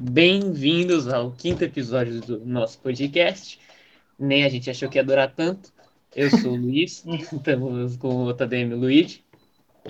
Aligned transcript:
Bem-vindos 0.00 1.08
ao 1.08 1.32
quinto 1.32 1.64
episódio 1.64 2.20
do 2.20 2.46
nosso 2.46 2.78
podcast. 2.78 3.58
Nem 4.16 4.44
a 4.44 4.48
gente 4.48 4.70
achou 4.70 4.88
que 4.88 4.96
ia 4.96 5.02
durar 5.02 5.34
tanto. 5.34 5.72
Eu 6.14 6.30
sou 6.30 6.52
o 6.52 6.54
Luiz, 6.56 7.04
estamos 7.04 7.96
com 7.96 8.26
o 8.26 8.32
TDM 8.32 8.74
Luiz. 8.74 9.20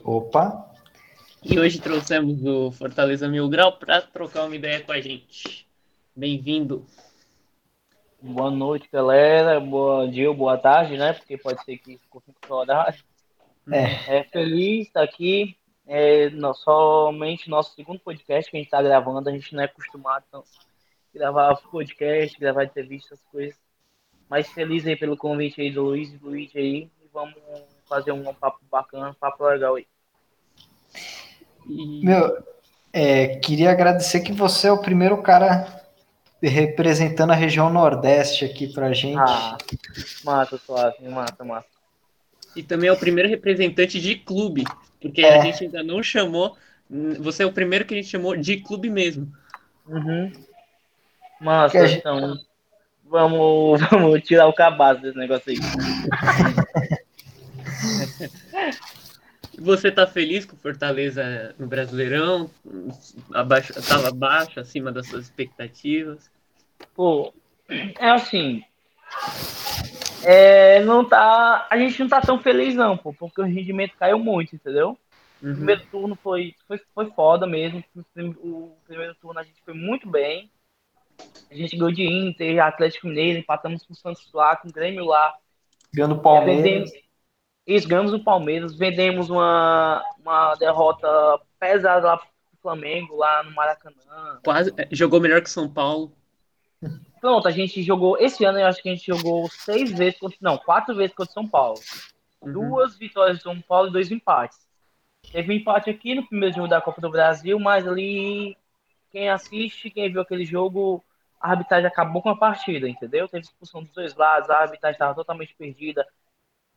Opa! 0.02 0.72
E 1.44 1.58
hoje 1.58 1.78
trouxemos 1.78 2.42
o 2.42 2.72
Fortaleza 2.72 3.28
Mil 3.28 3.50
Grau 3.50 3.78
para 3.78 4.00
trocar 4.00 4.46
uma 4.46 4.56
ideia 4.56 4.80
com 4.80 4.92
a 4.92 5.00
gente. 5.00 5.68
Bem-vindo. 6.16 6.86
Boa 8.22 8.50
noite, 8.50 8.88
galera. 8.90 9.60
Bom 9.60 10.08
dia 10.10 10.30
ou 10.30 10.34
boa 10.34 10.56
tarde, 10.56 10.96
né? 10.96 11.12
Porque 11.12 11.36
pode 11.36 11.62
ser 11.64 11.76
que 11.76 11.98
ficou 11.98 12.22
com 12.22 12.54
horário. 12.54 13.04
É. 13.70 14.20
é 14.20 14.24
feliz 14.24 14.86
estar 14.86 15.02
aqui 15.02 15.57
é 15.88 16.28
não, 16.30 16.52
somente 16.52 17.48
nosso 17.48 17.74
segundo 17.74 17.98
podcast 17.98 18.50
que 18.50 18.56
a 18.56 18.60
gente 18.60 18.66
está 18.66 18.82
gravando. 18.82 19.28
A 19.28 19.32
gente 19.32 19.54
não 19.54 19.62
é 19.62 19.64
acostumado 19.64 20.24
a 20.34 20.42
gravar 21.14 21.56
podcast, 21.56 22.38
gravar 22.38 22.64
entrevista, 22.64 23.14
essas 23.14 23.26
coisas. 23.32 23.58
Mas 24.28 24.46
feliz 24.50 24.86
aí 24.86 24.94
pelo 24.94 25.16
convite 25.16 25.62
aí 25.62 25.70
do 25.70 25.82
Luiz 25.82 26.12
e 26.12 26.18
do 26.18 26.28
Luiz 26.28 26.54
aí. 26.54 26.90
E 27.02 27.08
vamos 27.12 27.34
fazer 27.88 28.12
um 28.12 28.22
papo 28.34 28.60
bacana, 28.70 29.10
um 29.10 29.14
papo 29.14 29.44
legal 29.46 29.76
aí. 29.76 29.86
Meu, 31.66 32.44
é, 32.92 33.36
queria 33.36 33.70
agradecer 33.70 34.20
que 34.20 34.32
você 34.32 34.68
é 34.68 34.72
o 34.72 34.82
primeiro 34.82 35.22
cara 35.22 35.78
representando 36.42 37.30
a 37.30 37.34
região 37.34 37.70
Nordeste 37.70 38.44
aqui 38.44 38.72
pra 38.72 38.92
gente. 38.92 39.18
Ah, 39.18 39.56
mata, 40.22 40.58
suave, 40.58 41.08
mata, 41.08 41.44
mata. 41.44 41.77
E 42.58 42.62
também 42.64 42.88
é 42.88 42.92
o 42.92 42.98
primeiro 42.98 43.28
representante 43.28 44.00
de 44.00 44.16
clube. 44.16 44.64
Porque 45.00 45.22
é. 45.22 45.38
a 45.38 45.42
gente 45.42 45.62
ainda 45.62 45.84
não 45.84 46.02
chamou. 46.02 46.56
Você 47.20 47.44
é 47.44 47.46
o 47.46 47.52
primeiro 47.52 47.84
que 47.84 47.94
a 47.94 47.96
gente 47.96 48.10
chamou 48.10 48.36
de 48.36 48.56
clube 48.56 48.90
mesmo. 48.90 49.32
Uhum. 49.86 50.32
Gente... 51.70 51.98
então. 51.98 52.36
Vamos, 53.04 53.80
vamos 53.88 54.22
tirar 54.22 54.48
o 54.48 54.52
cabaço 54.52 55.00
desse 55.00 55.16
negócio 55.16 55.52
aí. 55.52 55.58
Você 59.60 59.90
tá 59.90 60.06
feliz 60.06 60.44
com 60.44 60.54
o 60.56 60.58
Fortaleza 60.58 61.54
no 61.58 61.66
Brasileirão? 61.66 62.50
Abaixo, 63.32 63.72
tava 63.82 64.08
abaixo, 64.08 64.60
acima 64.60 64.92
das 64.92 65.06
suas 65.06 65.24
expectativas? 65.24 66.30
Pô, 66.94 67.32
é 67.68 68.10
assim. 68.10 68.62
É, 70.24 70.80
não 70.84 71.04
tá. 71.04 71.66
A 71.70 71.78
gente 71.78 71.98
não 72.00 72.08
tá 72.08 72.20
tão 72.20 72.40
feliz, 72.40 72.74
não, 72.74 72.96
pô, 72.96 73.12
porque 73.12 73.40
o 73.40 73.44
rendimento 73.44 73.96
caiu 73.98 74.18
muito, 74.18 74.54
entendeu? 74.54 74.98
Uhum. 75.42 75.52
O 75.52 75.54
primeiro 75.56 75.86
turno 75.90 76.14
foi, 76.16 76.54
foi, 76.66 76.80
foi 76.94 77.10
foda 77.10 77.46
mesmo. 77.46 77.82
O 78.16 78.76
primeiro 78.86 79.14
turno 79.14 79.38
a 79.38 79.44
gente 79.44 79.60
foi 79.64 79.74
muito 79.74 80.08
bem. 80.08 80.50
A 81.50 81.54
gente 81.54 81.76
ganhou 81.76 81.92
de 81.92 82.04
Inter, 82.04 82.62
Atlético 82.62 83.06
Mineiro, 83.06 83.38
empatamos 83.38 83.84
com 83.84 83.92
o 83.92 83.96
Santos 83.96 84.30
lá, 84.32 84.56
com 84.56 84.68
o 84.68 84.72
Grêmio 84.72 85.04
lá. 85.04 85.34
Ganhando 85.92 86.16
o 86.16 86.20
Palmeiras. 86.20 86.92
isso, 87.66 87.88
ganhamos 87.88 88.12
o 88.12 88.22
Palmeiras. 88.22 88.76
Vendemos 88.76 89.30
uma, 89.30 90.04
uma 90.20 90.54
derrota 90.56 91.08
pesada 91.58 92.06
lá 92.06 92.16
pro 92.16 92.28
Flamengo, 92.60 93.16
lá 93.16 93.42
no 93.42 93.52
Maracanã. 93.52 94.40
Quase. 94.44 94.72
É, 94.76 94.88
jogou 94.92 95.20
melhor 95.20 95.40
que 95.40 95.50
São 95.50 95.68
Paulo. 95.68 96.12
Pronto, 97.20 97.48
a 97.48 97.50
gente 97.50 97.82
jogou. 97.82 98.16
Esse 98.18 98.44
ano 98.44 98.58
eu 98.58 98.66
acho 98.66 98.82
que 98.82 98.88
a 98.88 98.94
gente 98.94 99.06
jogou 99.06 99.48
seis 99.48 99.92
vezes 99.92 100.18
contra. 100.18 100.38
Não, 100.40 100.56
quatro 100.56 100.94
vezes 100.94 101.14
contra 101.14 101.32
São 101.32 101.46
Paulo. 101.46 101.80
Uhum. 102.40 102.52
Duas 102.52 102.96
vitórias 102.96 103.38
de 103.38 103.42
São 103.42 103.60
Paulo 103.60 103.88
e 103.88 103.92
dois 103.92 104.10
empates. 104.10 104.66
Teve 105.32 105.52
um 105.52 105.56
empate 105.56 105.90
aqui 105.90 106.14
no 106.14 106.26
primeiro 106.26 106.54
jogo 106.54 106.68
da 106.68 106.80
Copa 106.80 107.00
do 107.00 107.10
Brasil, 107.10 107.58
mas 107.58 107.86
ali 107.86 108.56
quem 109.10 109.28
assiste, 109.28 109.90
quem 109.90 110.10
viu 110.10 110.20
aquele 110.20 110.44
jogo, 110.44 111.04
a 111.40 111.50
arbitragem 111.50 111.86
acabou 111.86 112.22
com 112.22 112.30
a 112.30 112.36
partida, 112.36 112.88
entendeu? 112.88 113.28
Teve 113.28 113.44
expulsão 113.44 113.82
dos 113.82 113.92
dois 113.92 114.14
lados, 114.14 114.48
a 114.48 114.58
arbitragem 114.58 114.94
estava 114.94 115.14
totalmente 115.14 115.54
perdida. 115.54 116.06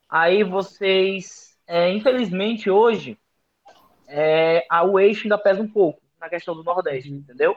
Aí 0.09 0.43
vocês, 0.43 1.57
é, 1.67 1.91
infelizmente 1.93 2.69
hoje, 2.69 3.17
é, 4.07 4.65
a, 4.69 4.83
o 4.83 4.99
eixo 4.99 5.23
ainda 5.23 5.37
pesa 5.37 5.61
um 5.61 5.67
pouco 5.67 6.01
na 6.19 6.29
questão 6.29 6.55
do 6.55 6.63
Nordeste, 6.63 7.11
uhum. 7.11 7.17
entendeu? 7.17 7.55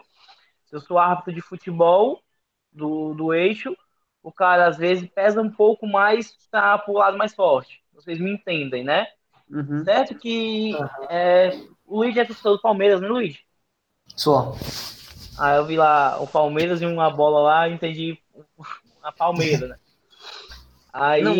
Se 0.67 0.77
eu 0.77 0.81
sou 0.81 0.99
árbitro 0.99 1.33
de 1.33 1.41
futebol, 1.41 2.23
do, 2.75 3.15
do 3.15 3.33
eixo, 3.33 3.77
o 4.23 4.33
cara 4.33 4.67
às 4.67 4.77
vezes 4.77 5.09
pesa 5.09 5.41
um 5.41 5.51
pouco 5.51 5.87
mais 5.87 6.37
para 6.51 6.83
o 6.89 6.93
lado 6.93 7.17
mais 7.17 7.35
forte. 7.35 7.83
Vocês 7.93 8.19
me 8.19 8.33
entendem, 8.33 8.83
né? 8.83 9.07
Uhum. 9.49 9.85
Certo 9.85 10.15
que 10.17 10.75
uhum. 10.75 11.07
é, 11.09 11.57
o 11.87 11.99
Luiz 11.99 12.17
é 12.17 12.25
torcedor 12.25 12.57
do 12.57 12.63
Palmeiras, 12.63 13.01
né, 13.01 13.09
Luiz? 13.09 13.39
Sou. 14.17 14.57
Ah, 15.39 15.57
eu 15.57 15.67
vi 15.67 15.77
lá 15.77 16.21
o 16.21 16.27
Palmeiras 16.27 16.81
e 16.81 16.87
uma 16.87 17.11
bola 17.11 17.41
lá, 17.41 17.69
entendi 17.69 18.19
a 19.03 19.13
Palmeiras, 19.13 19.69
né? 19.69 19.77
Aí. 20.93 21.23
Não, 21.23 21.35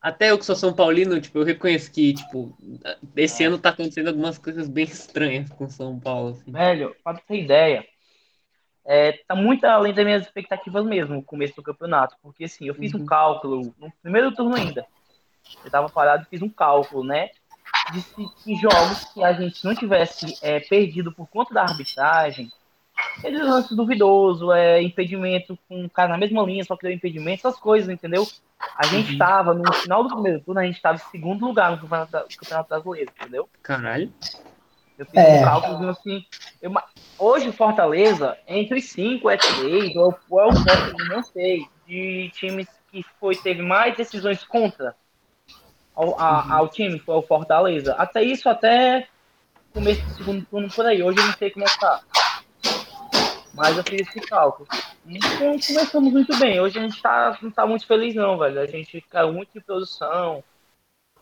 até 0.00 0.32
eu 0.32 0.38
que 0.38 0.44
sou 0.44 0.56
São 0.56 0.74
Paulino, 0.74 1.20
tipo, 1.20 1.38
eu 1.38 1.44
reconheço 1.44 1.92
que, 1.92 2.12
tipo, 2.12 2.52
esse 3.14 3.44
é. 3.44 3.46
ano 3.46 3.56
tá 3.56 3.68
acontecendo 3.68 4.08
algumas 4.08 4.36
coisas 4.36 4.68
bem 4.68 4.84
estranhas 4.84 5.48
com 5.50 5.68
São 5.68 5.98
Paulo. 6.00 6.30
Assim. 6.30 6.50
Velho, 6.50 6.96
pra 7.04 7.14
ter 7.14 7.44
ideia, 7.44 7.86
é, 8.84 9.12
tá 9.26 9.34
muito 9.34 9.64
além 9.64 9.94
das 9.94 10.04
minhas 10.04 10.26
expectativas 10.26 10.84
mesmo, 10.84 11.18
o 11.18 11.22
começo 11.22 11.54
do 11.54 11.62
campeonato. 11.62 12.16
Porque 12.22 12.44
assim, 12.44 12.66
eu 12.66 12.74
fiz 12.74 12.92
uhum. 12.94 13.02
um 13.02 13.06
cálculo 13.06 13.74
no 13.78 13.92
primeiro 14.02 14.32
turno 14.32 14.56
ainda. 14.56 14.86
Eu 15.64 15.70
tava 15.70 15.88
parado 15.88 16.24
e 16.24 16.30
fiz 16.30 16.42
um 16.42 16.48
cálculo, 16.48 17.04
né? 17.04 17.30
De 17.92 18.02
que 18.42 18.56
jogos 18.56 19.04
que 19.12 19.22
a 19.22 19.32
gente 19.32 19.64
não 19.64 19.74
tivesse 19.74 20.38
é, 20.42 20.60
perdido 20.60 21.12
por 21.12 21.26
conta 21.28 21.54
da 21.54 21.62
arbitragem, 21.62 22.50
aqueles 23.18 23.40
lances 23.40 23.76
duvidoso, 23.76 24.52
é, 24.52 24.82
impedimento 24.82 25.58
com 25.68 25.84
o 25.84 25.90
cara 25.90 26.10
na 26.10 26.18
mesma 26.18 26.42
linha, 26.42 26.64
só 26.64 26.76
que 26.76 26.82
deu 26.82 26.92
impedimento, 26.92 27.46
essas 27.46 27.58
coisas, 27.58 27.88
entendeu? 27.88 28.26
A 28.76 28.86
gente 28.86 29.12
estava 29.12 29.52
uhum. 29.52 29.62
no 29.62 29.72
final 29.72 30.04
do 30.04 30.14
primeiro 30.14 30.40
turno, 30.40 30.60
a 30.60 30.64
gente 30.64 30.76
estava 30.76 30.96
em 30.96 31.10
segundo 31.10 31.46
lugar 31.46 31.70
no 31.70 31.78
campeonato, 31.78 32.16
no 32.16 32.36
campeonato 32.36 32.68
brasileiro, 32.68 33.12
entendeu? 33.18 33.48
Caralho. 33.62 34.12
Eu 34.98 35.06
fiz 35.06 35.16
é. 35.16 35.40
um 35.40 35.44
cálculo 35.44 35.88
assim. 35.88 36.24
Eu, 36.60 36.72
hoje 37.18 37.48
o 37.48 37.52
Fortaleza, 37.52 38.36
entre 38.46 38.78
os 38.78 38.84
cinco 38.84 39.30
é 39.30 39.36
três, 39.36 39.94
ou, 39.96 40.14
ou 40.30 40.40
é 40.40 40.46
o 40.46 41.08
não 41.08 41.22
sei, 41.22 41.66
de 41.86 42.30
times 42.34 42.68
que 42.90 43.04
foi, 43.18 43.34
teve 43.34 43.62
mais 43.62 43.96
decisões 43.96 44.44
contra 44.44 44.94
ao, 45.94 46.18
a, 46.18 46.44
uhum. 46.44 46.52
ao 46.52 46.68
time, 46.68 46.98
foi 46.98 47.16
o 47.16 47.22
Fortaleza. 47.22 47.94
Até 47.94 48.22
isso, 48.22 48.48
até 48.48 49.06
começo 49.72 50.02
do 50.02 50.14
segundo 50.14 50.44
turno 50.46 50.70
por 50.70 50.86
aí. 50.86 51.02
Hoje 51.02 51.18
eu 51.18 51.26
não 51.26 51.32
sei 51.34 51.50
como 51.50 51.64
é 51.64 51.68
que 51.68 51.80
tá. 51.80 52.00
Mas 53.54 53.76
eu 53.76 53.84
fiz 53.84 54.00
esse 54.00 54.20
cálculo. 54.20 54.66
Então 55.06 55.58
começamos 55.58 56.12
muito 56.12 56.38
bem. 56.38 56.60
Hoje 56.60 56.78
a 56.78 56.82
gente 56.82 57.00
tá, 57.02 57.38
não 57.42 57.50
tá 57.50 57.66
muito 57.66 57.86
feliz, 57.86 58.14
não, 58.14 58.38
velho. 58.38 58.60
A 58.60 58.66
gente 58.66 59.00
caiu 59.02 59.32
muito 59.32 59.52
de 59.52 59.60
produção. 59.60 60.42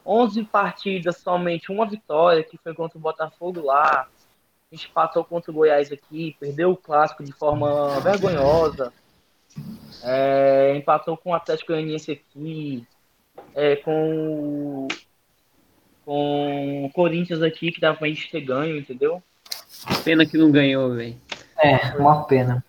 11 0.04 0.44
partidas, 0.44 1.18
somente 1.18 1.70
uma 1.70 1.86
vitória, 1.86 2.42
que 2.42 2.58
foi 2.58 2.74
contra 2.74 2.98
o 2.98 3.00
Botafogo 3.00 3.60
lá. 3.62 4.08
A 4.70 4.74
gente 4.74 4.88
empatou 4.88 5.24
contra 5.24 5.50
o 5.50 5.54
Goiás 5.54 5.90
aqui, 5.90 6.36
perdeu 6.38 6.70
o 6.70 6.76
clássico 6.76 7.24
de 7.24 7.32
forma 7.32 8.00
vergonhosa. 8.00 8.92
É, 10.02 10.74
empatou 10.76 11.16
com 11.16 11.30
o 11.30 11.34
Atlético 11.34 11.72
Goianiense 11.72 12.12
aqui, 12.12 12.86
é, 13.54 13.76
com, 13.76 14.88
com 16.04 16.84
o 16.84 16.90
Corinthians 16.92 17.42
aqui, 17.42 17.72
que 17.72 17.80
dava 17.80 17.98
pra 17.98 18.08
gente 18.08 18.30
ter 18.30 18.40
ganho, 18.40 18.76
entendeu? 18.76 19.22
Pena 20.04 20.24
que 20.24 20.38
não 20.38 20.50
ganhou, 20.50 20.94
velho. 20.94 21.16
É, 21.58 21.96
uma 21.96 22.24
pena. 22.24 22.64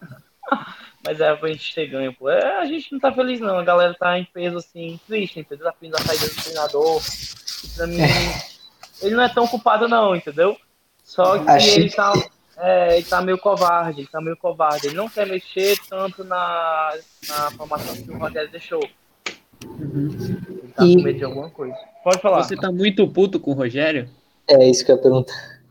Mas 1.03 1.19
é 1.19 1.35
pra 1.35 1.49
gente 1.49 1.73
ter 1.73 1.87
ganho, 1.87 2.13
pô. 2.13 2.29
É, 2.29 2.59
a 2.59 2.65
gente 2.65 2.91
não 2.91 2.99
tá 2.99 3.11
feliz, 3.11 3.39
não. 3.39 3.57
A 3.57 3.63
galera 3.63 3.95
tá 3.95 4.17
em 4.19 4.25
peso, 4.25 4.57
assim, 4.57 4.99
triste, 5.07 5.39
entendeu? 5.39 5.65
Tá 5.65 5.73
pedindo 5.73 5.95
a 5.95 6.01
saída 6.01 6.27
do 6.27 6.43
treinador. 6.43 7.01
Pra 7.75 7.87
mim, 7.87 7.97
ele 9.01 9.15
não 9.15 9.23
é 9.23 9.29
tão 9.29 9.47
culpado, 9.47 9.87
não, 9.87 10.15
entendeu? 10.15 10.55
Só 11.03 11.39
que 11.39 11.49
Achei... 11.49 11.83
ele 11.83 11.89
tá, 11.89 12.13
é, 12.57 12.97
ele 12.97 13.05
tá 13.05 13.21
meio 13.21 13.37
covarde, 13.39 14.01
ele 14.01 14.07
tá 14.07 14.21
meio 14.21 14.37
covarde. 14.37 14.87
Ele 14.87 14.95
não 14.95 15.09
quer 15.09 15.25
mexer 15.25 15.75
tanto 15.89 16.23
na, 16.23 16.93
na 17.27 17.51
formação 17.51 17.95
que 17.95 18.11
o 18.11 18.17
Rogério 18.17 18.51
deixou. 18.51 18.87
Uhum. 19.65 20.09
Ele 20.47 20.73
tá 20.75 20.85
e... 20.85 20.95
com 20.95 21.01
medo 21.01 21.17
de 21.17 21.25
alguma 21.25 21.49
coisa. 21.49 21.75
Pode 22.03 22.21
falar. 22.21 22.43
Você 22.43 22.55
tá 22.55 22.71
muito 22.71 23.07
puto 23.07 23.39
com 23.39 23.51
o 23.51 23.55
Rogério? 23.55 24.07
É 24.47 24.69
isso 24.69 24.85
que 24.85 24.91
eu 24.91 24.97
ia 24.97 25.01
perguntar. 25.01 25.61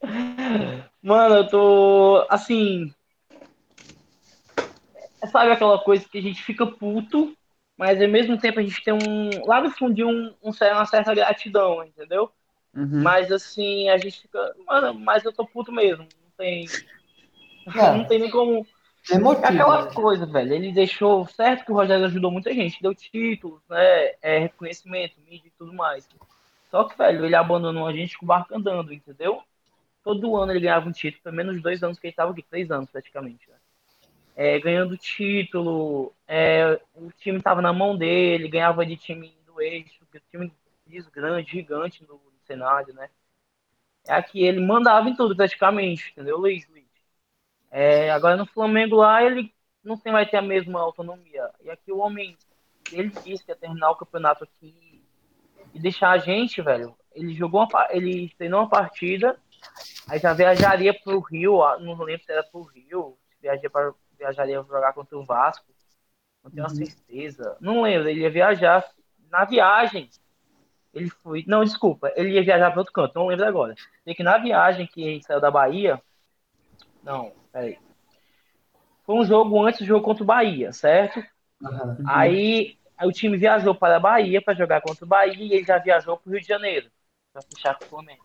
Mano, 1.02 1.34
eu 1.34 1.48
tô. 1.48 2.26
Assim, 2.28 2.92
sabe 5.26 5.52
aquela 5.52 5.78
coisa 5.78 6.06
que 6.08 6.18
a 6.18 6.22
gente 6.22 6.42
fica 6.42 6.66
puto, 6.66 7.36
mas 7.76 8.00
ao 8.00 8.08
mesmo 8.08 8.38
tempo 8.38 8.60
a 8.60 8.62
gente 8.62 8.82
tem 8.82 8.94
um. 8.94 9.46
Lá 9.46 9.60
no 9.60 9.70
fundo 9.70 10.06
um, 10.06 10.34
um, 10.42 10.50
uma 10.50 10.86
certa 10.86 11.14
gratidão, 11.14 11.82
entendeu? 11.84 12.30
Uhum. 12.74 13.02
Mas 13.02 13.32
assim, 13.32 13.88
a 13.88 13.98
gente 13.98 14.22
fica. 14.22 14.54
Mano, 14.66 14.94
mas 14.94 15.24
eu 15.24 15.32
tô 15.32 15.46
puto 15.46 15.72
mesmo. 15.72 16.04
Não 16.04 16.30
tem. 16.36 16.66
É. 17.74 17.96
Não 17.96 18.04
tem 18.04 18.18
nem 18.18 18.30
como. 18.30 18.66
É 19.10 19.18
motivo, 19.18 19.46
aquela 19.46 19.86
né? 19.86 19.92
coisa, 19.94 20.26
velho. 20.26 20.54
Ele 20.54 20.72
deixou. 20.72 21.26
Certo 21.26 21.64
que 21.64 21.72
o 21.72 21.74
Rogério 21.74 22.04
ajudou 22.04 22.30
muita 22.30 22.52
gente, 22.52 22.82
deu 22.82 22.94
títulos, 22.94 23.60
né? 23.68 24.12
É, 24.20 24.38
reconhecimento, 24.38 25.14
mídia 25.26 25.48
e 25.48 25.52
tudo 25.58 25.72
mais. 25.72 26.08
Só 26.70 26.84
que, 26.84 26.96
velho, 26.96 27.24
ele 27.24 27.34
abandonou 27.34 27.86
a 27.86 27.92
gente 27.92 28.16
com 28.16 28.24
o 28.24 28.28
barco 28.28 28.54
andando, 28.54 28.92
entendeu? 28.92 29.42
todo 30.02 30.36
ano 30.36 30.52
ele 30.52 30.60
ganhava 30.60 30.88
um 30.88 30.92
título, 30.92 31.22
pelo 31.22 31.36
menos 31.36 31.62
dois 31.62 31.82
anos 31.82 31.98
que 31.98 32.06
ele 32.06 32.12
estava 32.12 32.32
aqui, 32.32 32.42
três 32.42 32.70
anos 32.70 32.90
praticamente. 32.90 33.48
Né? 33.48 33.56
É, 34.42 34.58
ganhando 34.58 34.96
título, 34.96 36.14
é, 36.26 36.80
o 36.94 37.12
time 37.12 37.36
estava 37.36 37.60
na 37.60 37.74
mão 37.74 37.94
dele, 37.94 38.48
ganhava 38.48 38.86
de 38.86 38.96
time 38.96 39.36
do 39.44 39.60
eixo, 39.60 40.02
time 40.30 40.50
grande, 41.12 41.50
gigante 41.50 42.02
no, 42.08 42.14
no 42.14 42.40
cenário, 42.46 42.94
né? 42.94 43.10
É 44.08 44.14
aqui 44.14 44.42
ele 44.42 44.58
mandava 44.58 45.10
em 45.10 45.14
tudo 45.14 45.36
praticamente, 45.36 46.10
entendeu, 46.12 46.38
Luiz? 46.38 46.66
Luiz? 46.70 46.86
É, 47.70 48.10
agora 48.10 48.34
no 48.34 48.46
Flamengo 48.46 48.96
lá 48.96 49.22
ele 49.22 49.52
não 49.84 49.98
tem, 49.98 50.10
vai 50.10 50.24
ter 50.24 50.38
a 50.38 50.42
mesma 50.42 50.80
autonomia. 50.80 51.50
E 51.60 51.68
aqui 51.68 51.92
o 51.92 51.98
homem, 51.98 52.34
ele 52.90 53.10
disse 53.10 53.44
que 53.44 53.50
ia 53.50 53.56
terminar 53.56 53.90
o 53.90 53.96
campeonato 53.96 54.44
aqui 54.44 55.04
e 55.74 55.78
deixar 55.78 56.12
a 56.12 56.18
gente, 56.18 56.62
velho. 56.62 56.96
Ele 57.14 57.34
jogou 57.34 57.68
uma, 57.68 57.88
ele 57.90 58.32
treinou 58.38 58.60
uma 58.60 58.70
partida, 58.70 59.38
aí 60.08 60.18
já 60.18 60.32
viajaria 60.32 60.94
pro 60.94 61.20
Rio, 61.20 61.58
não 61.80 61.92
lembro 62.04 62.24
se 62.24 62.32
era 62.32 62.42
pro 62.42 62.62
Rio, 62.62 63.18
viajaria 63.42 63.68
para 63.68 63.92
viajaria 64.20 64.62
jogar 64.62 64.92
contra 64.92 65.18
o 65.18 65.24
Vasco. 65.24 65.64
Não 66.44 66.50
tenho 66.50 66.66
uhum. 66.66 66.74
certeza. 66.74 67.56
Não 67.60 67.82
lembro, 67.82 68.08
ele 68.08 68.20
ia 68.20 68.30
viajar 68.30 68.84
na 69.30 69.44
viagem. 69.44 70.08
Ele 70.92 71.08
foi. 71.08 71.44
Não, 71.46 71.64
desculpa, 71.64 72.12
ele 72.16 72.30
ia 72.30 72.42
viajar 72.42 72.70
para 72.70 72.80
outro 72.80 72.92
canto, 72.92 73.14
não 73.14 73.26
lembro 73.26 73.46
agora. 73.46 73.74
Sei 74.04 74.14
que 74.14 74.22
na 74.22 74.38
viagem 74.38 74.86
que 74.86 75.02
ele 75.02 75.22
saiu 75.22 75.40
da 75.40 75.50
Bahia. 75.50 76.00
Não, 77.02 77.32
peraí. 77.52 77.78
Foi 79.04 79.16
um 79.16 79.24
jogo 79.24 79.64
antes 79.64 79.80
do 79.80 79.86
jogo 79.86 80.04
contra 80.04 80.22
o 80.22 80.26
Bahia, 80.26 80.72
certo? 80.72 81.18
Uhum. 81.60 81.96
Aí, 82.06 82.78
aí, 82.96 83.08
o 83.08 83.12
time 83.12 83.36
viajou 83.36 83.74
para 83.74 83.96
a 83.96 84.00
Bahia 84.00 84.42
para 84.42 84.54
jogar 84.54 84.80
contra 84.80 85.04
o 85.04 85.08
Bahia 85.08 85.34
e 85.34 85.52
ele 85.52 85.64
já 85.64 85.78
viajou 85.78 86.16
para 86.16 86.28
o 86.28 86.32
Rio 86.32 86.40
de 86.40 86.46
Janeiro 86.46 86.90
para 87.32 87.42
fechar 87.42 87.78
com 87.78 87.84
o 87.84 87.88
Flamengo. 87.88 88.24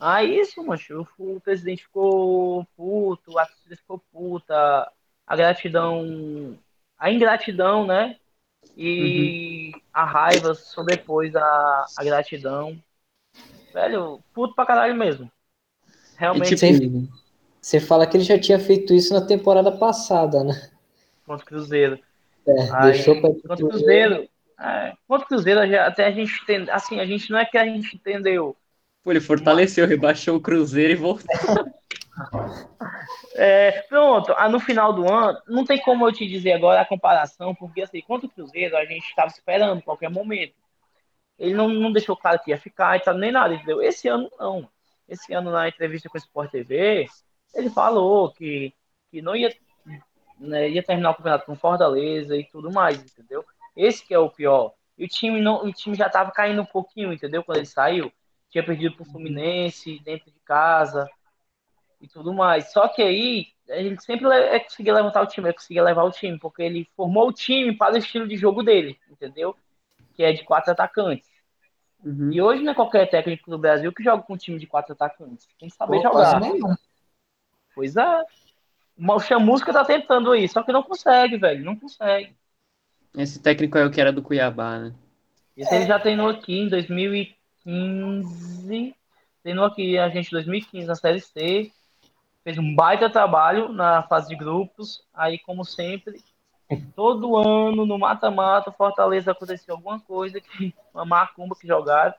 Aí 0.00 0.40
isso, 0.40 0.64
mancho, 0.64 1.06
o 1.18 1.40
presidente 1.40 1.82
ficou 1.82 2.66
puto, 2.74 3.38
a 3.38 3.44
torcida 3.44 3.76
ficou 3.76 3.98
puta, 4.10 4.90
a 5.30 5.36
gratidão, 5.36 6.58
a 6.98 7.08
ingratidão, 7.08 7.86
né? 7.86 8.16
E 8.76 9.70
uhum. 9.72 9.80
a 9.94 10.04
raiva 10.04 10.54
sobrepôs 10.56 11.36
a, 11.36 11.86
a 11.96 12.02
gratidão. 12.02 12.76
Velho, 13.72 14.20
puto 14.34 14.56
pra 14.56 14.66
caralho 14.66 14.96
mesmo. 14.96 15.30
Realmente. 16.16 16.56
tipo, 16.56 17.08
você 17.60 17.78
fala 17.78 18.08
que 18.08 18.16
ele 18.16 18.24
já 18.24 18.40
tinha 18.40 18.58
feito 18.58 18.92
isso 18.92 19.14
na 19.14 19.24
temporada 19.24 19.70
passada, 19.70 20.42
né? 20.42 20.68
Contra 21.24 21.44
o 21.44 21.46
Cruzeiro. 21.46 22.00
É, 22.44 22.70
Aí, 22.72 22.92
deixou 22.92 23.20
pra 23.20 23.30
contra 23.30 23.64
o 23.64 23.68
Cruzeiro. 23.68 24.28
É, 24.58 24.94
contra 25.06 25.24
o 25.26 25.28
Cruzeiro, 25.28 25.60
até 25.80 26.06
a 26.06 26.10
gente 26.10 26.42
entende, 26.42 26.68
assim, 26.72 26.98
a 26.98 27.06
gente 27.06 27.30
não 27.30 27.38
é 27.38 27.44
que 27.44 27.56
a 27.56 27.64
gente 27.64 27.94
entendeu. 27.94 28.56
Pô, 29.04 29.12
ele 29.12 29.20
fortaleceu, 29.20 29.86
rebaixou 29.86 30.36
o 30.36 30.40
Cruzeiro 30.40 30.92
e 30.92 30.96
voltou. 30.96 31.24
É, 33.34 33.82
pronto, 33.82 34.32
ah, 34.36 34.48
no 34.48 34.60
final 34.60 34.92
do 34.92 35.10
ano, 35.10 35.40
não 35.46 35.64
tem 35.64 35.80
como 35.80 36.06
eu 36.06 36.12
te 36.12 36.26
dizer 36.26 36.52
agora 36.52 36.80
a 36.80 36.86
comparação, 36.86 37.54
porque 37.54 37.82
assim, 37.82 38.00
contra 38.02 38.26
o 38.26 38.30
Cruzeiro, 38.30 38.76
a 38.76 38.84
gente 38.84 39.04
estava 39.06 39.28
esperando 39.28 39.82
qualquer 39.82 40.10
momento. 40.10 40.54
Ele 41.38 41.54
não, 41.54 41.68
não 41.68 41.92
deixou 41.92 42.16
claro 42.16 42.38
que 42.40 42.50
ia 42.50 42.58
ficar 42.58 42.96
e 42.96 43.00
tal, 43.00 43.14
nem 43.14 43.32
nada, 43.32 43.54
entendeu? 43.54 43.82
Esse 43.82 44.08
ano 44.08 44.30
não. 44.38 44.68
Esse 45.08 45.32
ano, 45.32 45.50
na 45.50 45.68
entrevista 45.68 46.08
com 46.08 46.16
o 46.16 46.20
Sport 46.20 46.50
TV, 46.50 47.06
ele 47.54 47.70
falou 47.70 48.30
que, 48.32 48.74
que 49.10 49.22
não 49.22 49.34
ia, 49.34 49.54
né, 50.38 50.68
ia 50.68 50.82
terminar 50.82 51.10
o 51.10 51.14
campeonato 51.14 51.46
com 51.46 51.56
Fortaleza 51.56 52.36
e 52.36 52.44
tudo 52.44 52.70
mais, 52.70 52.98
entendeu? 53.02 53.44
Esse 53.76 54.06
que 54.06 54.14
é 54.14 54.18
o 54.18 54.30
pior. 54.30 54.72
E 54.98 55.04
o 55.04 55.08
time, 55.08 55.40
não, 55.40 55.64
o 55.64 55.72
time 55.72 55.96
já 55.96 56.06
estava 56.06 56.30
caindo 56.30 56.62
um 56.62 56.66
pouquinho, 56.66 57.12
entendeu? 57.12 57.42
Quando 57.42 57.58
ele 57.58 57.66
saiu, 57.66 58.12
tinha 58.50 58.64
perdido 58.64 58.96
para 58.96 59.02
o 59.02 59.10
Fluminense 59.10 59.98
dentro 60.00 60.30
de 60.30 60.38
casa 60.40 61.08
e 62.00 62.08
tudo 62.08 62.32
mais. 62.32 62.72
Só 62.72 62.88
que 62.88 63.02
aí 63.02 63.48
ele 63.68 64.00
sempre 64.00 64.26
é, 64.28 64.58
conseguia 64.60 64.94
levantar 64.94 65.22
o 65.22 65.26
time, 65.26 65.48
ele 65.48 65.54
conseguia 65.54 65.82
levar 65.82 66.04
o 66.04 66.10
time, 66.10 66.38
porque 66.38 66.62
ele 66.62 66.88
formou 66.96 67.28
o 67.28 67.32
time 67.32 67.76
para 67.76 67.94
o 67.94 67.98
estilo 67.98 68.26
de 68.26 68.36
jogo 68.36 68.62
dele, 68.62 68.98
entendeu? 69.10 69.54
Que 70.14 70.24
é 70.24 70.32
de 70.32 70.42
quatro 70.44 70.72
atacantes. 70.72 71.28
Uhum. 72.04 72.32
E 72.32 72.40
hoje 72.40 72.62
não 72.62 72.72
é 72.72 72.74
qualquer 72.74 73.06
técnico 73.08 73.50
do 73.50 73.58
Brasil 73.58 73.92
que 73.92 74.02
joga 74.02 74.22
com 74.22 74.32
um 74.34 74.38
time 74.38 74.58
de 74.58 74.66
quatro 74.66 74.94
atacantes. 74.94 75.46
Tem 75.58 75.68
que 75.68 75.76
saber 75.76 75.98
Pô, 75.98 76.02
jogar. 76.02 76.40
Pois 77.74 77.96
é. 77.96 78.24
O 78.98 79.20
Chamusca 79.20 79.72
tá 79.72 79.84
tentando 79.84 80.32
aí, 80.32 80.48
só 80.48 80.62
que 80.62 80.72
não 80.72 80.82
consegue, 80.82 81.36
velho. 81.36 81.64
Não 81.64 81.76
consegue. 81.76 82.34
Esse 83.16 83.40
técnico 83.40 83.78
é 83.78 83.84
o 83.84 83.90
que 83.90 84.00
era 84.00 84.12
do 84.12 84.22
Cuiabá, 84.22 84.78
né? 84.78 84.94
Esse 85.56 85.74
é. 85.74 85.78
ele 85.78 85.86
já 85.86 85.98
treinou 85.98 86.28
aqui 86.28 86.58
em 86.58 86.68
2015. 86.68 88.94
Treinou 89.42 89.64
aqui 89.64 89.98
a 89.98 90.08
gente 90.08 90.28
em 90.28 90.32
2015 90.32 90.86
na 90.86 90.94
Série 90.94 91.20
C 91.20 91.72
fez 92.44 92.58
um 92.58 92.74
baita 92.74 93.10
trabalho 93.10 93.72
na 93.72 94.02
fase 94.04 94.28
de 94.28 94.36
grupos. 94.36 95.02
Aí, 95.14 95.38
como 95.38 95.64
sempre, 95.64 96.22
todo 96.94 97.36
ano 97.36 97.86
no 97.86 97.98
mata-mata, 97.98 98.72
Fortaleza 98.72 99.32
aconteceu 99.32 99.74
alguma 99.74 100.00
coisa 100.00 100.40
que 100.40 100.74
uma 100.94 101.04
macumba 101.04 101.54
que 101.58 101.66
jogaram. 101.66 102.14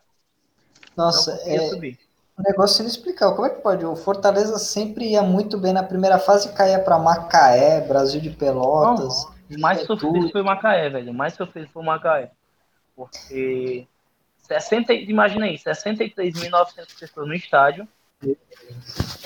Nossa, 0.96 1.40
é 1.46 1.58
subir. 1.68 1.98
um 2.38 2.42
negócio 2.42 2.82
inexplicável. 2.82 3.34
Como 3.34 3.46
é 3.46 3.50
que 3.50 3.62
pode? 3.62 3.84
O 3.84 3.96
Fortaleza 3.96 4.58
sempre 4.58 5.10
ia 5.10 5.22
muito 5.22 5.58
bem 5.58 5.72
na 5.72 5.82
primeira 5.82 6.18
fase 6.18 6.52
caía 6.54 6.78
para 6.78 6.98
Macaé, 6.98 7.80
Brasil 7.80 8.20
de 8.20 8.30
Pelotas. 8.30 9.26
Não, 9.48 9.58
o 9.58 9.60
mais 9.60 9.82
sofrido 9.82 10.30
foi 10.30 10.42
o 10.42 10.44
Macaé, 10.44 10.88
velho. 10.90 11.12
O 11.12 11.14
mais 11.14 11.34
sofrido 11.34 11.68
foi 11.68 11.82
Macaé. 11.84 12.30
Porque 12.94 13.86
60, 14.38 14.92
imagina 14.92 15.46
aí, 15.46 15.56
63.900 15.56 16.98
pessoas 16.98 17.26
no 17.26 17.34
estádio 17.34 17.88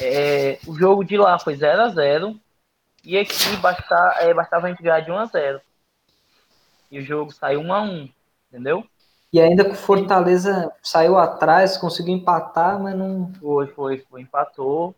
é, 0.00 0.58
o 0.66 0.74
jogo 0.74 1.04
de 1.04 1.16
lá 1.16 1.38
foi 1.38 1.56
0 1.56 1.82
a 1.82 1.88
0 1.88 2.40
e 3.04 3.16
aqui 3.16 3.56
basta, 3.60 4.16
é, 4.20 4.34
bastava 4.34 4.66
a 4.66 4.70
gente 4.70 4.82
ganhar 4.82 5.00
de 5.00 5.10
1 5.10 5.18
a 5.18 5.24
0 5.26 5.60
E 6.90 6.98
o 6.98 7.02
jogo 7.02 7.32
saiu 7.32 7.60
1 7.60 7.72
a 7.72 7.82
1 7.82 8.08
entendeu? 8.50 8.86
E 9.32 9.40
ainda 9.40 9.64
que 9.64 9.72
o 9.72 9.76
Fortaleza 9.76 10.72
saiu 10.82 11.18
atrás, 11.18 11.76
conseguiu 11.76 12.14
empatar, 12.14 12.80
mas 12.80 12.96
não. 12.96 13.32
Foi, 13.34 13.66
foi, 13.66 13.98
foi, 13.98 14.22
empatou. 14.22 14.94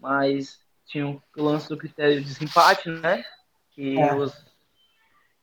Mas 0.00 0.58
tinha 0.86 1.06
o 1.06 1.22
lance 1.36 1.68
do 1.68 1.76
critério 1.76 2.20
de 2.20 2.26
desempate, 2.26 2.90
né? 2.90 3.24
Que, 3.70 3.98
é. 3.98 4.14
os, 4.14 4.32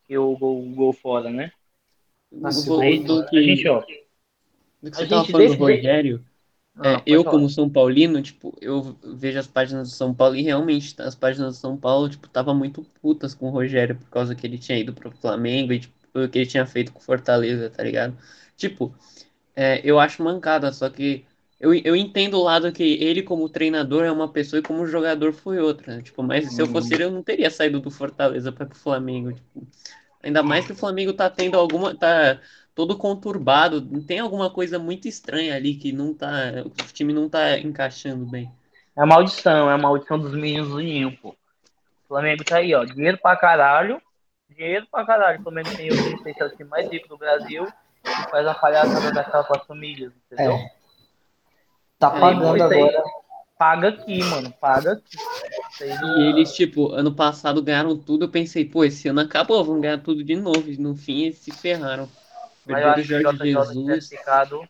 que 0.05 0.17
o 0.17 0.35
gol, 0.37 0.67
o 0.67 0.75
gol 0.75 0.93
fora, 0.93 1.29
né? 1.29 1.51
Nossa, 2.31 2.65
do, 2.65 2.77
do, 2.77 3.25
que, 3.27 3.37
a 3.37 3.41
gente, 3.41 3.67
ó. 3.69 3.79
Do 4.81 4.91
que 4.91 4.97
você 4.97 5.03
a 5.03 5.07
tava 5.07 5.25
falando 5.25 5.57
do 5.57 5.63
Rogério, 5.63 6.25
é, 6.81 7.01
eu, 7.05 7.23
falar. 7.23 7.35
como 7.35 7.49
São 7.49 7.69
Paulino, 7.69 8.21
tipo, 8.21 8.57
eu 8.59 8.95
vejo 9.03 9.37
as 9.37 9.45
páginas 9.47 9.89
do 9.89 9.95
São 9.95 10.13
Paulo 10.13 10.35
e 10.35 10.41
realmente 10.41 10.95
as 10.99 11.13
páginas 11.13 11.55
do 11.55 11.59
São 11.59 11.77
Paulo, 11.77 12.09
tipo, 12.09 12.27
tava 12.27 12.53
muito 12.53 12.83
putas 13.01 13.35
com 13.35 13.47
o 13.47 13.51
Rogério 13.51 13.95
por 13.95 14.09
causa 14.09 14.33
que 14.33 14.47
ele 14.47 14.57
tinha 14.57 14.79
ido 14.79 14.93
pro 14.93 15.11
Flamengo 15.11 15.73
e, 15.73 15.79
tipo, 15.79 15.93
o 16.15 16.27
que 16.27 16.39
ele 16.39 16.47
tinha 16.47 16.65
feito 16.65 16.91
com 16.91 16.99
Fortaleza, 16.99 17.69
tá 17.69 17.83
ligado? 17.83 18.17
Tipo, 18.57 18.93
é, 19.55 19.81
eu 19.83 19.99
acho 19.99 20.23
mancada, 20.23 20.71
só 20.71 20.89
que 20.89 21.25
eu, 21.63 21.73
eu 21.73 21.95
entendo 21.95 22.37
o 22.37 22.43
lado 22.43 22.71
que 22.73 22.83
ele, 22.83 23.23
como 23.23 23.47
treinador, 23.47 24.03
é 24.03 24.11
uma 24.11 24.27
pessoa 24.27 24.59
e 24.59 24.63
como 24.63 24.85
jogador 24.85 25.31
foi 25.31 25.59
outra. 25.59 25.95
Né? 25.95 26.01
Tipo, 26.01 26.21
mas 26.21 26.51
se 26.53 26.61
eu 26.61 26.67
fosse 26.67 26.89
uhum. 26.89 26.93
ele, 26.95 27.03
eu 27.05 27.11
não 27.11 27.23
teria 27.23 27.49
saído 27.49 27.79
do 27.79 27.89
Fortaleza 27.89 28.51
para 28.51 28.65
pro 28.65 28.77
Flamengo. 28.77 29.31
Tipo, 29.31 29.65
ainda 30.21 30.43
mais 30.43 30.65
que 30.65 30.73
o 30.73 30.75
Flamengo 30.75 31.13
tá 31.13 31.29
tendo 31.29 31.57
alguma. 31.57 31.95
tá 31.95 32.39
todo 32.75 32.97
conturbado. 32.97 33.81
Tem 34.01 34.19
alguma 34.19 34.49
coisa 34.49 34.77
muito 34.79 35.07
estranha 35.07 35.55
ali 35.55 35.75
que 35.75 35.91
não 35.91 36.13
tá. 36.13 36.29
O 36.65 36.93
time 36.93 37.13
não 37.13 37.29
tá 37.29 37.57
encaixando 37.59 38.25
bem. 38.25 38.51
É 38.95 39.01
a 39.01 39.05
maldição, 39.05 39.69
é 39.69 39.73
a 39.73 39.77
maldição 39.77 40.19
dos 40.19 40.33
meninos 40.33 40.69
do 40.69 40.79
Ninho, 40.79 41.17
pô. 41.17 41.29
O 41.29 42.07
Flamengo 42.07 42.43
tá 42.43 42.57
aí, 42.57 42.73
ó. 42.75 42.83
Dinheiro 42.83 43.17
pra 43.17 43.35
caralho. 43.35 44.01
Dinheiro 44.49 44.87
pra 44.91 45.05
caralho. 45.05 45.39
O 45.39 45.43
Flamengo 45.43 45.75
tem 45.75 45.89
o 45.89 45.93
é 45.93 46.45
o 46.45 46.49
time 46.49 46.69
mais 46.69 46.89
rico 46.89 47.07
do 47.07 47.17
Brasil 47.17 47.67
e 48.05 48.29
faz 48.29 48.45
a 48.45 48.53
palhaçada 48.53 49.11
daquela 49.11 49.43
com 49.43 49.57
as 49.57 49.65
famílias, 49.65 50.13
entendeu? 50.31 50.53
É. 50.53 50.71
Tá 51.97 52.11
pagando 52.11 52.61
agora. 52.61 53.03
Paga 53.57 53.89
aqui, 53.89 54.21
mano. 54.23 54.51
Paga 54.59 54.93
aqui. 54.93 55.17
E 55.81 56.29
eles, 56.29 56.53
tipo, 56.53 56.91
ano 56.91 57.15
passado 57.15 57.63
ganharam 57.63 57.97
tudo. 57.97 58.25
Eu 58.25 58.29
pensei, 58.29 58.65
pô, 58.65 58.83
esse 58.83 59.07
ano 59.07 59.21
acabou, 59.21 59.63
vão 59.63 59.79
ganhar 59.79 59.99
tudo 59.99 60.23
de 60.23 60.35
novo. 60.35 60.65
No 60.79 60.95
fim, 60.95 61.23
eles 61.23 61.37
se 61.37 61.51
ferraram. 61.51 62.09
Mas 62.65 62.81
eu 62.81 62.89
acho 62.89 63.07
que 63.07 63.13
o 63.13 63.33
JJ 63.33 63.53
Jesus. 63.53 64.09
ficado. 64.09 64.69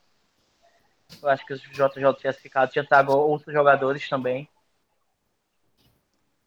Eu 1.21 1.29
acho 1.29 1.45
que 1.45 1.53
o 1.53 1.57
JJ 1.57 2.13
tinha 2.19 2.33
ficado, 2.33 2.71
tinha 2.71 2.85
trago 2.85 3.13
outros 3.13 3.53
jogadores 3.53 4.07
também. 4.09 4.50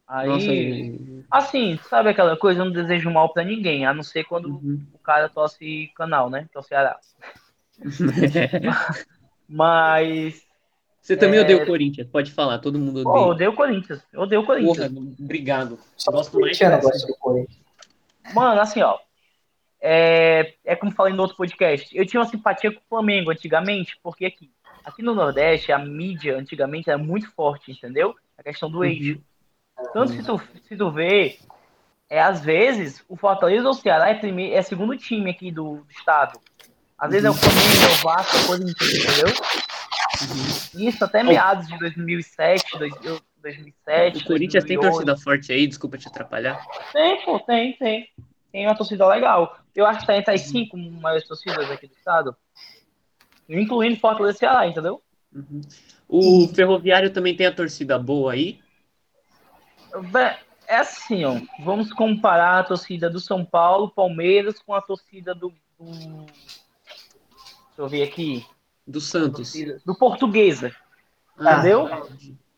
Aí, 0.08 0.28
Nossa, 0.28 1.26
assim, 1.30 1.78
sabe 1.88 2.10
aquela 2.10 2.36
coisa? 2.36 2.60
Eu 2.60 2.66
não 2.66 2.72
desejo 2.72 3.10
mal 3.10 3.32
pra 3.32 3.42
ninguém, 3.42 3.84
a 3.84 3.92
não 3.92 4.04
ser 4.04 4.22
quando 4.22 4.46
uhum. 4.46 4.80
o 4.92 4.98
cara 4.98 5.28
torce 5.28 5.90
canal, 5.96 6.30
né? 6.30 6.48
Torce 6.52 6.74
Ará. 6.74 6.98
Mas. 9.48 10.46
Você 11.00 11.16
também 11.16 11.40
é... 11.40 11.42
odeia 11.42 11.62
o 11.62 11.66
Corinthians, 11.66 12.08
pode 12.08 12.32
falar, 12.32 12.58
todo 12.58 12.78
mundo 12.78 13.00
odeia. 13.00 13.26
Oh, 13.26 13.30
odeio 13.30 13.50
o 13.50 13.56
Corinthians, 13.56 14.00
eu 14.12 14.20
odeio 14.22 14.42
o 14.42 14.46
Corinthians. 14.46 14.92
Porra, 14.92 15.06
obrigado. 15.20 15.78
Só 15.96 16.12
gosto 16.12 16.38
mais 16.38 16.58
do 16.58 17.16
Corinthians. 17.18 17.60
Mano, 18.32 18.60
assim, 18.60 18.82
ó, 18.82 18.98
é, 19.80 20.54
é 20.64 20.76
como 20.76 20.92
falei 20.92 21.12
no 21.12 21.22
outro 21.22 21.36
podcast, 21.36 21.96
eu 21.96 22.06
tinha 22.06 22.20
uma 22.20 22.28
simpatia 22.28 22.72
com 22.72 22.80
o 22.80 22.88
Flamengo 22.88 23.30
antigamente, 23.30 23.98
porque 24.02 24.26
aqui, 24.26 24.50
aqui 24.84 25.02
no 25.02 25.14
Nordeste, 25.14 25.72
a 25.72 25.78
mídia 25.78 26.36
antigamente 26.36 26.88
era 26.88 26.98
muito 26.98 27.30
forte, 27.32 27.72
entendeu? 27.72 28.14
A 28.38 28.42
questão 28.42 28.70
do 28.70 28.84
eixo. 28.84 29.20
Tanto 29.92 30.12
se 30.12 30.22
tu, 30.22 30.40
se 30.66 30.76
tu 30.76 30.90
vê, 30.90 31.38
é, 32.08 32.20
às 32.20 32.44
vezes, 32.44 33.04
o 33.08 33.16
Fortaleza 33.16 33.64
ou 33.64 33.70
o 33.70 33.74
Ceará 33.74 34.08
é, 34.08 34.14
primeiro, 34.14 34.54
é 34.54 34.62
segundo 34.62 34.96
time 34.96 35.30
aqui 35.30 35.50
do, 35.50 35.76
do 35.76 35.90
estado. 35.90 36.40
Às 36.98 37.10
vezes 37.10 37.26
é 37.26 37.30
o 37.30 37.34
Flamengo, 37.34 37.82
é 37.82 37.94
o 37.94 38.02
Vasco, 38.02 38.46
coisa 38.46 38.64
assim, 38.64 38.96
entendeu? 38.96 39.34
Uhum. 40.22 40.88
Isso 40.88 41.04
até 41.04 41.22
meados 41.22 41.68
de 41.68 41.78
2007, 41.78 42.78
2007. 42.78 44.18
O 44.18 44.24
Corinthians 44.24 44.64
2008. 44.64 44.66
tem 44.66 44.78
torcida 44.80 45.16
forte 45.16 45.52
aí, 45.52 45.66
desculpa 45.66 45.98
te 45.98 46.08
atrapalhar. 46.08 46.64
Tem, 46.92 47.22
pô, 47.22 47.38
tem, 47.40 47.76
tem. 47.76 48.08
Tem 48.56 48.66
uma 48.66 48.74
torcida 48.74 49.06
legal. 49.06 49.58
Eu 49.74 49.84
acho 49.84 50.00
que 50.00 50.06
tá 50.06 50.16
entre 50.16 50.32
as 50.32 50.40
cinco 50.40 50.78
maiores 50.78 51.28
torcidas 51.28 51.70
aqui 51.70 51.86
do 51.86 51.92
estado. 51.92 52.34
Incluindo 53.46 54.00
Fortaleza 54.00 54.34
e 54.34 54.38
Ceará, 54.38 54.66
entendeu? 54.66 55.02
Uhum. 55.30 55.60
O 56.08 56.48
Ferroviário 56.48 57.12
também 57.12 57.36
tem 57.36 57.46
a 57.46 57.54
torcida 57.54 57.98
boa 57.98 58.32
aí? 58.32 58.58
É 60.66 60.76
assim, 60.76 61.22
ó. 61.26 61.38
Vamos 61.62 61.92
comparar 61.92 62.60
a 62.60 62.64
torcida 62.64 63.10
do 63.10 63.20
São 63.20 63.44
Paulo, 63.44 63.90
Palmeiras, 63.90 64.58
com 64.58 64.72
a 64.72 64.80
torcida 64.80 65.34
do. 65.34 65.52
do... 65.78 66.24
Deixa 66.24 66.32
eu 67.76 67.88
ver 67.88 68.04
aqui. 68.04 68.46
Do 68.86 69.02
Santos. 69.02 69.52
Do 69.84 69.94
Portuguesa. 69.94 70.74
Ah. 71.38 71.58
Entendeu? 71.58 71.90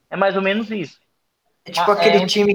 É 0.08 0.16
mais 0.16 0.36
ou 0.36 0.42
menos 0.42 0.70
isso. 0.70 1.00
É 1.64 1.72
tipo 1.72 1.90
aquele 1.90 2.18
é... 2.18 2.26
time 2.26 2.54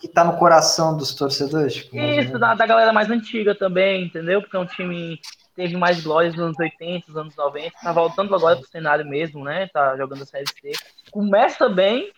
que, 0.00 0.08
que 0.08 0.08
tá 0.08 0.24
no 0.24 0.38
coração 0.38 0.96
dos 0.96 1.14
torcedores. 1.14 1.74
Tipo, 1.74 1.96
isso, 1.96 2.38
da, 2.38 2.54
da 2.54 2.66
galera 2.66 2.92
mais 2.92 3.10
antiga 3.10 3.54
também, 3.54 4.04
entendeu? 4.04 4.40
Porque 4.40 4.56
é 4.56 4.60
um 4.60 4.66
time 4.66 5.20
teve 5.54 5.76
mais 5.76 6.02
glórias 6.02 6.34
nos 6.34 6.44
anos 6.44 6.58
80, 6.58 7.04
nos 7.08 7.16
anos 7.16 7.36
90, 7.36 7.72
tá 7.82 7.92
voltando 7.92 8.34
agora 8.34 8.56
pro 8.56 8.66
cenário 8.66 9.04
mesmo, 9.04 9.44
né? 9.44 9.66
Tá 9.68 9.96
jogando 9.96 10.22
a 10.22 10.26
Série 10.26 10.46
C. 10.46 10.72
Começa 11.10 11.68
bem, 11.68 12.10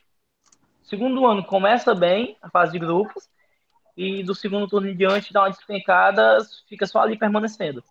segundo 0.85 1.27
ano 1.27 1.43
começa 1.45 1.95
bem 1.95 2.37
a 2.41 2.49
fase 2.49 2.73
de 2.73 2.79
grupos, 2.79 3.29
e 3.97 4.23
do 4.23 4.35
segundo 4.35 4.69
turno 4.69 4.89
em 4.89 4.97
diante 4.97 5.33
dá 5.33 5.43
uma 5.43 5.51
despencada, 5.51 6.39
fica 6.69 6.87
só 6.87 7.01
ali 7.01 7.19
permanecendo. 7.19 7.83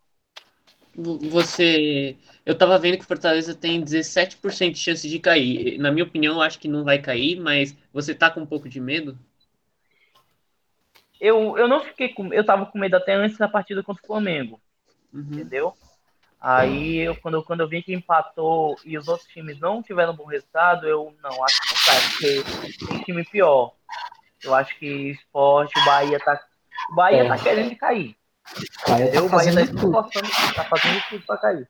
Você. 0.96 2.18
Eu 2.46 2.58
tava 2.58 2.78
vendo 2.78 2.98
que 2.98 3.04
o 3.04 3.08
Fortaleza 3.08 3.56
tem 3.56 3.82
17% 3.82 4.72
de 4.72 4.80
chance 4.80 5.08
de 5.08 5.20
cair. 5.20 5.78
Na 5.78 5.92
minha 5.92 6.04
opinião, 6.04 6.36
eu 6.36 6.42
acho 6.42 6.60
que 6.60 6.68
não 6.68 6.84
vai 6.84 7.00
cair, 7.00 7.40
mas 7.40 7.78
você 7.94 8.14
tá 8.14 8.30
com 8.30 8.42
um 8.42 8.46
pouco 8.46 8.68
de 8.68 8.80
medo? 8.80 9.18
Eu, 11.22 11.56
eu 11.56 11.68
não 11.68 11.82
fiquei 11.82 12.10
com. 12.10 12.34
Eu 12.34 12.44
tava 12.44 12.66
com 12.66 12.80
medo 12.80 12.96
até 12.96 13.14
antes 13.14 13.38
da 13.38 13.48
partida 13.48 13.84
contra 13.84 14.04
o 14.04 14.08
Flamengo. 14.08 14.60
Uhum. 15.14 15.22
Entendeu? 15.32 15.74
Aí, 16.42 16.98
eu, 16.98 17.16
quando, 17.16 17.44
quando 17.44 17.60
eu 17.60 17.68
vi 17.68 17.84
que 17.84 17.94
empatou 17.94 18.76
e 18.84 18.98
os 18.98 19.08
outros 19.08 19.30
times 19.30 19.60
não 19.60 19.84
tiveram 19.84 20.14
um 20.14 20.16
bom 20.16 20.26
resultado, 20.26 20.88
eu 20.88 21.16
não 21.22 21.44
acho 21.44 21.62
que 21.62 21.70
não 21.70 21.84
cai, 21.86 22.02
porque 22.10 22.86
tem 22.88 23.04
time 23.04 23.24
pior. 23.24 23.74
Eu 24.44 24.56
acho 24.56 24.76
que 24.80 25.12
esporte, 25.12 25.80
o 25.80 25.86
Bahia 25.86 26.20
tá. 26.20 26.42
O 26.92 26.96
Bahia 26.96 27.26
é. 27.26 27.28
tá 27.28 27.38
querendo 27.38 27.76
cair. 27.76 28.16
Bahia 28.88 29.12
tá 29.12 29.22
o 29.22 29.30
Bahia 29.30 29.54
tá 29.54 29.62
esforçando, 29.62 30.30
tá 30.56 30.64
fazendo 30.64 31.04
tudo 31.08 31.26
pra 31.28 31.38
cair. 31.38 31.70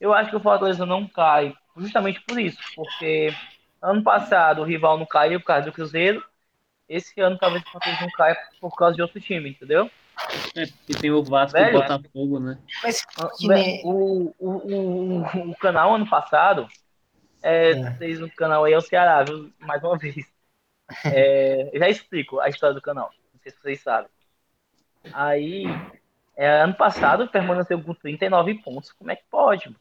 Eu 0.00 0.14
acho 0.14 0.30
que 0.30 0.36
o 0.36 0.40
Fortaleza 0.40 0.86
não 0.86 1.08
cai, 1.08 1.52
justamente 1.76 2.20
por 2.20 2.38
isso, 2.38 2.58
porque 2.76 3.34
ano 3.82 4.04
passado 4.04 4.62
o 4.62 4.64
rival 4.64 4.96
não 4.96 5.06
caiu 5.06 5.40
por 5.40 5.46
causa 5.46 5.66
do 5.66 5.72
Cruzeiro. 5.72 6.24
Esse 6.88 7.20
ano 7.20 7.38
talvez 7.38 7.62
o 7.64 7.70
Fortaleza 7.70 8.02
não 8.02 8.10
caia 8.10 8.36
por 8.60 8.74
causa 8.76 8.94
de 8.94 9.02
outro 9.02 9.20
time, 9.20 9.50
entendeu? 9.50 9.90
É, 10.54 10.66
porque 10.66 10.94
tem 11.00 11.10
o 11.10 11.22
Vasco 11.24 11.58
Velho, 11.58 11.74
e 11.74 11.76
o 11.76 11.80
Botafogo, 11.80 12.40
né? 12.40 12.58
Mas 12.82 13.02
nem... 13.42 13.82
o, 13.84 14.34
o, 14.38 14.50
o, 14.50 15.50
o, 15.50 15.56
canal 15.56 15.94
ano 15.94 16.08
passado 16.08 16.68
é, 17.42 17.70
é. 17.70 17.90
fez 17.94 18.22
um 18.22 18.28
canal 18.28 18.64
aí 18.64 18.72
é 18.72 18.78
o 18.78 18.80
Ceará, 18.80 19.22
viu? 19.24 19.52
Mais 19.58 19.82
uma 19.82 19.98
vez. 19.98 20.16
É, 21.06 21.70
já 21.74 21.88
explico 21.88 22.38
a 22.40 22.48
história 22.48 22.74
do 22.74 22.82
canal. 22.82 23.10
Não 23.32 23.40
sei 23.40 23.52
se 23.52 23.58
vocês 23.60 23.80
sabem. 23.80 24.10
Aí, 25.12 25.64
é, 26.36 26.60
ano 26.60 26.74
passado 26.74 27.28
permaneceu 27.28 27.82
com 27.82 27.94
39 27.94 28.62
pontos. 28.62 28.92
Como 28.92 29.10
é 29.10 29.16
que 29.16 29.24
pode? 29.30 29.74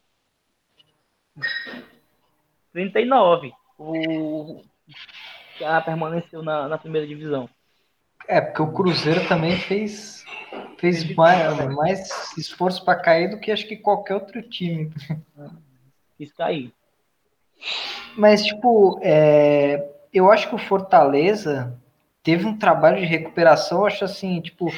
39. 2.72 3.54
O 3.78 4.64
já 5.60 5.82
permaneceu 5.82 6.42
na, 6.42 6.68
na 6.68 6.78
primeira 6.78 7.08
divisão. 7.08 7.50
É, 8.28 8.40
porque 8.40 8.62
o 8.62 8.72
Cruzeiro 8.72 9.28
também 9.28 9.58
fez, 9.58 10.24
fez 10.78 11.14
mais, 11.16 11.66
mais 11.76 12.38
esforço 12.38 12.84
para 12.86 13.00
cair 13.00 13.30
do 13.30 13.40
que 13.40 13.52
acho 13.52 13.68
que 13.68 13.76
qualquer 13.76 14.16
outro 14.16 14.42
time. 14.42 14.92
Quis 16.18 16.32
cair. 16.32 16.74
Mas, 18.16 18.46
tipo, 18.46 19.00
é, 19.02 19.90
eu 20.14 20.32
acho 20.32 20.48
que 20.48 20.56
o 20.56 20.60
Fortaleza 20.60 21.78
teve 22.22 22.46
um 22.46 22.58
trabalho 22.58 22.98
de 22.98 23.06
recuperação, 23.06 23.86
acho 23.86 24.06
assim, 24.06 24.40
tipo, 24.40 24.72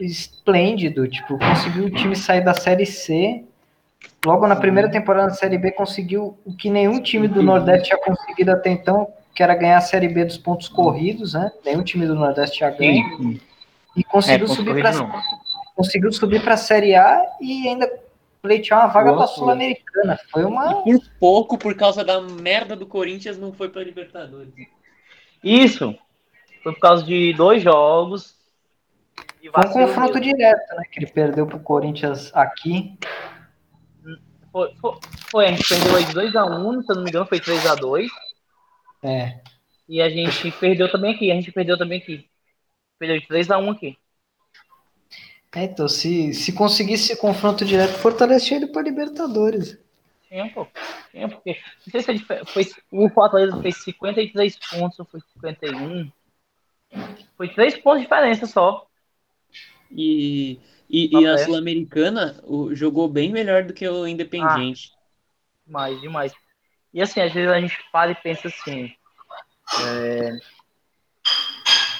esplêndido. 0.00 1.06
Tipo, 1.08 1.38
conseguiu 1.38 1.84
o 1.84 1.90
time 1.90 2.16
sair 2.16 2.42
da 2.42 2.54
Série 2.54 2.86
C. 2.86 3.44
Logo 4.24 4.46
na 4.46 4.56
primeira 4.56 4.90
temporada 4.90 5.28
da 5.28 5.34
Série 5.34 5.58
B, 5.58 5.70
conseguiu 5.72 6.38
o 6.44 6.56
que 6.56 6.70
nenhum 6.70 7.00
time 7.00 7.28
do 7.28 7.42
Nordeste 7.42 7.88
tinha 7.88 7.98
conseguido 7.98 8.52
até 8.52 8.70
então, 8.70 9.12
que 9.34 9.42
era 9.42 9.54
ganhar 9.54 9.78
a 9.78 9.82
Série 9.82 10.08
B 10.08 10.24
dos 10.24 10.38
pontos 10.38 10.68
corridos, 10.68 11.34
né? 11.34 11.52
Nenhum 11.64 11.82
time 11.82 12.06
do 12.06 12.14
Nordeste 12.14 12.60
já 12.60 12.70
ganha. 12.70 13.04
E 13.96 14.02
conseguiu, 14.02 14.46
é, 14.46 14.48
subir 14.48 14.80
pra, 14.80 14.92
conseguiu 15.76 16.12
subir 16.12 16.42
para 16.42 16.54
a 16.54 16.58
Série 16.58 16.94
A 16.94 17.22
e 17.40 17.68
ainda 17.68 17.90
pleitear 18.40 18.80
uma 18.80 18.88
vaga 18.88 19.12
para 19.12 19.24
a 19.24 19.28
Sul-Americana. 19.28 20.18
Foi 20.30 20.44
uma. 20.44 20.82
E 20.86 20.98
por 20.98 21.10
pouco, 21.20 21.58
por 21.58 21.74
causa 21.74 22.04
da 22.04 22.20
merda 22.20 22.74
do 22.74 22.86
Corinthians, 22.86 23.38
não 23.38 23.52
foi 23.52 23.68
para 23.68 23.84
Libertadores. 23.84 24.52
Isso. 25.42 25.94
Foi 26.62 26.72
por 26.72 26.80
causa 26.80 27.04
de 27.04 27.32
dois 27.34 27.62
jogos. 27.62 28.34
Foi 29.52 29.66
um 29.66 29.72
confronto 29.72 30.18
direto, 30.18 30.74
né? 30.76 30.84
Que 30.90 31.00
ele 31.00 31.06
perdeu 31.06 31.46
para 31.46 31.56
o 31.56 31.60
Corinthians 31.60 32.30
aqui. 32.34 32.98
Foi, 34.54 34.72
foi, 35.32 35.46
a 35.46 35.50
gente 35.50 35.68
perdeu 35.68 35.96
aí 35.96 36.04
de 36.04 36.12
2x1, 36.12 36.64
um, 36.64 36.80
se 36.80 36.92
eu 36.92 36.94
não 36.94 37.02
me 37.02 37.10
engano, 37.10 37.26
foi 37.26 37.40
3x2. 37.40 38.06
É. 39.02 39.40
E 39.88 40.00
a 40.00 40.08
gente 40.08 40.48
perdeu 40.52 40.88
também 40.88 41.12
aqui, 41.12 41.32
a 41.32 41.34
gente 41.34 41.50
perdeu 41.50 41.76
também 41.76 42.00
aqui. 42.00 42.30
Perdeu 42.96 43.18
de 43.18 43.26
3x1 43.26 43.72
aqui. 43.72 43.98
É, 45.56 45.64
então, 45.64 45.88
se, 45.88 46.32
se 46.32 46.52
conseguisse 46.52 47.12
esse 47.12 47.20
confronto 47.20 47.64
direto, 47.64 47.98
Fortaleza 47.98 48.44
tinha 48.44 48.60
ido 48.60 48.68
para 48.68 48.82
Libertadores. 48.82 49.76
Pô. 50.54 50.68
Tinha, 51.10 51.28
porque. 51.28 51.58
Não 51.86 51.90
sei 51.90 52.02
se 52.02 52.12
gente 52.12 52.24
foi. 52.46 52.64
O 52.92 53.08
Fortaleza 53.08 53.60
fez 53.60 53.82
53 53.82 54.56
pontos 54.70 55.00
ou 55.00 55.04
foi 55.04 55.20
51. 55.34 56.12
Foi 57.36 57.48
3 57.48 57.78
pontos 57.78 58.02
de 58.02 58.06
diferença 58.06 58.46
só. 58.46 58.86
E, 59.90 60.60
e, 60.94 61.20
e 61.20 61.26
a 61.26 61.38
Sul-Americana 61.38 62.42
jogou 62.72 63.08
bem 63.08 63.32
melhor 63.32 63.64
do 63.64 63.72
que 63.72 63.88
o 63.88 64.06
Independiente. 64.06 64.92
Ah, 64.92 65.66
demais, 65.66 66.00
demais. 66.00 66.32
E 66.92 67.02
assim, 67.02 67.20
às 67.20 67.32
vezes 67.32 67.50
a 67.50 67.60
gente 67.60 67.76
fala 67.90 68.12
e 68.12 68.14
pensa 68.14 68.48
assim. 68.48 68.92
É, 69.80 70.32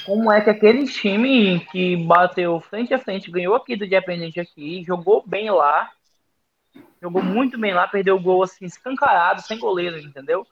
como 0.04 0.30
é 0.30 0.40
que 0.40 0.50
aquele 0.50 0.86
time 0.86 1.60
que 1.72 1.96
bateu 1.96 2.60
frente 2.60 2.92
a 2.92 2.98
frente, 2.98 3.30
ganhou 3.30 3.54
aqui 3.54 3.74
do 3.74 3.86
Independente 3.86 4.38
aqui, 4.38 4.84
jogou 4.84 5.24
bem 5.26 5.50
lá, 5.50 5.90
jogou 7.00 7.22
muito 7.22 7.58
bem 7.58 7.72
lá, 7.72 7.88
perdeu 7.88 8.16
o 8.16 8.20
gol 8.20 8.42
assim, 8.42 8.66
escancarado, 8.66 9.40
sem 9.40 9.58
goleiro, 9.58 9.98
entendeu? 9.98 10.46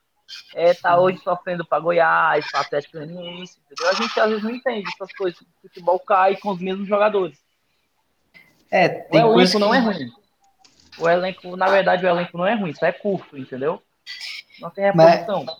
É, 0.54 0.72
tá 0.72 0.98
hoje 0.98 1.18
sofrendo 1.18 1.66
para 1.66 1.80
Goiás, 1.80 2.50
para 2.50 2.60
Atlético 2.60 2.96
Goianiense, 2.96 3.60
entendeu? 3.60 3.90
A 3.90 3.94
gente 3.94 4.18
às 4.18 4.28
vezes 4.30 4.42
não 4.42 4.50
entende 4.50 4.88
essas 4.88 5.12
coisas, 5.12 5.38
o 5.40 5.46
futebol 5.60 6.00
cai 6.00 6.36
com 6.36 6.50
os 6.50 6.58
mesmos 6.58 6.88
jogadores. 6.88 7.38
É, 8.72 8.88
tem 8.88 9.22
o 9.22 9.34
elenco 9.34 9.52
que... 9.52 9.58
não 9.58 9.74
é 9.74 9.78
ruim. 9.78 10.10
O 10.98 11.08
elenco, 11.08 11.56
na 11.56 11.68
verdade, 11.68 12.06
o 12.06 12.08
elenco 12.08 12.38
não 12.38 12.46
é 12.46 12.54
ruim, 12.54 12.74
só 12.74 12.86
é 12.86 12.92
curto, 12.92 13.36
entendeu? 13.36 13.82
Não 14.60 14.70
tem 14.70 14.84
reposição. 14.84 15.44
Mas... 15.44 15.56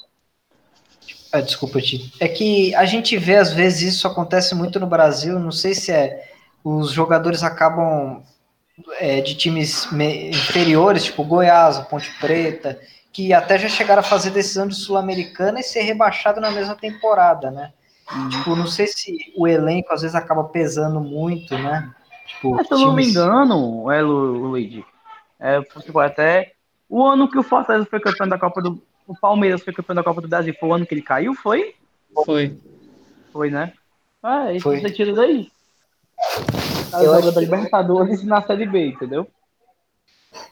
Ah, 1.31 1.41
desculpa, 1.41 1.81
Tito. 1.81 2.17
É 2.21 2.29
que 2.29 2.75
a 2.75 2.85
gente 2.87 3.17
vê, 3.17 3.37
às 3.37 3.53
vezes, 3.53 3.95
isso 3.95 4.07
acontece 4.07 4.55
muito 4.55 4.81
no 4.81 4.87
Brasil. 4.87 5.39
Não 5.39 5.53
sei 5.53 5.75
se 5.75 5.93
é. 5.93 6.31
Os 6.65 6.93
jogadores 6.93 7.43
acabam 7.43 8.23
é, 8.99 9.21
de 9.21 9.35
times 9.35 9.91
inferiores, 9.93 11.05
tipo 11.05 11.25
Goiás, 11.25 11.79
Ponte 11.81 12.11
Preta, 12.21 12.79
que 13.13 13.33
até 13.33 13.59
já 13.59 13.69
chegaram 13.69 14.01
a 14.01 14.05
fazer 14.05 14.31
decisão 14.31 14.69
de 14.69 14.75
Sul-Americana 14.75 15.61
e 15.61 15.65
ser 15.65 15.83
rebaixado 15.83 16.41
na 16.41 16.51
mesma 16.51 16.77
temporada, 16.77 17.51
né? 17.51 17.73
Hum. 18.15 18.29
Tipo, 18.29 18.55
não 18.55 18.67
sei 18.67 18.87
se 18.87 19.33
o 19.37 19.49
elenco 19.49 19.93
às 19.93 20.03
vezes 20.03 20.15
acaba 20.15 20.45
pesando 20.45 21.01
muito, 21.01 21.57
né? 21.59 21.93
Tipo, 22.27 22.55
Mas, 22.55 22.67
se 22.67 22.75
eu 22.75 22.79
não 22.79 22.95
me 22.95 23.05
engano, 23.05 23.91
é, 23.91 24.01
Luigi, 24.03 24.85
é, 25.39 25.61
até 26.05 26.53
o 26.89 27.05
ano 27.05 27.29
que 27.29 27.39
o 27.39 27.43
Fortaleza 27.43 27.87
foi 27.87 28.01
campeão 28.01 28.29
da 28.29 28.39
Copa 28.39 28.63
do. 28.63 28.83
O 29.07 29.17
Palmeiras 29.17 29.63
foi 29.63 29.73
campeão 29.73 29.97
da 29.97 30.05
Copa 30.05 30.21
do 30.21 30.29
Brasil, 30.29 30.55
foi 30.59 30.69
o 30.69 30.75
ano 30.75 30.87
que 30.87 30.95
ele 30.95 31.03
caiu, 31.03 31.35
foi? 31.35 31.75
Foi. 32.25 32.57
Foi, 33.33 33.51
né? 33.51 33.73
Ah, 34.23 34.53
isso 34.53 34.71
você 34.71 34.91
tira 34.91 35.13
daí. 35.13 35.51
Tá 36.91 37.03
jogando 37.03 37.33
da 37.33 37.41
Libertadores 37.41 38.23
na 38.23 38.43
Série 38.43 38.67
B, 38.67 38.89
entendeu? 38.89 39.27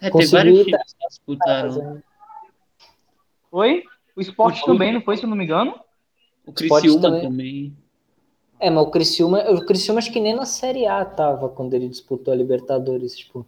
É, 0.01 0.11
tem 0.11 0.27
vários 0.27 0.65
times 0.65 0.95
que 0.95 1.09
disputaram. 1.09 2.03
Oi? 3.53 3.85
O 4.17 4.21
esporte 4.21 4.65
também, 4.65 4.93
não 4.93 5.01
foi, 5.01 5.17
se 5.17 5.25
eu 5.25 5.29
não 5.29 5.37
me 5.37 5.45
engano? 5.45 5.79
O 6.45 6.53
Criciúma 6.53 7.01
também. 7.01 7.23
também. 7.23 7.77
É, 8.61 8.69
mas 8.69 8.87
o 8.87 8.91
Criciúma, 8.91 9.41
o 9.51 9.65
Criciúma 9.65 9.99
acho 9.99 10.13
que 10.13 10.21
nem 10.21 10.37
na 10.37 10.45
Série 10.45 10.87
A 10.87 11.03
tava 11.03 11.49
quando 11.49 11.73
ele 11.73 11.89
disputou 11.89 12.33
a 12.33 12.37
Libertadores, 12.37 13.17
tipo. 13.17 13.47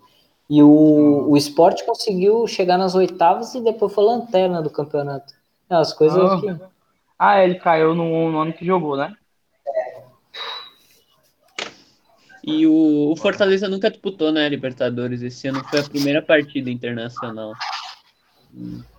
E 0.49 0.63
o, 0.63 1.31
o 1.31 1.37
esporte 1.37 1.85
conseguiu 1.85 2.47
chegar 2.47 2.79
nas 2.79 2.95
oitavas 2.95 3.55
e 3.55 3.61
depois 3.61 3.93
foi 3.93 4.05
lanterna 4.05 4.63
do 4.63 4.71
campeonato. 4.71 5.35
É, 5.69 5.75
as 5.75 5.93
coisas 5.93 6.19
ah, 6.19 6.41
que... 6.41 6.65
ah 7.19 7.45
ele 7.45 7.57
caiu 7.57 7.95
no, 7.95 8.33
no, 8.33 8.41
ano 8.41 8.53
que 8.55 8.65
jogou, 8.65 8.97
né? 8.97 9.15
E 12.43 12.67
o, 12.67 13.13
o 13.13 13.17
Fortaleza 13.17 13.69
nunca 13.69 13.91
disputou, 13.91 14.33
né, 14.33 14.49
Libertadores. 14.49 15.23
Esse 15.23 15.47
ano 15.47 15.63
foi 15.69 15.81
a 15.81 15.85
primeira 15.85 16.23
partida 16.23 16.71
internacional. 16.71 17.53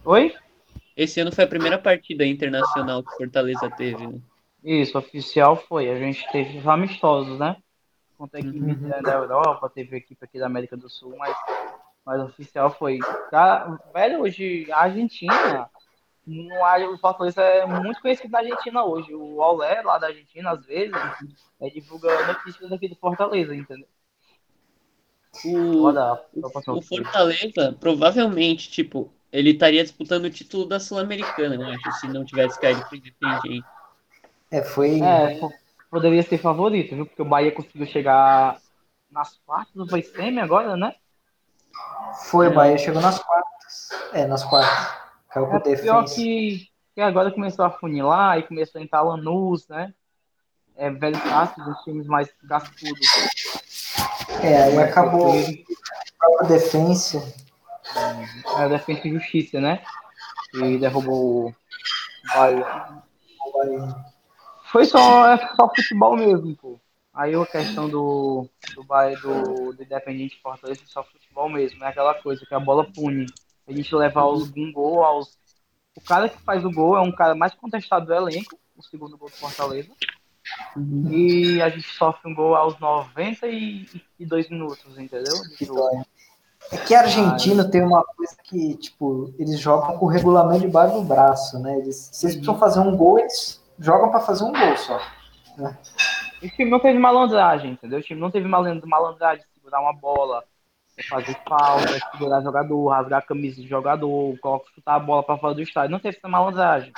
Oi? 0.06 0.34
Esse 0.96 1.20
ano 1.20 1.32
foi 1.32 1.44
a 1.44 1.48
primeira 1.48 1.78
partida 1.78 2.26
internacional 2.26 3.04
que 3.04 3.14
o 3.14 3.18
Fortaleza 3.18 3.70
teve, 3.72 4.08
né? 4.08 4.20
Isso, 4.64 4.98
oficial 4.98 5.58
foi. 5.58 5.90
A 5.90 6.00
gente 6.00 6.26
teve 6.32 6.60
os 6.60 6.68
amistosos, 6.68 7.38
né? 7.38 7.58
Contra 8.18 8.40
a 8.40 8.42
equipe 8.42 8.60
uhum. 8.60 9.02
da 9.02 9.14
Europa, 9.14 9.70
teve 9.70 9.96
a 9.96 9.98
equipe 9.98 10.24
aqui 10.24 10.40
da 10.40 10.46
América 10.46 10.78
do 10.78 10.90
Sul, 10.90 11.16
mas, 11.18 11.36
mas 12.06 12.22
oficial 12.22 12.70
foi. 12.72 13.00
Cara, 13.30 13.78
velho, 13.94 14.22
hoje 14.22 14.72
a 14.72 14.84
Argentina, 14.84 15.70
no, 16.26 16.94
o 16.94 16.98
Fortaleza 16.98 17.42
é 17.42 17.66
muito 17.66 18.02
conhecido 18.02 18.32
na 18.32 18.40
Argentina 18.40 18.84
hoje. 18.86 19.14
O 19.14 19.38
Olé, 19.38 19.82
lá 19.82 19.98
da 19.98 20.08
Argentina, 20.08 20.52
às 20.52 20.66
vezes, 20.66 20.96
é, 21.60 21.70
divulga 21.70 22.28
notícias 22.28 22.72
aqui 22.72 22.88
do 22.88 22.96
Fortaleza, 22.96 23.54
entendeu? 23.54 23.88
O, 25.44 25.88
o, 25.88 26.82
Fortaleza, 26.82 27.76
provavelmente, 27.80 28.70
tipo, 28.70 29.12
ele 29.32 29.50
estaria 29.50 29.84
disputando 29.84 30.26
o 30.26 30.30
título 30.30 30.66
da 30.66 30.80
Sul-Americana, 30.80 31.56
eu 31.56 31.66
acho, 31.66 31.92
se 32.00 32.08
não 32.08 32.24
tivesse 32.24 32.60
caído 32.62 32.86
pro 32.86 32.96
Independiente. 32.96 33.66
É, 34.54 34.62
foi. 34.62 35.02
É, 35.02 35.40
poderia 35.90 36.22
ser 36.22 36.38
favorito, 36.38 36.96
viu? 36.96 37.08
Porque 37.08 37.24
o 37.24 37.26
Bahia 37.26 37.52
conseguiu 37.52 37.88
chegar 37.88 38.60
nas 39.10 39.36
quartas, 39.44 39.74
não 39.74 39.88
foi 39.88 40.04
semi 40.04 40.40
agora, 40.40 40.78
né? 40.78 40.94
Foi, 42.26 42.50
o 42.50 42.54
Bahia 42.54 42.78
chegou 42.78 43.02
nas 43.02 43.18
quartas. 43.18 43.90
É, 44.14 44.28
nas 44.28 44.44
quartas. 44.44 44.96
Caiu 45.32 45.48
com 45.48 45.56
é 45.56 45.60
defesa. 45.60 45.82
pior 45.82 46.06
que, 46.06 46.68
que 46.94 47.02
agora 47.02 47.32
começou 47.32 47.66
a 47.66 47.72
funilar 47.72 48.38
e 48.38 48.44
começou 48.44 48.80
a 48.80 48.84
entrar 48.84 49.02
Lanús, 49.02 49.68
né? 49.68 49.92
É, 50.76 50.92
velho 50.92 51.20
Castro, 51.20 51.72
os 51.72 51.84
times 51.84 52.06
mais 52.06 52.30
cascudos. 52.48 53.08
É, 54.44 54.66
aí 54.66 54.78
acabou 54.78 55.34
a 56.40 56.44
defesa. 56.44 57.24
É, 57.96 58.62
a 58.62 58.68
defesa 58.68 59.08
e 59.08 59.14
justiça, 59.14 59.60
né? 59.60 59.82
E 60.54 60.78
derrubou 60.78 61.48
o 61.50 61.54
Bahia. 62.36 64.13
Foi 64.74 64.86
só, 64.86 65.32
é 65.32 65.38
só 65.56 65.70
futebol 65.70 66.18
mesmo, 66.18 66.56
pô. 66.56 66.80
Aí 67.14 67.36
a 67.36 67.46
questão 67.46 67.88
do, 67.88 68.50
do 68.74 68.84
Bahia, 68.84 69.16
do, 69.20 69.72
do 69.72 69.84
Independente 69.84 70.42
Fortaleza 70.42 70.82
é 70.82 70.88
só 70.88 71.04
futebol 71.04 71.48
mesmo. 71.48 71.84
É 71.84 71.90
aquela 71.90 72.16
coisa 72.16 72.44
que 72.44 72.56
a 72.56 72.60
bola 72.60 72.84
pune. 72.84 73.28
A 73.68 73.72
gente 73.72 73.94
leva 73.94 74.26
os, 74.26 74.52
um 74.58 74.72
gol 74.74 75.04
aos. 75.04 75.38
O 75.96 76.02
cara 76.02 76.28
que 76.28 76.42
faz 76.42 76.66
o 76.66 76.72
gol 76.72 76.98
é 76.98 77.02
um 77.02 77.12
cara 77.12 77.36
mais 77.36 77.54
contestado 77.54 78.08
do 78.08 78.16
elenco, 78.16 78.58
o 78.76 78.82
segundo 78.82 79.16
gol 79.16 79.30
do 79.30 79.36
Fortaleza. 79.36 79.92
E 81.12 81.62
a 81.62 81.70
gente 81.70 81.88
sofre 81.90 82.32
um 82.32 82.34
gol 82.34 82.56
aos 82.56 82.80
92 82.80 84.50
minutos, 84.50 84.98
entendeu? 84.98 85.36
É 86.72 86.78
que 86.78 86.96
a 86.96 87.02
Argentina 87.02 87.64
tem 87.64 87.84
uma 87.84 88.04
coisa 88.04 88.36
que, 88.44 88.76
tipo, 88.78 89.32
eles 89.38 89.60
jogam 89.60 90.00
com 90.00 90.06
o 90.08 90.10
regulamento 90.10 90.62
debaixo 90.62 90.96
do 90.96 91.04
braço, 91.04 91.60
né? 91.60 91.78
Eles, 91.78 92.10
se 92.12 92.26
eles 92.26 92.38
precisam 92.38 92.58
fazer 92.58 92.80
um 92.80 92.98
gol, 92.98 93.20
eles 93.20 93.62
jogam 93.84 94.10
para 94.10 94.22
fazer 94.22 94.44
um 94.46 94.52
gol 94.52 94.78
só. 94.78 95.00
Né? 95.58 95.78
O 96.42 96.50
time 96.50 96.72
não 96.72 96.80
teve 96.80 96.98
malandragem, 96.98 97.72
entendeu? 97.72 98.00
O 98.00 98.02
time 98.02 98.20
não 98.20 98.32
teve 98.32 98.48
malandragem 98.48 99.46
de 99.46 99.54
segurar 99.54 99.82
uma 99.82 99.94
bola, 99.94 100.44
fazer 101.10 101.38
falta, 101.48 102.00
segurar 102.12 102.42
jogador, 102.42 102.88
rasgar 102.88 103.20
a 103.20 103.26
camisa 103.26 103.62
do 103.62 103.68
jogador, 103.68 104.36
chutar 104.74 104.96
a 104.96 105.00
bola 105.00 105.22
para 105.22 105.38
fora 105.38 105.54
do 105.54 105.62
estádio. 105.62 105.92
Não 105.92 106.00
teve 106.00 106.18
essa 106.18 106.28
malandragem. 106.28 106.94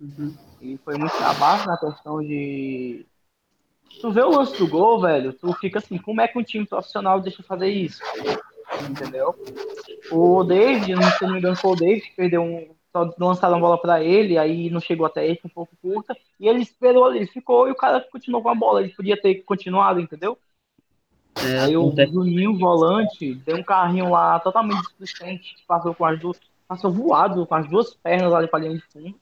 Uhum. 0.00 0.36
E 0.60 0.76
foi 0.84 0.96
muito 0.96 1.16
abaixo 1.22 1.66
na 1.66 1.78
questão 1.78 2.20
de. 2.20 3.06
Tu 4.00 4.12
vê 4.12 4.22
o 4.22 4.30
lance 4.30 4.56
do 4.58 4.68
gol, 4.68 5.00
velho, 5.00 5.32
tu 5.32 5.52
fica 5.54 5.78
assim, 5.78 5.98
como 5.98 6.20
é 6.20 6.28
que 6.28 6.38
um 6.38 6.42
time 6.42 6.66
profissional 6.66 7.20
deixa 7.20 7.42
fazer 7.42 7.68
isso? 7.68 8.02
Entendeu? 8.88 9.34
O 10.12 10.44
David, 10.44 10.94
se 11.16 11.24
não 11.24 11.32
me 11.32 11.38
engano, 11.38 11.56
foi 11.56 11.72
o 11.72 11.76
David 11.76 12.02
que 12.02 12.14
perdeu 12.14 12.42
um, 12.42 12.68
só 12.92 13.14
lançaram 13.18 13.56
a 13.56 13.60
bola 13.60 13.80
para 13.80 14.02
ele, 14.02 14.38
aí 14.38 14.70
não 14.70 14.80
chegou 14.80 15.06
até 15.06 15.26
ele, 15.26 15.40
um 15.44 15.48
pouco 15.48 15.76
curta, 15.80 16.16
e 16.38 16.48
ele 16.48 16.62
esperou 16.62 17.04
ali, 17.04 17.26
ficou 17.26 17.68
e 17.68 17.70
o 17.70 17.76
cara 17.76 18.00
continuou 18.00 18.42
com 18.42 18.48
a 18.48 18.54
bola. 18.54 18.80
Ele 18.80 18.94
podia 18.94 19.20
ter 19.20 19.36
continuado, 19.42 20.00
entendeu? 20.00 20.38
É, 21.36 21.60
aí 21.60 21.76
o 21.76 21.94
Juninho, 21.94 22.58
volante, 22.58 23.34
deu 23.34 23.56
um 23.56 23.62
carrinho 23.62 24.10
lá 24.10 24.40
totalmente 24.40 24.80
displicente, 24.82 25.56
passou 25.66 25.94
com 25.94 26.04
as 26.04 26.18
duas, 26.18 26.40
passou 26.66 26.90
voado 26.90 27.46
com 27.46 27.54
as 27.54 27.68
duas 27.68 27.94
pernas 27.94 28.32
ali 28.32 28.48
para 28.48 28.60
linha 28.60 28.74
de 28.74 28.84
fundo. 28.92 29.14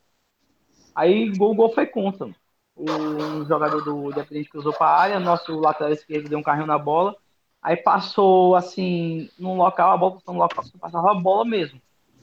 Aí 0.94 1.30
o 1.30 1.54
gol 1.54 1.74
foi 1.74 1.86
contra. 1.86 2.34
O 2.74 3.44
jogador 3.44 3.82
do 3.82 4.10
Independente 4.10 4.48
cruzou 4.48 4.72
para 4.72 4.86
a 4.86 5.00
área, 5.00 5.20
nosso 5.20 5.58
lateral 5.58 5.92
esquerdo 5.92 6.28
deu 6.28 6.38
um 6.38 6.42
carrinho 6.42 6.66
na 6.66 6.78
bola. 6.78 7.16
Aí 7.60 7.76
passou 7.76 8.54
assim, 8.54 9.28
num 9.38 9.56
local, 9.56 9.92
a 9.92 9.96
bola 9.96 10.14
passou 10.14 10.34
no 10.34 10.40
local, 10.40 10.64
passava 10.80 11.10
a 11.10 11.14
bola 11.14 11.44
mesmo 11.44 11.80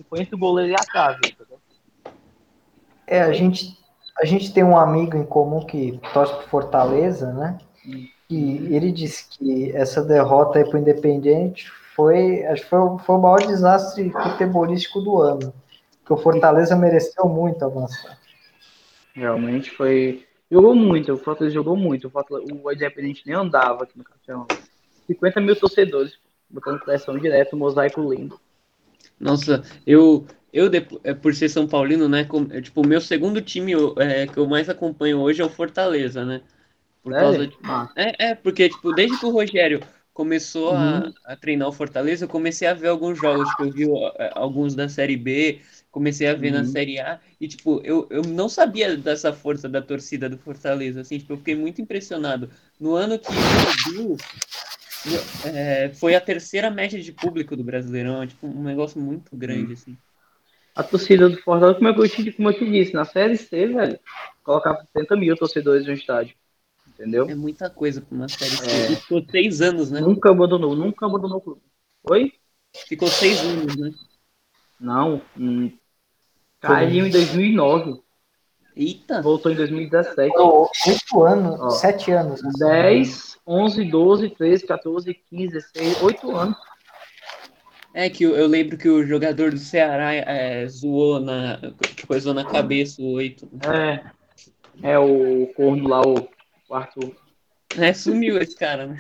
foi 0.10 0.22
entre 0.22 0.36
o 0.36 0.40
goleiro 0.40 0.72
e 0.72 0.76
a 0.76 0.84
trave. 0.84 1.20
Entendeu? 1.26 1.60
É, 3.08 3.22
a 3.22 3.32
gente, 3.32 3.78
a 4.20 4.26
gente 4.26 4.54
tem 4.54 4.64
um 4.64 4.78
amigo 4.78 5.18
em 5.18 5.26
comum 5.26 5.66
que 5.66 6.00
torce 6.14 6.34
pro 6.36 6.48
Fortaleza, 6.48 7.32
né? 7.34 7.58
E 8.30 8.74
ele 8.74 8.92
disse 8.92 9.30
que 9.30 9.72
essa 9.76 10.04
derrota 10.04 10.58
aí 10.58 10.66
pro 10.66 10.80
Independente 10.80 11.70
foi, 11.96 12.44
acho 12.46 12.64
que 12.64 12.70
foi, 12.70 12.80
foi 13.00 13.16
o 13.16 13.22
maior 13.22 13.46
desastre 13.46 14.10
futebolístico 14.10 15.02
do 15.02 15.22
ano. 15.22 15.54
Que 16.06 16.14
o 16.14 16.18
Fortaleza 16.18 16.76
mereceu 16.76 17.26
muito 17.26 17.64
avançar. 17.64 18.18
Realmente 19.14 19.72
foi. 19.72 20.26
Jogou 20.52 20.76
muito, 20.76 21.14
o 21.14 21.18
Fortaleza 21.18 21.54
jogou 21.54 21.76
muito. 21.76 22.08
O, 22.08 22.10
Fortaleza, 22.10 22.52
o 22.52 22.72
Independente 22.72 23.24
nem 23.26 23.36
andava 23.36 23.84
aqui 23.84 23.98
no 23.98 24.04
campeão. 24.04 24.48
50 25.08 25.42
mil 25.42 25.56
torcedores, 25.56 26.18
botando 26.50 26.80
pressão 26.80 27.18
direto, 27.18 27.56
mosaico 27.56 28.02
lindo. 28.02 28.40
Nossa, 29.20 29.64
eu, 29.86 30.26
eu 30.52 30.70
é, 31.04 31.14
por 31.14 31.34
ser 31.34 31.50
São 31.50 31.68
Paulino, 31.68 32.08
né? 32.08 32.24
Com, 32.24 32.48
é, 32.52 32.62
tipo, 32.62 32.82
o 32.82 32.88
meu 32.88 33.02
segundo 33.02 33.42
time 33.42 33.74
é, 33.98 34.28
que 34.28 34.38
eu 34.38 34.48
mais 34.48 34.70
acompanho 34.70 35.20
hoje 35.20 35.42
é 35.42 35.46
o 35.46 35.50
Fortaleza, 35.50 36.24
né? 36.24 36.42
Por 37.02 37.14
é? 37.14 37.20
causa 37.20 37.48
de, 37.48 37.58
ah. 37.64 37.90
é, 37.96 38.28
é, 38.28 38.36
porque, 38.36 38.70
tipo, 38.70 38.94
desde 38.94 39.20
que 39.20 39.26
o 39.26 39.32
Rogério 39.32 39.82
começou 40.14 40.74
uhum. 40.74 41.12
a, 41.26 41.34
a, 41.34 41.36
treinar 41.36 41.68
o 41.68 41.74
Fortaleza, 41.74 42.26
eu 42.26 42.30
comecei 42.30 42.68
a 42.68 42.74
ver 42.74 42.88
alguns 42.88 43.20
jogos, 43.20 43.50
tipo, 43.50 43.64
eu 43.64 43.72
vi 43.72 43.86
alguns 44.36 44.76
da 44.76 44.88
Série 44.88 45.18
B, 45.18 45.60
comecei 45.92 46.28
a 46.28 46.36
ver 46.36 46.54
uhum. 46.54 46.60
na 46.60 46.66
Série 46.66 47.00
A, 47.00 47.20
e, 47.42 47.48
tipo, 47.48 47.82
eu, 47.84 48.08
eu 48.10 48.22
não 48.22 48.48
sabia 48.48 48.96
dessa 48.96 49.34
força 49.34 49.68
da 49.68 49.82
torcida 49.82 50.30
do 50.30 50.38
Fortaleza, 50.38 51.02
assim, 51.02 51.18
tipo, 51.18 51.34
eu 51.34 51.38
fiquei 51.38 51.56
muito 51.56 51.82
impressionado. 51.82 52.50
No 52.80 52.94
ano 52.94 53.18
que 53.18 53.28
subiu, 53.84 54.18
é, 55.46 55.90
foi 55.94 56.16
a 56.16 56.22
terceira 56.22 56.70
média 56.70 57.02
de 57.02 57.12
público 57.12 57.56
do 57.56 57.64
Brasileirão, 57.64 58.24
é 58.24 58.28
tipo 58.28 58.48
um 58.48 58.64
negócio 58.64 59.00
muito 59.00 59.36
grande, 59.36 59.72
hum. 59.72 59.74
assim. 59.74 59.98
A 60.76 60.82
torcida 60.82 61.30
do 61.30 61.40
Fortaleza, 61.42 61.78
como 61.78 61.90
eu, 61.90 62.10
te, 62.10 62.32
como 62.32 62.50
eu 62.50 62.54
te 62.54 62.70
disse, 62.70 62.94
na 62.94 63.06
Série 63.06 63.38
C, 63.38 63.68
velho, 63.68 64.00
colocava 64.44 64.82
70 64.94 65.16
mil 65.16 65.36
torcedores 65.38 65.86
no 65.86 65.94
estádio. 65.94 66.36
Entendeu? 66.88 67.30
É 67.30 67.36
muita 67.36 67.70
coisa 67.70 68.02
pra 68.02 68.16
uma 68.16 68.28
Série 68.28 68.58
C. 68.58 68.94
É. 68.94 68.96
Ficou 68.96 69.24
seis 69.30 69.62
anos, 69.62 69.92
né? 69.92 70.02
Nunca 70.02 70.32
abandonou, 70.32 70.76
nunca 70.76 71.06
abandonou 71.06 71.38
o 71.38 71.42
clube. 71.42 71.62
Oi? 72.10 72.34
Ficou 72.88 73.08
seis 73.08 73.40
anos, 73.42 73.76
né? 73.76 73.92
Não. 74.80 75.22
Hum, 75.38 75.72
caiu 76.60 77.06
em 77.06 77.12
2009. 77.12 78.02
Eita! 78.76 79.22
Voltou 79.22 79.52
em 79.52 79.56
2017. 79.56 80.34
Oito 80.38 81.24
anos, 81.24 81.60
Ó, 81.60 81.70
sete 81.70 82.12
anos. 82.12 82.42
10, 82.60 83.38
11, 83.46 83.84
12, 83.86 84.30
13, 84.30 84.66
14, 84.66 85.14
15, 85.30 85.48
16, 85.54 86.02
8 86.02 86.36
anos. 86.36 86.58
É 87.94 88.10
que 88.10 88.24
eu, 88.24 88.36
eu 88.36 88.48
lembro 88.48 88.78
que 88.78 88.90
o 88.90 89.06
jogador 89.06 89.52
do 89.52 89.60
Ceará 89.60 90.14
é, 90.14 90.68
zoou 90.68 91.20
na. 91.20 91.60
coisou 92.08 92.34
na 92.34 92.44
cabeça 92.44 93.02
o 93.02 93.14
8. 93.14 93.48
É. 93.72 94.04
É 94.82 94.98
o 94.98 95.48
corno 95.56 95.88
lá, 95.88 96.02
o 96.02 96.28
quarto. 96.68 97.16
É, 97.78 97.94
sumiu 97.94 98.40
esse 98.40 98.56
cara, 98.56 98.88
né? 98.88 98.98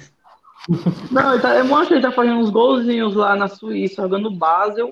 Não, 1.12 1.34
ele 1.34 1.42
tá, 1.42 1.56
eu 1.56 1.76
acho 1.76 1.88
que 1.88 1.94
ele 1.96 2.02
tá 2.02 2.12
fazendo 2.12 2.38
uns 2.38 2.52
golzinhos 2.52 3.16
lá 3.16 3.36
na 3.36 3.48
Suíça, 3.48 4.04
jogando 4.04 4.30
Basel. 4.30 4.92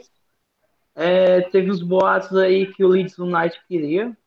É, 0.95 1.41
teve 1.41 1.71
uns 1.71 1.81
boatos 1.81 2.35
aí 2.35 2.65
que 2.73 2.83
o 2.83 2.87
Leeds 2.87 3.17
United 3.17 3.59
queria. 3.67 4.17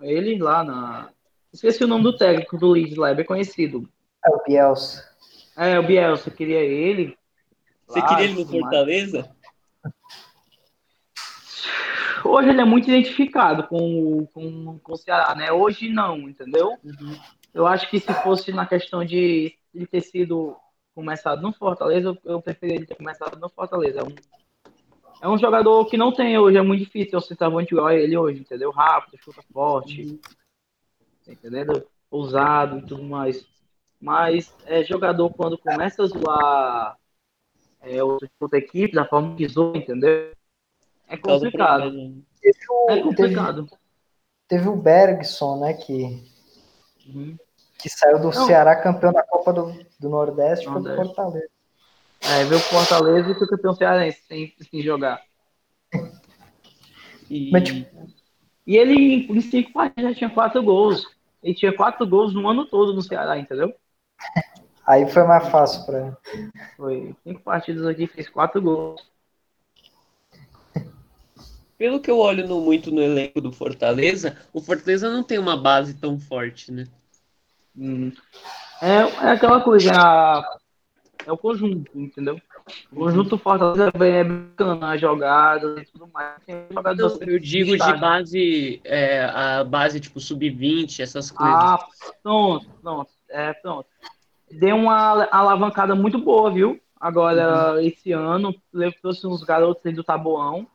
Ele 0.00 0.38
lá 0.38 0.62
na. 0.62 1.10
Esqueci 1.52 1.84
o 1.84 1.88
nome 1.88 2.04
do 2.04 2.16
técnico 2.16 2.58
do 2.58 2.70
Leeds 2.70 2.96
lá, 2.96 3.10
é 3.10 3.14
bem 3.14 3.24
conhecido. 3.24 3.88
É 4.24 4.30
o 4.30 4.42
Bielsa. 4.44 5.08
É, 5.56 5.78
o 5.78 5.82
Bielsa 5.82 6.30
queria 6.30 6.60
ele. 6.60 7.16
Você 7.86 8.02
queria 8.02 8.24
ele 8.24 8.34
no 8.34 8.46
Fortaleza? 8.46 9.30
Hoje 12.24 12.48
ele 12.48 12.60
é 12.60 12.64
muito 12.64 12.90
identificado 12.90 13.68
com, 13.68 14.26
com, 14.34 14.78
com 14.80 14.92
o 14.92 14.96
Ceará, 14.96 15.34
né? 15.34 15.52
Hoje 15.52 15.88
não, 15.88 16.28
entendeu? 16.28 16.76
Uhum. 16.82 17.16
Eu 17.54 17.66
acho 17.66 17.88
que 17.88 18.00
se 18.00 18.12
fosse 18.22 18.52
na 18.52 18.66
questão 18.66 19.04
de 19.04 19.56
ele 19.72 19.86
ter 19.86 20.00
sido 20.00 20.56
começado 20.94 21.40
no 21.40 21.52
Fortaleza, 21.52 22.08
eu, 22.08 22.18
eu 22.24 22.42
preferia 22.42 22.76
ele 22.76 22.86
ter 22.86 22.96
começado 22.96 23.38
no 23.38 23.48
Fortaleza. 23.48 24.00
É 24.00 24.02
um, 24.02 24.14
é 25.20 25.28
um 25.28 25.38
jogador 25.38 25.86
que 25.86 25.96
não 25.96 26.12
tem 26.12 26.38
hoje, 26.38 26.58
é 26.58 26.62
muito 26.62 26.84
difícil 26.84 27.20
você 27.20 27.28
centroavante 27.28 27.72
igual 27.72 27.90
ele 27.90 28.16
hoje, 28.16 28.40
entendeu? 28.40 28.70
Rápido, 28.70 29.18
chuta 29.22 29.42
forte, 29.52 30.02
uhum. 30.02 30.20
entendeu? 31.26 31.86
Ousado 32.10 32.78
e 32.78 32.82
tudo 32.82 33.02
mais. 33.02 33.46
Mas 34.00 34.54
é 34.66 34.84
jogador 34.84 35.30
quando 35.30 35.58
começa 35.58 36.02
a 36.02 36.06
zoar 36.06 36.98
é, 37.80 38.02
outra, 38.02 38.28
outra 38.40 38.58
equipe, 38.58 38.94
da 38.94 39.06
forma 39.06 39.34
que 39.36 39.48
zoa, 39.48 39.76
entendeu? 39.76 40.32
É 41.08 41.16
complicado. 41.16 41.90
Teve 42.40 42.58
o, 42.68 42.90
é 42.90 43.02
complicado. 43.02 43.64
Teve, 43.66 43.80
teve, 44.48 44.68
o 44.68 44.76
Bergson, 44.76 45.60
né, 45.60 45.72
que, 45.74 46.22
uhum. 47.06 47.36
que 47.78 47.88
saiu 47.88 48.18
do 48.18 48.24
Não. 48.24 48.46
Ceará 48.46 48.76
campeão 48.76 49.12
da 49.12 49.22
Copa 49.22 49.52
do, 49.52 49.86
do 49.98 50.08
Nordeste, 50.08 50.66
foi 50.66 50.82
do 50.82 50.94
Fortaleza. 50.94 51.55
É, 52.28 52.44
veio 52.44 52.60
o 52.60 52.64
Fortaleza 52.64 53.30
e 53.30 53.34
foi 53.34 53.46
campeão 53.46 53.74
cearense 53.74 54.20
sem, 54.26 54.52
sem 54.70 54.82
jogar. 54.82 55.22
E, 57.30 57.50
Mas, 57.50 57.64
tipo... 57.64 58.08
e 58.66 58.76
ele, 58.76 59.26
em 59.30 59.40
cinco 59.40 59.72
partidas, 59.72 60.10
já 60.12 60.18
tinha 60.18 60.30
quatro 60.30 60.62
gols. 60.62 61.06
Ele 61.42 61.54
tinha 61.54 61.72
quatro 61.72 62.06
gols 62.06 62.34
no 62.34 62.48
ano 62.48 62.66
todo 62.66 62.92
no 62.92 63.02
Ceará, 63.02 63.38
entendeu? 63.38 63.74
Aí 64.86 65.08
foi 65.08 65.24
mais 65.24 65.48
fácil 65.48 65.84
para 65.84 66.06
ele. 66.06 66.16
Foi. 66.76 67.16
Cinco 67.22 67.40
partidas 67.42 67.86
aqui, 67.86 68.06
fez 68.06 68.28
quatro 68.28 68.60
gols. 68.60 69.00
Pelo 71.78 72.00
que 72.00 72.10
eu 72.10 72.18
olho 72.18 72.46
no, 72.48 72.60
muito 72.60 72.90
no 72.90 73.02
elenco 73.02 73.40
do 73.40 73.52
Fortaleza, 73.52 74.36
o 74.52 74.60
Fortaleza 74.60 75.10
não 75.10 75.22
tem 75.22 75.38
uma 75.38 75.56
base 75.56 75.94
tão 75.94 76.18
forte, 76.18 76.72
né? 76.72 76.86
Hum. 77.76 78.10
É, 78.80 79.26
é 79.26 79.30
aquela 79.32 79.60
coisa, 79.60 79.90
é, 79.90 80.65
é 81.26 81.32
o 81.32 81.36
conjunto, 81.36 81.90
entendeu? 81.94 82.40
O 82.90 82.96
conjunto 82.96 83.36
Fortaleza 83.36 83.92
é 84.00 84.24
bacana, 84.24 84.94
as 84.94 85.00
jogadas 85.00 85.82
e 85.82 85.92
tudo 85.92 86.08
mais. 86.12 86.36
Não, 86.46 87.18
eu 87.26 87.38
digo 87.38 87.72
de 87.76 87.96
base, 87.98 88.80
é, 88.84 89.24
a 89.24 89.64
base 89.64 90.00
tipo 90.00 90.20
sub-20, 90.20 91.00
essas 91.00 91.30
coisas. 91.30 91.54
Ah, 91.54 91.78
pronto, 92.22 92.66
pronto. 92.80 93.10
É, 93.28 93.52
pronto. 93.52 93.86
Deu 94.50 94.76
uma 94.76 95.24
alavancada 95.30 95.94
muito 95.94 96.18
boa, 96.18 96.50
viu? 96.50 96.80
Agora, 96.98 97.74
uhum. 97.74 97.80
esse 97.80 98.12
ano, 98.12 98.54
trouxe 99.02 99.26
uns 99.26 99.42
garotos 99.42 99.84
aí 99.84 99.92
do 99.92 100.04
Taboão 100.04 100.66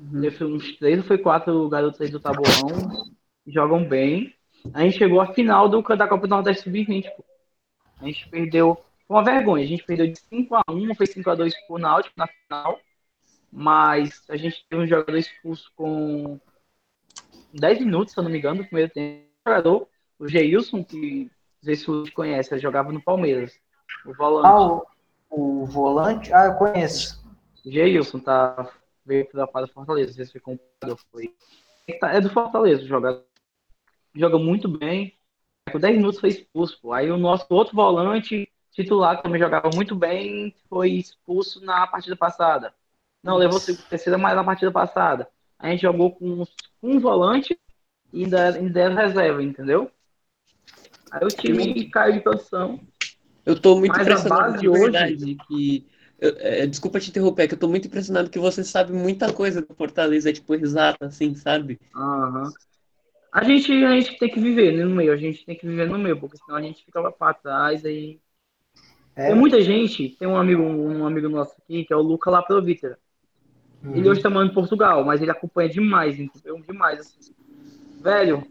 Uhum. 0.00 0.30
Foi 0.30 0.46
uns 0.46 0.76
três 0.76 0.98
ou 0.98 1.04
foi 1.04 1.18
quatro 1.18 1.68
garotos 1.68 2.00
aí 2.00 2.08
do 2.08 2.18
Taboão. 2.18 3.06
Jogam 3.46 3.86
bem. 3.86 4.34
A 4.72 4.82
gente 4.82 4.96
chegou 4.96 5.20
à 5.20 5.32
final 5.34 5.68
do, 5.68 5.82
da 5.82 6.08
Copa 6.08 6.26
do 6.26 6.30
Nordeste 6.30 6.64
Sub-20. 6.64 7.06
A 8.00 8.06
gente 8.06 8.28
perdeu. 8.30 8.82
Foi 9.10 9.16
uma 9.16 9.24
vergonha. 9.24 9.64
A 9.64 9.66
gente 9.66 9.82
perdeu 9.82 10.06
de 10.06 10.20
5x1, 10.20 10.94
foi 10.94 11.04
5x2 11.04 11.52
pro 11.66 11.78
Náutico 11.78 12.14
na 12.16 12.28
final. 12.28 12.78
Mas 13.50 14.22
a 14.30 14.36
gente 14.36 14.64
teve 14.70 14.84
um 14.84 14.86
jogador 14.86 15.16
expulso 15.16 15.68
com 15.74 16.38
10 17.52 17.80
minutos, 17.80 18.14
se 18.14 18.20
eu 18.20 18.22
não 18.22 18.30
me 18.30 18.38
engano, 18.38 18.58
no 18.58 18.66
primeiro 18.66 18.92
tempo. 18.92 19.26
O 19.44 19.50
jogador, 19.50 19.88
o 20.16 20.28
Geilson, 20.28 20.84
que 20.84 21.24
não 21.24 21.64
sei 21.64 21.74
se 21.74 21.86
você 21.88 22.10
conhece, 22.12 22.54
ele 22.54 22.60
jogava 22.60 22.92
no 22.92 23.02
Palmeiras. 23.02 23.52
O 24.06 24.14
volante. 24.14 24.46
Ah, 24.46 24.84
o, 25.28 25.62
o 25.62 25.66
volante? 25.66 26.32
Ah, 26.32 26.44
eu 26.44 26.54
conheço. 26.54 27.20
Geilson 27.66 28.20
tá 28.20 28.72
veio 29.04 29.26
da 29.34 29.44
para 29.44 29.66
Fortaleza. 29.66 30.22
Esse 30.22 30.30
foi 30.30 30.40
comprado, 30.40 30.96
foi. 31.10 31.34
É 31.88 32.20
do 32.20 32.30
Fortaleza, 32.30 32.86
joga, 32.86 33.24
joga 34.14 34.38
muito 34.38 34.68
bem. 34.68 35.18
Com 35.72 35.80
10 35.80 35.96
minutos 35.96 36.20
foi 36.20 36.28
expulso. 36.28 36.78
Pô. 36.80 36.92
Aí 36.92 37.10
o 37.10 37.18
nosso 37.18 37.44
outro 37.50 37.74
volante 37.74 38.48
titular, 38.72 39.16
que 39.16 39.22
também 39.22 39.40
jogava 39.40 39.70
muito 39.74 39.94
bem, 39.94 40.54
foi 40.68 40.92
expulso 40.92 41.64
na 41.64 41.86
partida 41.86 42.16
passada. 42.16 42.72
Não, 43.22 43.36
levou 43.36 43.60
terceira 43.60 44.16
mais 44.16 44.36
na 44.36 44.44
partida 44.44 44.70
passada. 44.70 45.28
A 45.58 45.68
gente 45.68 45.82
jogou 45.82 46.12
com 46.12 46.44
um 46.82 46.98
volante 46.98 47.58
e 48.12 48.24
era 48.24 48.94
reserva, 48.94 49.42
entendeu? 49.42 49.90
Aí 51.10 51.24
o 51.24 51.28
time 51.28 51.90
caiu 51.90 52.14
de 52.14 52.20
produção. 52.20 52.80
Eu 53.44 53.60
tô 53.60 53.76
muito 53.76 53.98
impressionado 54.00 54.58
de 54.58 54.68
hoje 54.68 55.36
que 55.46 55.86
eu, 56.20 56.36
é, 56.38 56.66
desculpa 56.66 57.00
te 57.00 57.08
interromper, 57.08 57.44
é 57.44 57.48
que 57.48 57.54
eu 57.54 57.58
tô 57.58 57.66
muito 57.66 57.88
impressionado 57.88 58.28
que 58.28 58.38
você 58.38 58.62
sabe 58.62 58.92
muita 58.92 59.32
coisa 59.32 59.62
do 59.62 59.74
Fortaleza, 59.74 60.28
é 60.28 60.32
tipo, 60.32 60.54
exata, 60.54 61.06
assim, 61.06 61.34
sabe? 61.34 61.80
Uhum. 61.94 62.50
A 63.32 63.44
gente, 63.44 63.72
a 63.84 63.92
gente 63.92 64.18
tem 64.18 64.28
que 64.28 64.40
viver 64.40 64.76
né, 64.76 64.84
no 64.84 64.94
meio, 64.94 65.12
a 65.12 65.16
gente 65.16 65.46
tem 65.46 65.56
que 65.56 65.66
viver 65.66 65.88
no 65.88 65.98
meio, 65.98 66.18
porque 66.18 66.36
senão 66.36 66.58
a 66.58 66.62
gente 66.62 66.84
fica 66.84 67.10
pra 67.12 67.32
trás 67.32 67.84
aí. 67.84 68.20
É. 69.16 69.28
Tem 69.28 69.34
muita 69.34 69.60
gente, 69.60 70.10
tem 70.18 70.28
um 70.28 70.36
amigo, 70.36 70.62
um 70.62 71.06
amigo 71.06 71.28
nosso 71.28 71.54
aqui, 71.58 71.84
que 71.84 71.92
é 71.92 71.96
o 71.96 72.02
Luca 72.02 72.30
Laprovita. 72.30 72.98
Uhum. 73.82 73.96
Ele 73.96 74.08
hoje 74.08 74.22
tá 74.22 74.30
morando 74.30 74.50
em 74.50 74.54
Portugal, 74.54 75.04
mas 75.04 75.20
ele 75.20 75.30
acompanha 75.30 75.68
demais, 75.68 76.18
entendeu? 76.18 76.60
Demais, 76.60 77.00
assim. 77.00 77.34
Velho, 78.00 78.46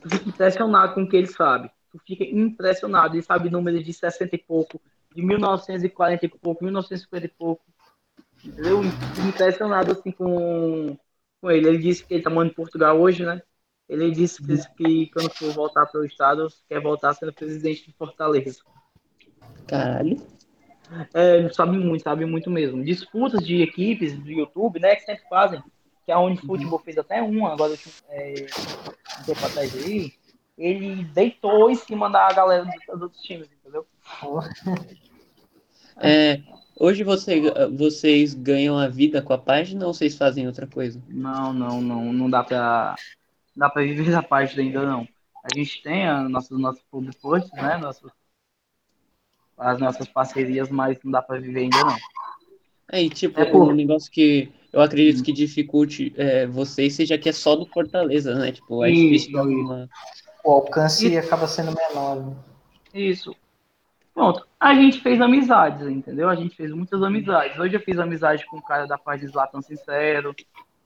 tu 0.00 0.10
fica 0.10 0.28
impressionado 0.28 0.94
com 0.94 1.02
o 1.02 1.08
que 1.08 1.16
ele 1.16 1.26
sabe. 1.26 1.70
Tu 1.90 1.98
fica 2.06 2.24
impressionado. 2.24 3.14
Ele 3.14 3.22
sabe 3.22 3.50
números 3.50 3.84
de 3.84 3.92
60 3.92 4.34
e 4.34 4.38
pouco, 4.38 4.80
de 5.14 5.22
1940 5.22 6.26
e 6.26 6.28
pouco, 6.28 6.64
1950 6.64 7.26
e 7.26 7.28
pouco. 7.28 7.64
Eu 8.58 8.82
impressionado 9.26 9.92
assim 9.92 10.12
com, 10.12 10.96
com 11.40 11.50
ele. 11.50 11.68
Ele 11.68 11.78
disse 11.78 12.04
que 12.04 12.14
ele 12.14 12.22
tá 12.22 12.30
morando 12.30 12.52
em 12.52 12.54
Portugal 12.54 13.00
hoje, 13.00 13.24
né? 13.24 13.42
Ele 13.88 14.10
disse 14.10 14.42
que, 14.42 14.56
que 14.76 15.10
quando 15.12 15.30
for 15.30 15.52
voltar 15.52 15.86
para 15.86 16.00
o 16.00 16.04
estado, 16.04 16.48
quer 16.68 16.80
voltar 16.80 17.14
sendo 17.14 17.32
presidente 17.32 17.86
de 17.86 17.92
Fortaleza. 17.92 18.60
Caralho. 19.66 20.16
É, 21.12 21.48
sabe 21.50 21.76
muito, 21.76 22.02
sabe 22.02 22.24
muito 22.24 22.50
mesmo. 22.50 22.84
Disputas 22.84 23.44
de 23.44 23.62
equipes 23.62 24.18
do 24.18 24.30
YouTube, 24.30 24.78
né, 24.78 24.94
que 24.94 25.04
sempre 25.04 25.24
fazem, 25.28 25.62
que 26.04 26.12
a 26.12 26.20
Unifutebol 26.20 26.78
fez 26.78 26.96
até 26.96 27.20
uma, 27.20 27.52
agora 27.52 27.74
é, 28.10 28.46
um 29.20 29.24
tempo 29.24 29.44
atrás 29.44 29.74
aí, 29.74 30.12
ele 30.56 31.04
deitou 31.04 31.70
em 31.70 31.74
cima 31.74 32.08
da 32.08 32.32
galera 32.32 32.64
dos 32.64 33.02
outros 33.02 33.22
times, 33.22 33.48
entendeu? 33.52 33.86
É, 35.98 36.42
hoje 36.78 37.02
você, 37.02 37.40
vocês 37.74 38.34
ganham 38.34 38.78
a 38.78 38.86
vida 38.86 39.22
com 39.22 39.32
a 39.32 39.38
página 39.38 39.86
ou 39.86 39.94
vocês 39.94 40.14
fazem 40.14 40.46
outra 40.46 40.66
coisa? 40.66 41.02
Não, 41.08 41.50
não, 41.54 41.80
não, 41.80 42.12
não 42.12 42.28
dá 42.28 42.44
pra, 42.44 42.94
dá 43.56 43.70
pra 43.70 43.80
viver 43.80 44.10
da 44.10 44.22
página 44.22 44.62
ainda 44.62 44.82
não. 44.82 45.08
A 45.42 45.48
gente 45.56 45.82
tem 45.82 46.06
a 46.06 46.28
nossos 46.28 46.58
nossos 46.60 46.82
public 46.90 47.18
posts, 47.18 47.50
né, 47.54 47.78
nossos, 47.78 48.12
as 49.56 49.78
nossas 49.78 50.08
parcerias, 50.08 50.68
mas 50.68 50.98
não 51.02 51.12
dá 51.12 51.22
pra 51.22 51.38
viver 51.38 51.60
ainda 51.60 51.84
não. 51.84 51.96
É, 52.92 53.02
e 53.02 53.10
tipo, 53.10 53.40
é 53.40 53.44
por... 53.44 53.68
um 53.68 53.74
negócio 53.74 54.10
que 54.10 54.52
eu 54.72 54.80
acredito 54.80 55.24
que 55.24 55.32
dificulte 55.32 56.12
é, 56.16 56.46
vocês 56.46 56.94
seja 56.94 57.18
que 57.18 57.28
é 57.28 57.32
só 57.32 57.56
do 57.56 57.66
Fortaleza, 57.66 58.34
né? 58.34 58.52
Tipo, 58.52 58.84
é 58.84 58.90
isso, 58.90 59.26
difícil 59.28 59.42
uma... 59.42 59.88
O 60.44 60.52
alcance 60.52 61.06
isso. 61.08 61.18
acaba 61.18 61.48
sendo 61.48 61.74
menor. 61.74 62.24
Né? 62.24 62.36
Isso. 62.94 63.34
Pronto, 64.14 64.46
a 64.58 64.74
gente 64.74 65.00
fez 65.00 65.20
amizades, 65.20 65.86
entendeu? 65.86 66.28
A 66.28 66.34
gente 66.34 66.54
fez 66.54 66.72
muitas 66.72 67.02
amizades. 67.02 67.58
Hoje 67.58 67.74
eu 67.74 67.80
fiz 67.80 67.98
amizade 67.98 68.46
com 68.46 68.58
o 68.58 68.62
cara 68.62 68.86
da 68.86 68.96
paz 68.96 69.20
de 69.20 69.26
Zlatan 69.26 69.60
Sincero, 69.60 70.34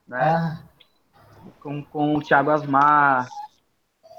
né? 0.07 0.21
Ah. 0.21 0.63
Com, 1.59 1.83
com 1.83 2.15
o 2.15 2.21
Thiago 2.21 2.49
Asmar, 2.49 3.27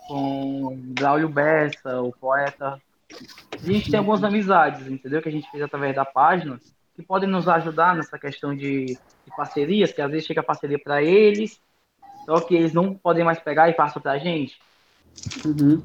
com 0.09 0.65
o 0.65 0.77
Braulio 0.77 1.29
Bessa, 1.29 2.01
o 2.01 2.13
poeta. 2.13 2.81
A 3.53 3.65
gente 3.65 3.91
tem 3.91 3.99
algumas 3.99 4.25
amizades, 4.25 4.87
entendeu? 4.87 5.23
Que 5.23 5.29
a 5.29 5.33
gente 5.33 5.51
fez 5.51 5.63
através 5.63 5.95
da 5.95 6.05
página, 6.05 6.59
que 6.95 7.03
podem 7.03 7.29
nos 7.29 7.49
ajudar 7.49 7.95
nessa 7.95 8.19
questão 8.19 8.55
de, 8.55 8.87
de 8.87 9.37
parcerias, 9.37 9.93
que 9.93 10.03
às 10.03 10.11
vezes 10.11 10.27
chega 10.27 10.41
a 10.41 10.45
parceria 10.45 10.79
para 10.79 11.03
eles, 11.03 11.61
só 12.25 12.41
que 12.41 12.55
eles 12.55 12.73
não 12.73 12.95
podem 12.95 13.25
mais 13.25 13.39
pegar 13.39 13.69
e 13.69 13.75
passam 13.75 14.03
para 14.03 14.13
a 14.13 14.19
gente. 14.19 14.61
Uhum. 15.45 15.83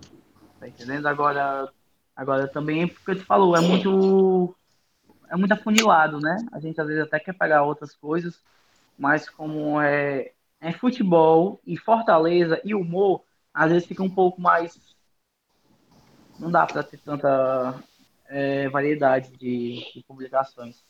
Tá 0.60 0.68
entendendo? 0.68 1.08
Agora, 1.08 1.70
Agora 2.18 2.48
também, 2.48 2.88
porque 2.88 3.14
tu 3.14 3.24
falou, 3.24 3.56
é 3.56 3.62
muito 3.62 4.56
é 5.30 5.36
muito 5.36 5.52
afunilado, 5.52 6.20
né? 6.20 6.36
A 6.52 6.60
gente 6.60 6.82
às 6.82 6.88
vezes 6.88 7.04
até 7.04 7.20
quer 7.20 7.34
pegar 7.34 7.62
outras 7.62 7.96
coisas, 7.96 8.42
mas 8.98 9.30
como 9.30 9.80
é, 9.80 10.32
é 10.60 10.74
futebol 10.74 11.62
e 11.64 11.78
Fortaleza 11.78 12.60
e 12.66 12.74
humor, 12.74 13.22
às 13.54 13.72
vezes 13.72 13.88
fica 13.88 14.02
um 14.02 14.10
pouco 14.10 14.42
mais. 14.42 14.87
Não 16.40 16.52
dá 16.52 16.66
para 16.66 16.84
ter 16.84 16.98
tanta 16.98 17.76
é, 18.30 18.70
variedade 18.70 19.32
de, 19.32 19.84
de, 19.94 20.04
publicações. 20.08 20.84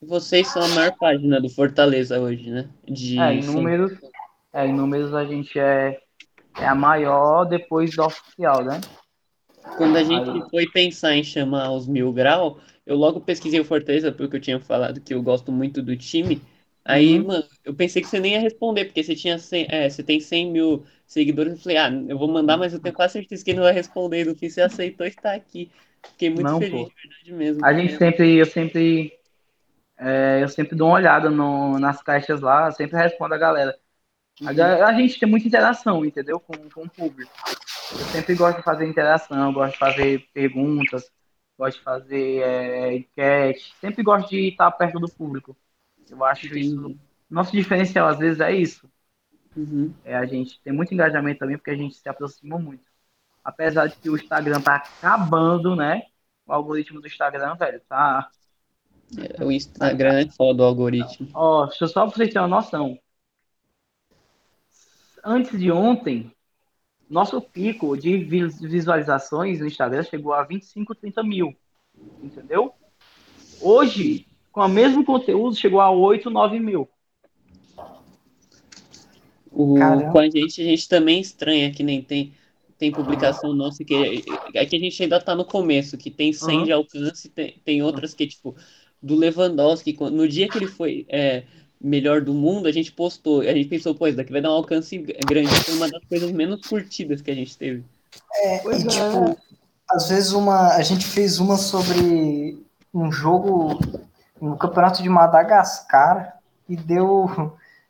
Vocês 0.00 0.48
são 0.48 0.62
a 0.62 0.68
maior 0.68 0.96
página 0.96 1.40
do 1.40 1.48
Fortaleza 1.48 2.20
hoje, 2.20 2.50
né? 2.50 2.68
De... 2.84 3.18
É, 3.18 3.34
em 3.34 3.44
números, 3.44 3.92
é, 4.52 4.66
em 4.66 4.74
números 4.74 5.14
a 5.14 5.24
gente 5.24 5.58
é, 5.58 6.00
é 6.58 6.66
a 6.66 6.74
maior 6.74 7.44
depois 7.44 7.94
do 7.94 8.02
oficial, 8.04 8.64
né? 8.64 8.80
Quando 9.76 9.96
a 9.96 10.02
gente 10.02 10.28
Aí... 10.28 10.42
foi 10.50 10.66
pensar 10.66 11.14
em 11.14 11.22
chamar 11.22 11.70
os 11.72 11.86
Mil 11.86 12.12
Grau, 12.12 12.58
eu 12.84 12.96
logo 12.96 13.20
pesquisei 13.20 13.60
o 13.60 13.64
Fortaleza 13.64 14.10
porque 14.10 14.36
eu 14.36 14.40
tinha 14.40 14.60
falado 14.60 15.00
que 15.00 15.14
eu 15.14 15.22
gosto 15.22 15.52
muito 15.52 15.80
do 15.80 15.96
time. 15.96 16.42
Aí, 16.84 17.18
uhum. 17.18 17.26
mano, 17.28 17.44
eu 17.64 17.74
pensei 17.74 18.02
que 18.02 18.08
você 18.08 18.18
nem 18.18 18.32
ia 18.32 18.40
responder, 18.40 18.86
porque 18.86 19.02
você 19.02 19.14
tinha 19.14 19.38
100, 19.38 19.66
é, 19.70 19.88
você 19.88 20.02
tem 20.02 20.18
100 20.18 20.50
mil 20.50 20.84
seguidores. 21.06 21.52
Eu 21.52 21.58
falei, 21.58 21.78
ah, 21.78 21.90
eu 22.08 22.18
vou 22.18 22.28
mandar, 22.28 22.56
mas 22.56 22.72
eu 22.72 22.80
tenho 22.80 22.94
quase 22.94 23.14
certeza 23.14 23.44
que 23.44 23.50
ele 23.50 23.58
não 23.58 23.64
vai 23.64 23.72
responder. 23.72 24.26
No 24.26 24.34
fim, 24.34 24.48
você 24.48 24.62
aceitou 24.62 25.06
estar 25.06 25.32
aqui. 25.32 25.70
Fiquei 26.10 26.30
muito 26.30 26.42
não, 26.42 26.58
feliz, 26.58 26.72
pô. 26.72 26.88
de 26.88 27.08
verdade 27.08 27.32
mesmo. 27.32 27.64
A 27.64 27.72
gente 27.72 27.96
sempre, 27.96 28.36
eu 28.36 28.46
sempre, 28.46 29.12
é, 29.96 30.40
eu 30.42 30.48
sempre 30.48 30.76
dou 30.76 30.88
uma 30.88 30.96
olhada 30.96 31.30
no, 31.30 31.78
nas 31.78 32.02
caixas 32.02 32.40
lá, 32.40 32.70
sempre 32.72 32.96
respondo 32.96 33.34
a 33.34 33.38
galera. 33.38 33.78
Uhum. 34.40 34.48
A, 34.48 34.86
a, 34.86 34.94
gente 34.94 35.20
tem 35.20 35.28
muita 35.28 35.46
interação, 35.46 36.04
entendeu? 36.04 36.40
Com, 36.40 36.54
com 36.70 36.82
o 36.82 36.90
público. 36.90 37.30
Eu 37.92 37.98
sempre 38.06 38.34
gosto 38.34 38.56
de 38.56 38.64
fazer 38.64 38.86
interação, 38.88 39.52
gosto 39.52 39.74
de 39.74 39.78
fazer 39.78 40.26
perguntas, 40.34 41.08
gosto 41.56 41.78
de 41.78 41.84
fazer 41.84 42.42
é, 42.42 42.96
enquete, 42.96 43.72
sempre 43.80 44.02
gosto 44.02 44.30
de 44.30 44.48
estar 44.48 44.70
perto 44.72 44.98
do 44.98 45.08
público. 45.08 45.56
Eu 46.12 46.22
acho 46.24 46.46
Sim. 46.48 46.58
isso. 46.58 46.96
Nosso 47.28 47.52
diferencial, 47.52 48.06
às 48.06 48.18
vezes, 48.18 48.38
é 48.38 48.54
isso. 48.54 48.86
Uhum. 49.56 49.92
É, 50.04 50.14
a 50.14 50.26
gente 50.26 50.60
tem 50.60 50.72
muito 50.72 50.92
engajamento 50.92 51.40
também, 51.40 51.56
porque 51.56 51.70
a 51.70 51.76
gente 51.76 51.94
se 51.94 52.06
aproxima 52.08 52.58
muito. 52.58 52.84
Apesar 53.42 53.86
de 53.86 53.96
que 53.96 54.10
o 54.10 54.16
Instagram 54.16 54.60
tá 54.60 54.76
acabando, 54.76 55.74
né? 55.74 56.02
O 56.46 56.52
algoritmo 56.52 57.00
do 57.00 57.06
Instagram, 57.06 57.54
velho, 57.56 57.80
tá. 57.88 58.30
É, 59.16 59.42
o 59.42 59.50
Instagram 59.50 60.20
é 60.20 60.30
foda 60.30 60.62
o 60.62 60.66
algoritmo. 60.66 61.28
Ó, 61.32 61.66
deixa 61.66 61.84
eu 61.84 61.88
só 61.88 62.06
pra 62.06 62.14
vocês 62.14 62.28
terem 62.28 62.42
uma 62.42 62.56
noção. 62.56 62.98
Antes 65.24 65.58
de 65.58 65.72
ontem, 65.72 66.30
nosso 67.08 67.40
pico 67.40 67.96
de 67.96 68.18
visualizações 68.18 69.60
no 69.60 69.66
Instagram 69.66 70.02
chegou 70.02 70.34
a 70.34 70.42
25, 70.42 70.94
30 70.94 71.22
mil. 71.22 71.56
Entendeu? 72.22 72.74
Hoje, 73.60 74.26
com 74.52 74.60
o 74.60 74.68
mesmo 74.68 75.04
conteúdo, 75.04 75.56
chegou 75.56 75.80
a 75.80 75.90
8, 75.90 76.28
9 76.30 76.60
mil. 76.60 76.88
O, 79.50 79.74
com 80.12 80.18
a 80.18 80.24
gente, 80.24 80.60
a 80.62 80.64
gente 80.64 80.88
também 80.88 81.20
estranha 81.20 81.70
que 81.70 81.82
nem 81.82 82.00
tem, 82.00 82.32
tem 82.78 82.90
publicação 82.90 83.52
nossa 83.52 83.84
que 83.84 84.22
é 84.54 84.64
que 84.64 84.76
a 84.76 84.78
gente 84.78 85.02
ainda 85.02 85.20
tá 85.20 85.34
no 85.34 85.44
começo, 85.44 85.98
que 85.98 86.10
tem 86.10 86.32
100 86.32 86.58
uhum. 86.58 86.64
de 86.64 86.72
alcance, 86.72 87.28
tem, 87.28 87.60
tem 87.64 87.82
outras 87.82 88.14
que, 88.14 88.26
tipo, 88.26 88.54
do 89.02 89.14
Lewandowski, 89.14 89.96
no 90.10 90.26
dia 90.28 90.48
que 90.48 90.56
ele 90.56 90.68
foi 90.68 91.04
é, 91.08 91.42
melhor 91.80 92.22
do 92.22 92.32
mundo, 92.32 92.66
a 92.66 92.72
gente 92.72 92.92
postou, 92.92 93.40
a 93.40 93.52
gente 93.52 93.68
pensou, 93.68 93.94
pô, 93.94 94.06
isso 94.06 94.16
daqui 94.16 94.32
vai 94.32 94.40
dar 94.40 94.50
um 94.50 94.54
alcance 94.54 94.96
grande, 94.98 95.54
foi 95.64 95.74
uma 95.74 95.90
das 95.90 96.04
coisas 96.04 96.30
menos 96.30 96.66
curtidas 96.66 97.20
que 97.20 97.30
a 97.30 97.34
gente 97.34 97.56
teve. 97.58 97.84
É, 98.36 98.56
e, 98.56 98.86
tipo, 98.86 99.38
às 99.90 100.08
vezes 100.08 100.32
uma, 100.32 100.74
a 100.74 100.82
gente 100.82 101.04
fez 101.04 101.38
uma 101.38 101.56
sobre 101.56 102.58
um 102.94 103.10
jogo 103.10 103.78
no 104.42 104.56
campeonato 104.56 105.02
de 105.02 105.08
Madagascar 105.08 106.38
e 106.68 106.76
deu 106.76 107.26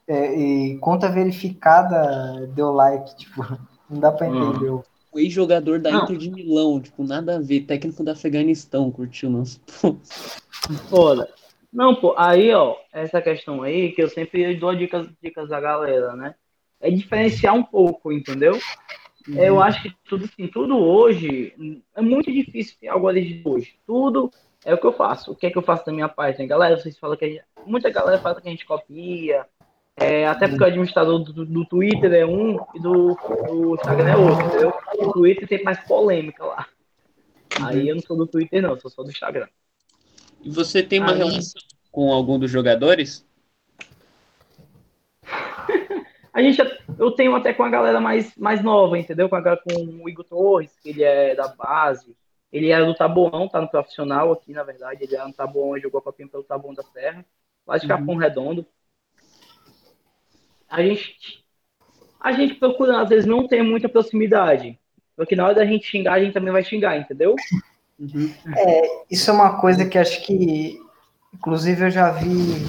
é, 0.06 0.38
e 0.38 0.78
conta 0.78 1.08
verificada 1.08 2.46
deu 2.48 2.72
like, 2.72 3.16
tipo, 3.16 3.42
não 3.88 3.98
dá 3.98 4.12
para 4.12 4.28
hum. 4.28 4.50
entender. 4.50 4.70
Hum. 4.70 4.82
O 5.10 5.18
ex-jogador 5.18 5.78
da 5.78 5.90
não. 5.90 6.04
Inter 6.04 6.16
de 6.16 6.30
Milão, 6.30 6.80
tipo, 6.80 7.04
nada 7.04 7.36
a 7.36 7.38
ver, 7.38 7.62
técnico 7.62 8.02
da 8.02 8.12
Afeganistão, 8.12 8.90
curtiu 8.90 9.28
nosso 9.28 9.60
Foda. 10.88 11.28
Não, 11.70 11.94
pô, 11.94 12.14
aí, 12.16 12.52
ó, 12.54 12.76
essa 12.92 13.20
questão 13.20 13.62
aí, 13.62 13.92
que 13.92 14.02
eu 14.02 14.08
sempre 14.08 14.54
dou 14.56 14.74
dicas, 14.74 15.06
dicas 15.22 15.52
à 15.52 15.60
galera, 15.60 16.14
né? 16.14 16.34
É 16.80 16.90
diferenciar 16.90 17.54
um 17.54 17.62
pouco, 17.62 18.10
entendeu? 18.10 18.58
Uhum. 19.28 19.38
Eu 19.38 19.62
acho 19.62 19.82
que 19.82 19.94
tudo 20.08 20.24
assim, 20.24 20.48
tudo 20.48 20.78
hoje 20.78 21.54
é 21.94 22.00
muito 22.00 22.32
difícil 22.32 22.76
ter 22.80 22.88
algoritmo 22.88 23.54
hoje. 23.54 23.74
Tudo 23.86 24.30
é 24.64 24.74
o 24.74 24.78
que 24.78 24.86
eu 24.86 24.92
faço. 24.92 25.32
O 25.32 25.36
que 25.36 25.46
é 25.46 25.50
que 25.50 25.58
eu 25.58 25.62
faço 25.62 25.84
da 25.84 25.92
minha 25.92 26.08
parte? 26.08 26.44
Galera, 26.46 26.76
vocês 26.76 26.98
falam 26.98 27.16
que 27.16 27.28
gente, 27.28 27.44
muita 27.66 27.90
galera 27.90 28.18
fala 28.18 28.40
que 28.40 28.48
a 28.48 28.50
gente 28.50 28.64
copia, 28.64 29.46
é, 29.96 30.26
até 30.26 30.48
porque 30.48 30.64
o 30.64 30.66
administrador 30.66 31.18
do, 31.18 31.44
do, 31.44 31.64
Twitter 31.66 32.12
é 32.12 32.24
um 32.24 32.58
e 32.74 32.80
do, 32.80 33.14
do 33.14 33.74
Instagram 33.74 34.08
é 34.08 34.16
outro, 34.16 34.46
entendeu? 34.46 34.72
O 34.98 35.12
Twitter 35.12 35.46
tem 35.46 35.62
mais 35.62 35.78
polêmica 35.86 36.44
lá. 36.44 36.66
Aí 37.62 37.88
eu 37.88 37.94
não 37.94 38.02
sou 38.02 38.16
do 38.16 38.26
Twitter, 38.26 38.62
não, 38.62 38.78
sou 38.78 38.90
só 38.90 39.02
do 39.02 39.10
Instagram. 39.10 39.46
E 40.42 40.50
você 40.50 40.82
tem 40.82 40.98
uma 40.98 41.12
Aí... 41.12 41.18
relação 41.18 41.60
com 41.90 42.10
algum 42.12 42.38
dos 42.38 42.50
jogadores? 42.50 43.26
a 46.32 46.42
gente, 46.42 46.58
eu 46.98 47.10
tenho 47.10 47.36
até 47.36 47.52
com 47.52 47.62
a 47.62 47.68
galera 47.68 48.00
mais, 48.00 48.34
mais 48.36 48.62
nova, 48.62 48.98
entendeu? 48.98 49.28
Com, 49.28 49.36
a, 49.36 49.56
com 49.58 50.00
o 50.02 50.08
Igor 50.08 50.24
Torres, 50.24 50.74
que 50.82 50.88
ele 50.88 51.02
é 51.02 51.34
da 51.34 51.48
base. 51.48 52.16
Ele 52.52 52.70
era 52.70 52.84
do 52.84 52.94
Taboão, 52.94 53.48
tá 53.48 53.60
no 53.60 53.68
profissional 53.68 54.30
aqui, 54.30 54.52
na 54.52 54.62
verdade. 54.62 55.02
Ele 55.02 55.14
era 55.14 55.26
no 55.26 55.32
Taboão 55.32 55.76
e 55.76 55.80
jogou 55.80 55.98
a 55.98 56.02
copinha 56.02 56.28
pelo 56.28 56.44
Taboão 56.44 56.74
da 56.74 56.82
Serra. 56.82 57.24
Lá 57.66 57.78
de 57.78 57.88
Capão 57.88 58.14
uhum. 58.14 58.20
Redondo. 58.20 58.66
A 60.68 60.82
gente, 60.82 61.44
a 62.20 62.32
gente 62.32 62.54
procura, 62.54 63.00
às 63.00 63.08
vezes, 63.08 63.24
não 63.24 63.48
ter 63.48 63.62
muita 63.62 63.88
proximidade. 63.88 64.78
Porque 65.16 65.34
na 65.34 65.44
hora 65.44 65.54
da 65.54 65.64
gente 65.64 65.86
xingar, 65.86 66.14
a 66.14 66.20
gente 66.20 66.34
também 66.34 66.52
vai 66.52 66.64
xingar, 66.64 66.98
entendeu? 66.98 67.34
Uhum. 67.98 68.34
É, 68.56 69.04
isso 69.10 69.30
é 69.30 69.32
uma 69.32 69.60
coisa 69.60 69.86
que 69.86 69.98
acho 69.98 70.22
que, 70.24 70.78
inclusive, 71.32 71.86
eu 71.86 71.90
já 71.90 72.10
vi 72.10 72.66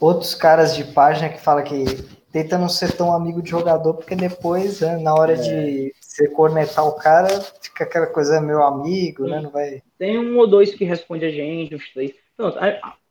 outros 0.00 0.34
caras 0.34 0.74
de 0.74 0.84
página 0.84 1.28
que 1.28 1.40
falam 1.40 1.62
que 1.62 1.84
tenta 2.32 2.58
não 2.58 2.68
ser 2.68 2.96
tão 2.96 3.12
amigo 3.12 3.42
de 3.42 3.50
jogador, 3.50 3.94
porque 3.94 4.16
depois, 4.16 4.80
né, 4.80 4.96
na 4.96 5.14
hora 5.14 5.34
é. 5.34 5.36
de 5.36 5.94
você 6.00 6.28
cornetar 6.28 6.86
o 6.86 6.96
cara, 6.96 7.28
fica 7.60 7.84
aquela 7.84 8.06
coisa, 8.06 8.40
meu 8.40 8.62
amigo, 8.62 9.26
né? 9.26 9.40
Não 9.40 9.50
vai. 9.50 9.82
Tem 9.98 10.18
um 10.18 10.38
ou 10.38 10.46
dois 10.46 10.74
que 10.74 10.84
responde 10.84 11.24
a 11.24 11.30
gente, 11.30 11.74
uns 11.74 11.92
três. 11.92 12.14
Pronto, 12.36 12.58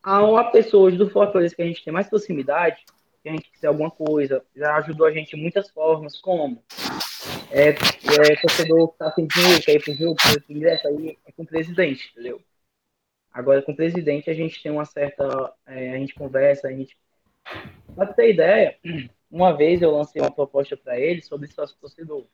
há 0.04 0.24
uma 0.24 0.52
pessoa 0.52 0.88
hoje 0.88 0.98
do 0.98 1.10
Fortaleza 1.10 1.56
que 1.56 1.62
a 1.62 1.66
gente 1.66 1.84
tem 1.84 1.94
mais 1.94 2.10
proximidade, 2.10 2.84
que 3.22 3.30
a 3.30 3.32
gente 3.32 3.52
quiser 3.52 3.68
alguma 3.68 3.92
coisa, 3.92 4.44
já 4.56 4.76
ajudou 4.78 5.06
a 5.06 5.12
gente 5.12 5.36
de 5.36 5.42
muitas 5.42 5.70
formas, 5.70 6.20
como 6.20 6.62
é, 7.52 7.70
é 7.70 8.36
torcedor 8.42 8.90
que 8.90 8.98
tá 8.98 9.12
sem 9.12 9.28
dinheiro, 9.28 9.62
quer 9.62 9.76
ir 9.76 9.84
pro 9.84 9.94
jogo, 9.94 10.16
pro 10.16 10.56
ingresso, 10.56 10.88
aí 10.88 11.18
é 11.26 11.32
com 11.32 11.44
o 11.44 11.48
presidente, 11.48 12.10
entendeu? 12.12 12.42
Agora, 13.34 13.62
com 13.62 13.72
o 13.72 13.76
presidente, 13.76 14.30
a 14.30 14.34
gente 14.34 14.62
tem 14.62 14.72
uma 14.72 14.86
certa. 14.86 15.54
É, 15.66 15.94
a 15.94 15.98
gente 15.98 16.14
conversa, 16.14 16.68
a 16.68 16.72
gente. 16.72 16.98
Pra 17.96 18.08
ter 18.08 18.34
ideia, 18.34 18.76
uma 19.30 19.56
vez 19.56 19.82
eu 19.82 19.92
lancei 19.92 20.22
uma 20.22 20.32
proposta 20.32 20.76
para 20.76 21.00
ele 21.00 21.22
sobre 21.22 21.48
sócio 21.48 21.78
torcedor. 21.80 22.26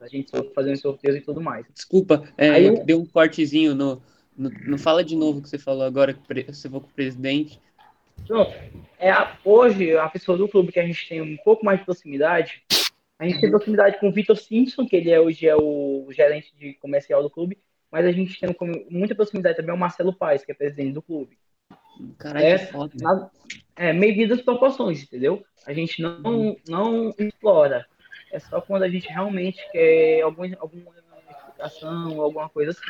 A 0.00 0.08
gente 0.08 0.32
fazer 0.54 0.72
uns 0.72 0.80
sorteios 0.80 1.16
e 1.16 1.20
tudo 1.20 1.40
mais. 1.40 1.66
Desculpa, 1.74 2.24
é, 2.38 2.50
Aí, 2.50 2.66
eu... 2.66 2.84
deu 2.84 3.00
um 3.00 3.06
cortezinho 3.06 3.74
no, 3.74 4.02
no. 4.36 4.50
Não 4.66 4.78
fala 4.78 5.04
de 5.04 5.14
novo 5.14 5.38
o 5.38 5.42
que 5.42 5.48
você 5.48 5.58
falou 5.58 5.82
agora, 5.82 6.14
que 6.14 6.42
você 6.44 6.68
falou 6.68 6.80
com 6.80 6.88
o 6.88 6.94
presidente. 6.94 7.60
Pronto. 8.26 8.52
É, 8.98 9.12
hoje, 9.44 9.96
a 9.96 10.08
pessoa 10.08 10.38
do 10.38 10.48
clube 10.48 10.72
que 10.72 10.80
a 10.80 10.86
gente 10.86 11.06
tem 11.06 11.20
um 11.20 11.36
pouco 11.38 11.64
mais 11.64 11.80
de 11.80 11.84
proximidade, 11.84 12.62
a 13.18 13.26
gente 13.26 13.40
tem 13.40 13.50
proximidade 13.50 14.00
com 14.00 14.08
o 14.08 14.12
Vitor 14.12 14.36
Simpson, 14.36 14.86
que 14.86 14.96
ele 14.96 15.10
é, 15.10 15.20
hoje 15.20 15.46
é 15.46 15.54
o 15.54 16.06
gerente 16.10 16.54
de 16.58 16.74
comercial 16.74 17.22
do 17.22 17.28
clube, 17.28 17.58
mas 17.90 18.06
a 18.06 18.12
gente 18.12 18.38
tem 18.40 18.56
muita 18.88 19.14
proximidade 19.14 19.58
também 19.58 19.74
o 19.74 19.78
Marcelo 19.78 20.14
Paes, 20.14 20.44
que 20.44 20.52
é 20.52 20.54
presidente 20.54 20.94
do 20.94 21.02
clube. 21.02 21.36
Caralho, 22.18 22.46
é, 22.46 22.58
foda. 22.58 22.92
Na, 23.00 23.30
é, 23.76 23.92
medidas 23.92 24.38
das 24.38 24.44
proporções, 24.44 25.02
entendeu? 25.02 25.44
A 25.66 25.72
gente 25.72 26.00
não, 26.00 26.56
não 26.68 27.14
explora. 27.18 27.86
É 28.32 28.38
só 28.38 28.60
quando 28.60 28.84
a 28.84 28.88
gente 28.88 29.08
realmente 29.08 29.60
quer 29.72 30.22
algum, 30.22 30.44
alguma 30.58 30.92
explicação, 31.30 32.20
alguma 32.20 32.48
coisa 32.48 32.70
assim. 32.70 32.82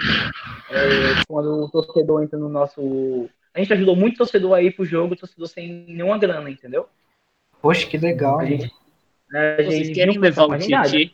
É, 0.70 1.24
quando 1.26 1.64
o 1.64 1.68
torcedor 1.68 2.22
entra 2.22 2.38
no 2.38 2.48
nosso. 2.48 3.28
A 3.52 3.58
gente 3.58 3.72
ajudou 3.72 3.96
muito 3.96 4.14
o 4.14 4.18
torcedor 4.18 4.54
aí 4.54 4.70
pro 4.70 4.84
jogo, 4.84 5.14
o 5.14 5.16
torcedor 5.16 5.48
sem 5.48 5.84
nenhuma 5.88 6.18
grana, 6.18 6.50
entendeu? 6.50 6.88
Poxa, 7.60 7.86
que 7.86 7.98
legal. 7.98 8.40
A 8.40 8.44
gente, 8.44 8.72
a 9.32 9.62
gente 9.62 9.70
Vocês 9.70 9.94
querem 9.94 10.18
levar 10.18 10.44
o 10.44 10.58
Tietchan? 10.58 11.10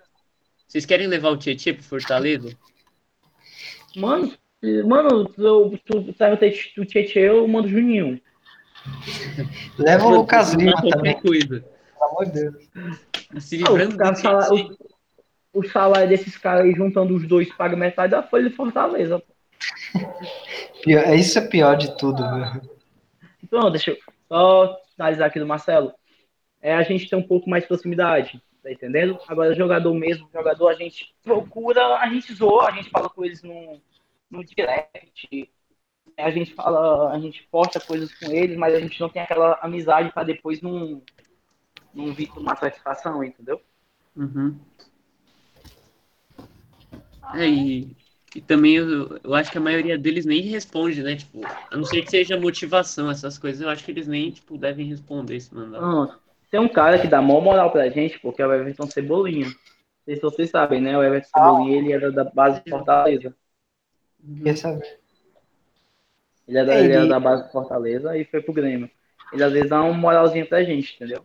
Vocês 0.67 0.87
querem 0.87 1.07
levar 1.07 1.31
o 1.31 1.37
Tietchan 1.37 1.75
pro 1.75 1.83
Fortaleza? 1.83 2.57
Mano, 3.97 4.33
mano, 4.85 5.31
eu, 5.39 5.79
tu 5.85 6.15
sai 6.17 6.33
o 6.33 6.85
Tietchan, 6.87 7.21
eu 7.21 7.49
mando 7.49 7.69
o 7.69 7.71
Juninho. 7.71 8.21
Leva 9.79 10.07
o 10.07 10.11
Lucas 10.11 10.55
Lima 10.55 10.81
também. 10.89 11.21
Coisa. 11.21 11.61
Pelo 11.61 12.11
amor 12.11 12.27
de 12.27 12.33
Deus. 12.33 12.71
Se 13.41 13.57
livrando 13.57 14.03
ah, 14.03 14.13
o, 14.13 14.17
salário, 14.17 14.77
o, 15.53 15.61
o, 15.61 15.69
salário 15.69 16.09
desses 16.09 16.37
caras 16.37 16.65
aí, 16.65 16.73
juntando 16.73 17.15
os 17.15 17.27
dois, 17.27 17.53
paga 17.53 17.77
metade 17.77 18.13
da 18.13 18.23
folha 18.23 18.49
de 18.49 18.55
Fortaleza. 18.55 19.23
Pior, 20.83 21.15
isso 21.15 21.39
é 21.39 21.49
pior 21.49 21.77
de 21.77 21.97
tudo. 21.97 22.23
Então, 23.43 23.71
deixa 23.71 23.91
eu 23.91 23.97
só 24.29 24.77
finalizar 24.95 25.29
aqui 25.29 25.39
do 25.39 25.47
Marcelo. 25.47 25.93
É, 26.63 26.75
a 26.75 26.83
gente 26.83 27.09
tem 27.09 27.19
um 27.19 27.27
pouco 27.27 27.49
mais 27.51 27.65
de 27.65 27.69
proximidade, 27.69 28.41
tá 28.63 28.71
entendendo? 28.71 29.19
Agora, 29.29 29.55
jogador 29.55 29.95
mesmo, 29.95 30.29
jogador, 30.33 30.69
a 30.69 30.75
gente 30.75 31.15
procura, 31.23 31.97
a 31.97 32.09
gente 32.09 32.33
zoa, 32.33 32.69
a 32.69 32.73
gente 32.73 32.91
fala 32.91 33.09
com 33.09 33.25
eles 33.25 33.43
no, 33.43 33.81
no 34.31 34.45
direct, 34.45 35.53
a 36.19 36.31
gente 36.31 36.55
fala, 36.55 37.11
a 37.13 37.19
gente 37.21 37.47
posta 37.51 37.81
coisas 37.81 38.13
com 38.15 38.31
eles, 38.33 38.57
mas 38.57 38.75
a 38.75 38.81
gente 38.81 39.01
não 39.01 39.09
tem 39.09 39.23
aquela 39.23 39.55
amizade 39.63 40.13
para 40.13 40.25
depois 40.25 40.61
não, 40.63 41.03
não 41.95 42.13
vir 42.15 42.29
com 42.29 42.41
uma 42.41 42.57
satisfação, 42.57 43.23
entendeu? 43.25 43.61
Uhum. 44.17 44.59
É, 47.35 47.47
e 47.49 47.97
E 48.35 48.41
também 48.43 48.75
eu, 48.77 49.19
eu 49.25 49.35
acho 49.35 49.51
que 49.51 49.57
a 49.57 49.61
maioria 49.61 49.97
deles 49.99 50.27
nem 50.27 50.43
responde, 50.43 51.03
né? 51.03 51.17
Tipo, 51.17 51.41
a 51.71 51.77
não 51.77 51.85
ser 51.85 52.03
que 52.03 52.11
seja 52.11 52.39
motivação, 52.39 53.11
essas 53.11 53.39
coisas, 53.39 53.63
eu 53.63 53.69
acho 53.71 53.83
que 53.85 53.91
eles 53.91 54.07
nem, 54.07 54.31
tipo, 54.31 54.59
devem 54.59 54.87
responder 54.87 55.37
esse 55.37 55.55
mandado. 55.55 55.87
Não, 55.87 56.21
tem 56.51 56.61
um 56.61 56.69
cara 56.69 56.99
que 56.99 57.09
dá 57.09 57.23
mó 57.23 57.41
moral 57.41 57.73
pra 57.73 57.89
gente, 57.89 58.19
porque 58.21 58.43
é 58.43 58.47
o 58.47 58.53
Everton 58.53 58.87
Cebolinha. 58.87 59.47
Não 59.47 59.55
sei 60.05 60.17
se 60.17 60.23
vocês 60.23 60.51
sabem, 60.51 60.83
né? 60.83 60.99
O 60.99 61.03
Everton 61.03 61.29
Cebolinha, 61.29 61.79
ele 61.79 61.93
era 61.93 62.13
da 62.13 62.25
base 62.25 62.63
de 62.63 62.71
Fortaleza. 62.71 63.35
Quer 64.43 64.57
saber? 64.57 64.99
Ele 66.49 66.59
era, 66.59 66.79
ele 66.79 66.93
era 66.93 67.07
da 67.07 67.19
base 67.19 67.45
de 67.45 67.53
Fortaleza 67.53 68.17
e 68.17 68.25
foi 68.25 68.41
pro 68.41 68.53
Grêmio. 68.53 68.91
Ele 69.33 69.43
às 69.43 69.53
vezes 69.53 69.69
dá 69.69 69.83
uma 69.83 69.93
moralzinha 69.93 70.47
pra 70.47 70.63
gente, 70.63 70.95
entendeu? 70.95 71.25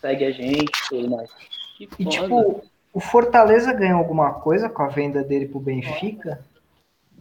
Segue 0.00 0.24
a 0.24 0.30
gente 0.30 0.64
e 0.64 0.88
tudo 0.88 1.10
mais. 1.10 1.30
Que 1.76 1.88
e 1.98 2.04
tipo, 2.04 2.64
o 2.92 3.00
Fortaleza 3.00 3.72
ganhou 3.72 3.98
alguma 3.98 4.34
coisa 4.34 4.68
com 4.68 4.82
a 4.82 4.88
venda 4.88 5.22
dele 5.22 5.46
pro 5.46 5.60
Benfica? 5.60 6.44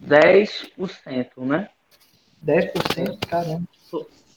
10%, 0.05 1.29
né? 1.37 1.69
10%, 2.45 3.27
caramba. 3.27 3.63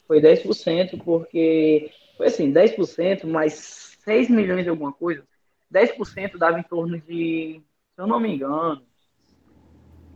Foi 0.07 0.21
10% 0.21 1.03
porque 1.03 1.91
foi 2.15 2.27
assim, 2.27 2.51
10% 2.51 3.25
mais 3.25 3.97
6 4.05 4.29
milhões 4.29 4.63
de 4.63 4.69
alguma 4.69 4.93
coisa. 4.93 5.23
10% 5.73 6.37
dava 6.37 6.59
em 6.59 6.63
torno 6.63 6.97
de, 6.99 7.61
se 7.93 8.01
eu 8.01 8.07
não 8.07 8.19
me 8.19 8.33
engano, 8.33 8.81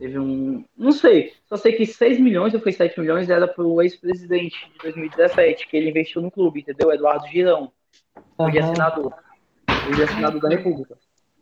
Teve 0.02 0.18
um. 0.18 0.64
Não 0.76 0.90
sei. 0.90 1.32
Só 1.46 1.56
sei 1.56 1.74
que 1.74 1.86
6 1.86 2.18
milhões 2.18 2.52
ou 2.52 2.58
foi 2.58 2.72
7 2.72 2.98
milhões 2.98 3.30
era 3.30 3.46
para 3.46 3.62
o 3.62 3.80
ex-presidente 3.80 4.68
de 4.72 4.78
2017, 4.82 5.68
que 5.68 5.76
ele 5.76 5.90
investiu 5.90 6.20
no 6.20 6.28
clube, 6.28 6.58
entendeu? 6.58 6.92
Eduardo 6.92 7.28
Girão. 7.28 7.70
Hoje 8.36 8.58
uhum. 8.58 8.64
é 8.64 8.74
senador. 8.74 9.14
Hoje 9.88 10.02
é 10.02 10.06
senador 10.08 10.40
da 10.40 10.48
República. 10.48 10.98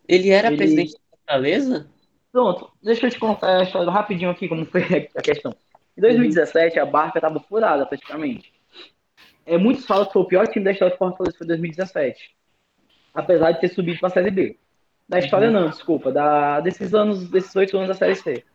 Ele 0.07 0.29
era 0.29 0.49
ele... 0.49 0.57
presidente 0.57 0.91
de 0.91 0.99
Fortaleza? 1.09 1.89
Pronto, 2.31 2.71
deixa 2.83 3.07
eu 3.07 3.09
te 3.09 3.17
contar 3.17 3.61
a 3.61 3.63
história 3.63 3.89
rapidinho 3.89 4.29
aqui, 4.29 4.47
como 4.47 4.63
foi 4.63 4.83
a 5.17 5.21
questão. 5.23 5.55
Em 5.97 6.01
2017, 6.01 6.77
a 6.77 6.85
barca 6.85 7.17
estava 7.17 7.39
furada 7.39 7.83
praticamente. 7.87 8.53
É, 9.43 9.57
muitos 9.57 9.87
falam 9.87 10.05
que 10.05 10.13
foi 10.13 10.21
o 10.21 10.27
pior 10.27 10.47
time 10.47 10.63
da 10.63 10.71
história 10.71 10.91
de 10.91 10.99
Fortaleza 10.99 11.35
foi 11.35 11.47
2017. 11.47 12.29
Apesar 13.11 13.53
de 13.53 13.61
ter 13.61 13.69
subido 13.69 13.97
para 13.97 14.09
a 14.09 14.11
Série 14.11 14.29
B. 14.29 14.55
Da 15.09 15.17
história 15.17 15.47
uhum. 15.47 15.53
não, 15.61 15.69
desculpa. 15.69 16.11
Da, 16.11 16.59
desses 16.59 16.93
anos, 16.93 17.27
desses 17.27 17.55
oito 17.55 17.75
anos 17.75 17.87
da 17.87 17.95
Série 17.95 18.13
C 18.15 18.45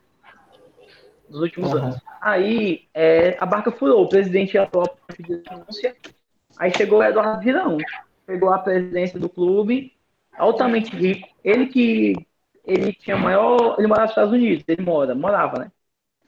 dos 1.29 1.41
últimos 1.41 1.71
uhum. 1.71 1.79
anos. 1.79 2.01
Aí 2.21 2.87
é, 2.93 3.37
a 3.39 3.45
barca 3.45 3.71
furou, 3.71 4.03
o 4.03 4.09
presidente 4.09 4.57
atual 4.57 4.97
pediu 5.07 5.41
denúncia, 5.43 5.95
aí 6.57 6.71
chegou 6.75 6.99
o 6.99 7.03
Eduardo 7.03 7.43
Virão, 7.43 7.77
pegou 8.25 8.49
a 8.49 8.59
presidência 8.59 9.19
do 9.19 9.29
clube, 9.29 9.93
altamente 10.37 10.95
rico, 10.95 11.27
ele 11.43 11.67
que 11.67 12.15
ele 12.63 12.91
tinha 12.93 13.15
maior, 13.15 13.75
ele 13.77 13.87
morava 13.87 14.07
nos 14.07 14.11
Estados 14.11 14.33
Unidos, 14.33 14.63
ele 14.67 14.83
mora, 14.83 15.15
morava, 15.15 15.59
né? 15.59 15.71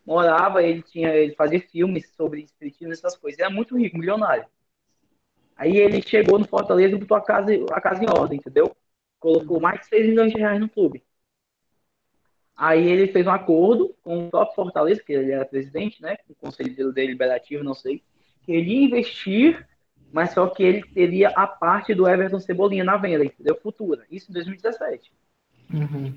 Morava, 0.06 0.64
ele 0.64 0.82
tinha, 0.82 1.10
ele 1.10 1.36
fazia 1.36 1.60
filmes 1.60 2.10
sobre 2.16 2.42
espiritismo, 2.42 2.94
essas 2.94 3.16
coisas, 3.18 3.38
ele 3.38 3.46
era 3.46 3.56
muito 3.56 3.78
rico, 3.78 3.98
milionário. 3.98 4.46
Aí 5.56 5.76
ele 5.76 6.02
chegou 6.02 6.40
no 6.40 6.48
Fortaleza 6.48 6.96
e 6.96 7.00
botou 7.00 7.18
a 7.18 7.22
casa, 7.22 7.52
a 7.72 7.82
casa 7.82 8.02
em 8.02 8.10
ordem, 8.10 8.40
entendeu? 8.40 8.74
Colocou 9.20 9.60
mais 9.60 9.82
de 9.82 9.88
6 9.88 10.08
milhões 10.08 10.32
de 10.32 10.40
reais 10.40 10.60
no 10.60 10.70
clube. 10.70 11.04
Aí 12.60 12.86
ele 12.89 13.08
fez 13.08 13.26
um 13.26 13.32
acordo 13.32 13.95
com 14.04 14.28
o 14.28 14.30
próprio 14.30 14.54
Fortaleza, 14.54 15.02
que 15.02 15.13
ele 15.13 15.32
era 15.32 15.45
presidente, 15.45 16.02
né? 16.02 16.17
O 16.30 16.36
conselho 16.36 16.91
deliberativo, 16.91 17.63
não 17.63 17.74
sei, 17.74 18.04
que 18.43 18.52
ele 18.52 18.74
ia 18.74 18.84
investir, 18.84 19.65
mas 20.12 20.34
só 20.34 20.45
que 20.45 20.62
ele 20.62 20.84
teria 20.84 21.30
a 21.30 21.48
parte 21.48 21.93
do 21.95 22.06
Everton 22.06 22.38
Cebolinha 22.38 22.84
na 22.84 22.98
venda, 22.98 23.24
entendeu? 23.24 23.58
Futura. 23.63 24.06
Isso 24.12 24.30
em 24.30 24.34
2017. 24.34 25.10
Uhum. 25.74 26.13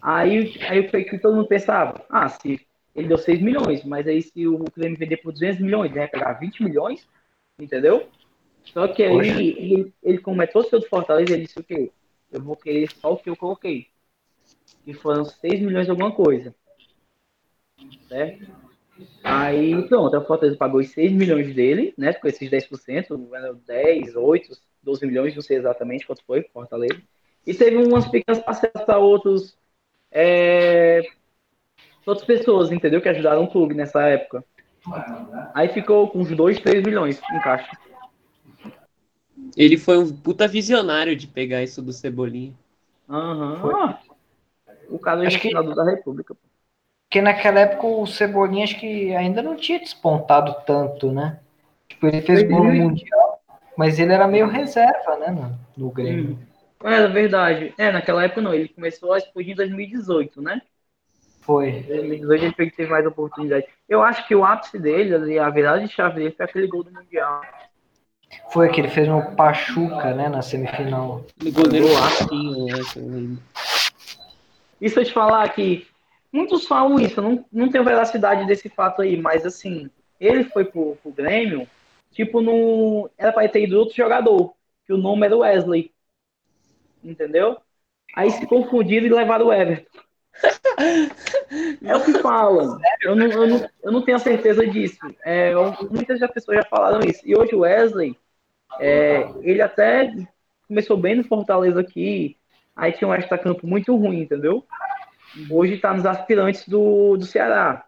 Aí, 0.00 0.56
aí 0.68 0.88
foi 0.88 1.02
que 1.02 1.18
todo 1.18 1.34
mundo 1.34 1.48
pensava, 1.48 2.04
ah, 2.08 2.28
se 2.28 2.64
ele 2.94 3.08
deu 3.08 3.18
6 3.18 3.42
milhões, 3.42 3.82
mas 3.84 4.06
aí 4.06 4.22
se 4.22 4.46
o 4.46 4.64
Grêmio 4.76 4.96
vender 4.96 5.16
por 5.16 5.32
200 5.32 5.60
milhões, 5.60 5.90
ele 5.90 5.98
vai 5.98 6.08
pegar 6.08 6.34
20 6.34 6.62
milhões, 6.62 7.04
entendeu? 7.58 8.08
Só 8.62 8.86
que 8.86 9.02
aí 9.02 9.16
ele, 9.16 9.92
ele, 10.00 10.18
como 10.18 10.40
é 10.40 10.46
todo 10.46 10.70
do 10.70 10.86
Fortaleza, 10.86 11.32
ele 11.32 11.46
disse 11.46 11.58
o 11.58 11.64
quê? 11.64 11.90
Eu 12.30 12.40
vou 12.40 12.54
querer 12.54 12.88
só 12.92 13.12
o 13.12 13.16
que 13.16 13.28
eu 13.28 13.34
coloquei 13.34 13.88
que 14.84 14.94
foram 14.94 15.24
6 15.24 15.60
milhões 15.60 15.86
de 15.86 15.90
alguma 15.90 16.12
coisa. 16.12 16.54
Certo? 18.08 18.46
Aí, 19.22 19.86
pronto, 19.88 20.16
a 20.16 20.24
Fortaleza 20.24 20.58
pagou 20.58 20.80
os 20.80 20.90
6 20.90 21.12
milhões 21.12 21.54
dele, 21.54 21.94
né? 21.96 22.12
Com 22.12 22.28
esses 22.28 22.50
10%, 22.50 23.28
10, 23.66 24.16
8, 24.16 24.58
12 24.82 25.06
milhões, 25.06 25.34
não 25.34 25.42
sei 25.42 25.58
exatamente 25.58 26.06
quanto 26.06 26.24
foi, 26.24 26.42
Fortaleza. 26.52 27.00
E 27.46 27.54
teve 27.54 27.76
umas 27.76 28.06
pequenas 28.08 28.42
parcelas 28.42 28.84
para 28.84 28.98
outros. 28.98 29.56
É, 30.12 31.02
outras 32.04 32.26
pessoas, 32.26 32.70
entendeu? 32.72 33.00
Que 33.00 33.08
ajudaram 33.08 33.44
o 33.44 33.50
clube 33.50 33.74
nessa 33.74 34.02
época. 34.02 34.44
Aí 35.54 35.68
ficou 35.68 36.08
com 36.08 36.20
uns 36.20 36.30
2, 36.30 36.60
3 36.60 36.82
milhões 36.82 37.20
em 37.32 37.40
caixa. 37.40 37.70
Ele 39.56 39.76
foi 39.76 39.98
um 39.98 40.14
puta 40.14 40.46
visionário 40.46 41.16
de 41.16 41.26
pegar 41.26 41.62
isso 41.62 41.82
do 41.82 41.92
Cebolinha. 41.92 42.54
Aham. 43.08 43.64
Uhum 43.64 44.09
o 44.90 44.98
caso 44.98 45.22
acho 45.22 45.40
que, 45.40 45.52
da 45.52 45.84
República. 45.84 46.34
Porque 47.08 47.20
naquela 47.20 47.60
época 47.60 47.86
o 47.86 48.06
Cebolinha 48.06 48.64
acho 48.64 48.78
que 48.78 49.14
ainda 49.14 49.42
não 49.42 49.56
tinha 49.56 49.78
despontado 49.78 50.54
tanto, 50.66 51.10
né? 51.10 51.40
Tipo, 51.88 52.06
ele 52.06 52.22
fez 52.22 52.42
gol 52.44 52.64
no 52.64 52.72
Mundial, 52.72 53.40
mas 53.76 53.98
ele 53.98 54.12
era 54.12 54.28
meio 54.28 54.46
reserva, 54.46 55.16
né, 55.16 55.30
no, 55.30 55.58
no 55.76 55.90
Grêmio. 55.90 56.38
Hum. 56.40 56.50
É, 56.88 57.06
verdade. 57.08 57.74
É, 57.76 57.90
naquela 57.90 58.24
época 58.24 58.40
não, 58.40 58.54
ele 58.54 58.68
começou 58.68 59.12
a 59.12 59.18
explodir 59.18 59.52
em 59.52 59.56
2018, 59.56 60.40
né? 60.40 60.62
Foi. 61.40 61.68
Em 61.68 61.82
2018 61.82 62.60
ele 62.62 62.70
teve 62.70 62.90
mais 62.90 63.04
oportunidade. 63.04 63.66
Eu 63.88 64.02
acho 64.02 64.26
que 64.26 64.34
o 64.34 64.44
ápice 64.44 64.78
dele, 64.78 65.38
a 65.38 65.50
virada 65.50 65.80
de 65.80 65.92
chave 65.92 66.16
dele 66.16 66.34
foi 66.36 66.46
aquele 66.46 66.68
gol 66.68 66.84
do 66.84 66.92
Mundial. 66.92 67.42
Foi 68.52 68.68
que 68.68 68.80
ele 68.80 68.88
fez 68.88 69.08
no 69.08 69.34
Pachuca, 69.34 70.14
né, 70.14 70.28
na 70.28 70.42
semifinal. 70.42 71.24
O 71.44 71.52
goleiro 71.52 71.88
assim, 71.98 72.66
né? 72.66 73.36
Isso 74.80 74.98
eu 74.98 75.04
te 75.04 75.12
falar 75.12 75.48
que 75.50 75.86
muitos 76.32 76.66
falam 76.66 76.98
isso, 76.98 77.20
não, 77.20 77.44
não 77.52 77.68
tenho 77.68 77.84
veracidade 77.84 78.46
desse 78.46 78.68
fato 78.68 79.02
aí, 79.02 79.16
mas 79.16 79.44
assim, 79.44 79.90
ele 80.20 80.44
foi 80.44 80.64
pro, 80.64 80.96
pro 81.02 81.12
Grêmio, 81.12 81.68
tipo, 82.12 82.40
no, 82.40 83.10
era 83.18 83.32
para 83.32 83.48
ter 83.48 83.64
ido 83.64 83.78
outro 83.78 83.96
jogador, 83.96 84.54
que 84.86 84.92
o 84.92 84.98
nome 84.98 85.26
era 85.26 85.36
Wesley. 85.36 85.92
Entendeu? 87.02 87.58
Aí 88.14 88.30
se 88.30 88.46
confundiram 88.46 89.06
e 89.06 89.10
levaram 89.10 89.46
o 89.46 89.52
Everton. 89.52 90.00
é 91.84 91.96
o 91.96 92.04
que 92.04 92.18
falam. 92.20 92.78
Eu 93.02 93.16
não, 93.16 93.26
eu 93.26 93.46
não, 93.46 93.70
eu 93.82 93.92
não 93.92 94.02
tenho 94.02 94.16
a 94.16 94.20
certeza 94.20 94.66
disso. 94.66 94.98
É, 95.24 95.52
muitas 95.90 96.18
pessoas 96.32 96.58
já 96.58 96.64
falaram 96.64 97.00
isso. 97.00 97.20
E 97.24 97.36
hoje 97.36 97.54
o 97.54 97.60
Wesley, 97.60 98.16
é, 98.78 99.28
ele 99.42 99.62
até 99.62 100.12
começou 100.66 100.96
bem 100.96 101.16
no 101.16 101.24
Fortaleza 101.24 101.80
aqui, 101.80 102.36
Aí 102.80 102.92
tinha 102.92 103.06
um 103.06 103.14
extra-campo 103.14 103.66
muito 103.66 103.94
ruim, 103.94 104.22
entendeu? 104.22 104.66
Hoje 105.50 105.74
está 105.74 105.92
nos 105.92 106.06
aspirantes 106.06 106.66
do, 106.66 107.14
do 107.18 107.26
Ceará. 107.26 107.84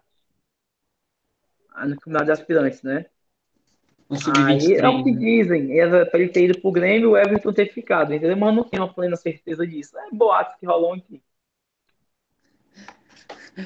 Ah, 1.73 1.87
no 1.87 1.95
campeonato 1.95 2.25
de 2.25 2.31
aspirantes, 2.31 2.83
né? 2.83 3.07
Aí 4.37 4.75
é 4.75 4.87
o 4.87 5.03
que 5.03 5.11
né? 5.11 5.17
dizem. 5.17 5.79
Era 5.79 6.05
para 6.05 6.19
ele 6.19 6.29
ter 6.29 6.45
ido 6.45 6.61
pro 6.61 6.71
Grêmio 6.71 7.11
o 7.11 7.17
Everton 7.17 7.51
ter 7.51 7.73
ficado, 7.73 8.13
entendeu? 8.13 8.37
Mas 8.37 8.55
não 8.55 8.63
tenho 8.63 8.83
uma 8.83 8.93
plena 8.93 9.15
certeza 9.15 9.65
disso. 9.65 9.97
É 9.97 10.15
boatos 10.15 10.55
que 10.59 10.67
rolam 10.67 10.93
aqui. 10.93 11.19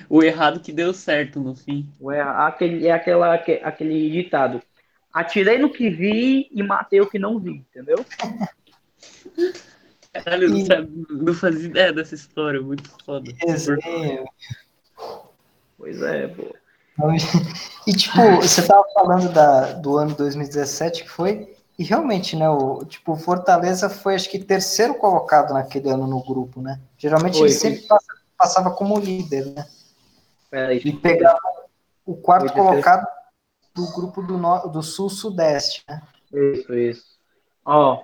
O 0.10 0.24
errado 0.24 0.62
que 0.62 0.72
deu 0.72 0.94
certo 0.94 1.42
no 1.42 1.54
fim. 1.54 1.90
É, 2.10 2.22
aquele, 2.22 2.88
é 2.88 2.92
aquela, 2.92 3.34
aquele 3.34 4.10
ditado. 4.10 4.62
Atirei 5.12 5.58
no 5.58 5.70
que 5.70 5.90
vi 5.90 6.48
e 6.54 6.64
matei 6.64 7.02
o 7.02 7.10
que 7.10 7.20
não 7.20 7.38
vi, 7.38 7.52
entendeu? 7.52 7.98
Caralho, 10.24 10.50
não, 10.50 10.66
sabe, 10.66 11.06
não 11.10 11.34
fazia 11.34 11.68
ideia 11.68 11.94
dessa 11.94 12.16
história, 12.16 12.62
muito 12.62 12.90
foda. 13.06 13.32
Resenha. 13.38 14.26
Pois 15.78 16.02
é, 16.02 16.28
pô. 16.28 16.56
E 17.86 17.94
tipo, 17.94 18.18
você 18.42 18.66
tava 18.66 18.84
falando 18.94 19.32
da, 19.32 19.74
do 19.74 19.98
ano 19.98 20.16
2017 20.16 21.04
que 21.04 21.10
foi, 21.10 21.56
e 21.78 21.84
realmente, 21.84 22.36
né, 22.36 22.50
o 22.50 22.84
tipo, 22.86 23.16
Fortaleza 23.16 23.88
foi 23.88 24.16
acho 24.16 24.30
que 24.30 24.40
terceiro 24.40 24.96
colocado 24.96 25.54
naquele 25.54 25.90
ano 25.90 26.08
no 26.08 26.24
grupo, 26.24 26.60
né? 26.60 26.82
Geralmente 26.98 27.38
foi, 27.38 27.48
ele 27.48 27.54
sempre 27.54 27.82
passava, 27.82 28.20
passava 28.36 28.72
como 28.72 29.00
líder, 29.00 29.46
né? 29.46 29.68
Peraí, 30.50 30.82
e 30.84 30.92
pegava 30.94 31.40
o 32.04 32.16
quarto 32.16 32.52
colocado 32.52 33.06
do 33.76 33.94
grupo 33.94 34.24
do, 34.24 34.38
do 34.70 34.82
Sul-Sudeste, 34.82 35.84
né? 35.88 36.02
Isso, 36.34 36.74
isso. 36.74 37.06
Ó, 37.64 38.04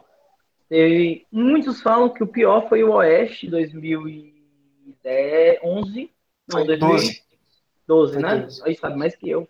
Teve, 0.73 1.27
muitos 1.31 1.83
falam 1.83 2.09
que 2.09 2.23
o 2.23 2.27
pior 2.27 2.67
foi 2.67 2.83
o 2.83 2.93
Oeste 2.93 3.47
2011. 3.47 6.11
Não, 6.51 6.65
2012, 6.65 8.19
né? 8.19 8.47
Aí 8.63 8.75
sabe 8.75 8.97
mais 8.97 9.15
que 9.15 9.29
eu. 9.29 9.47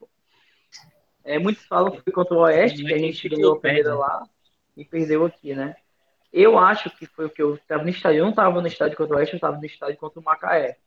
É, 1.24 1.40
muitos 1.40 1.64
falam 1.64 1.92
que 1.92 2.02
foi 2.02 2.12
contra 2.12 2.36
o 2.36 2.40
Oeste, 2.40 2.84
que 2.84 2.94
a 2.94 2.98
gente 2.98 3.30
ganhou 3.30 3.54
a 3.54 3.60
primeira 3.62 3.96
lá 3.96 4.28
e 4.76 4.84
perdeu 4.84 5.24
aqui, 5.24 5.56
né? 5.56 5.78
Eu 6.34 6.58
acho 6.58 6.90
que 6.90 7.06
foi 7.06 7.28
o 7.28 7.30
que 7.30 7.42
eu 7.42 7.56
estava 7.56 7.84
no 7.84 7.90
estádio. 7.90 8.18
Eu 8.18 8.26
não 8.26 8.32
estava 8.32 8.60
no 8.60 8.68
estádio 8.68 8.98
contra 8.98 9.16
o 9.16 9.20
Oeste, 9.20 9.36
eu 9.36 9.38
estava 9.38 9.56
no 9.56 9.66
estádio 9.66 9.96
contra 9.96 10.20
o 10.20 10.24
Macaé. 10.24 10.78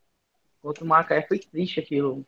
Contra 0.60 0.84
o 0.84 0.86
Macaé 0.86 1.22
foi 1.22 1.38
triste 1.38 1.80
aquilo. 1.80 2.26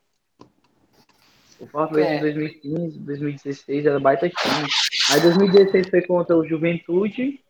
O 1.61 1.67
Fortaleza 1.67 2.09
é. 2.09 2.21
2015, 2.21 3.01
2016 3.01 3.85
era 3.85 4.01
baita 4.01 4.31
time. 4.31 4.67
Aí 5.11 5.21
2016 5.21 5.91
foi 5.91 6.01
contra 6.07 6.35
o 6.35 6.49
Juventude. 6.49 7.45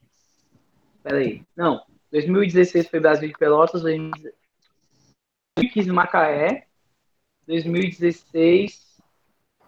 Peraí. 1.09 1.43
Não. 1.57 1.83
2016 2.13 2.89
foi 2.89 3.01
Brasil 3.01 3.29
de 3.29 3.35
Pelotas. 3.35 3.83
2015 3.83 5.91
Macaé. 5.91 6.67
2016. 7.47 8.99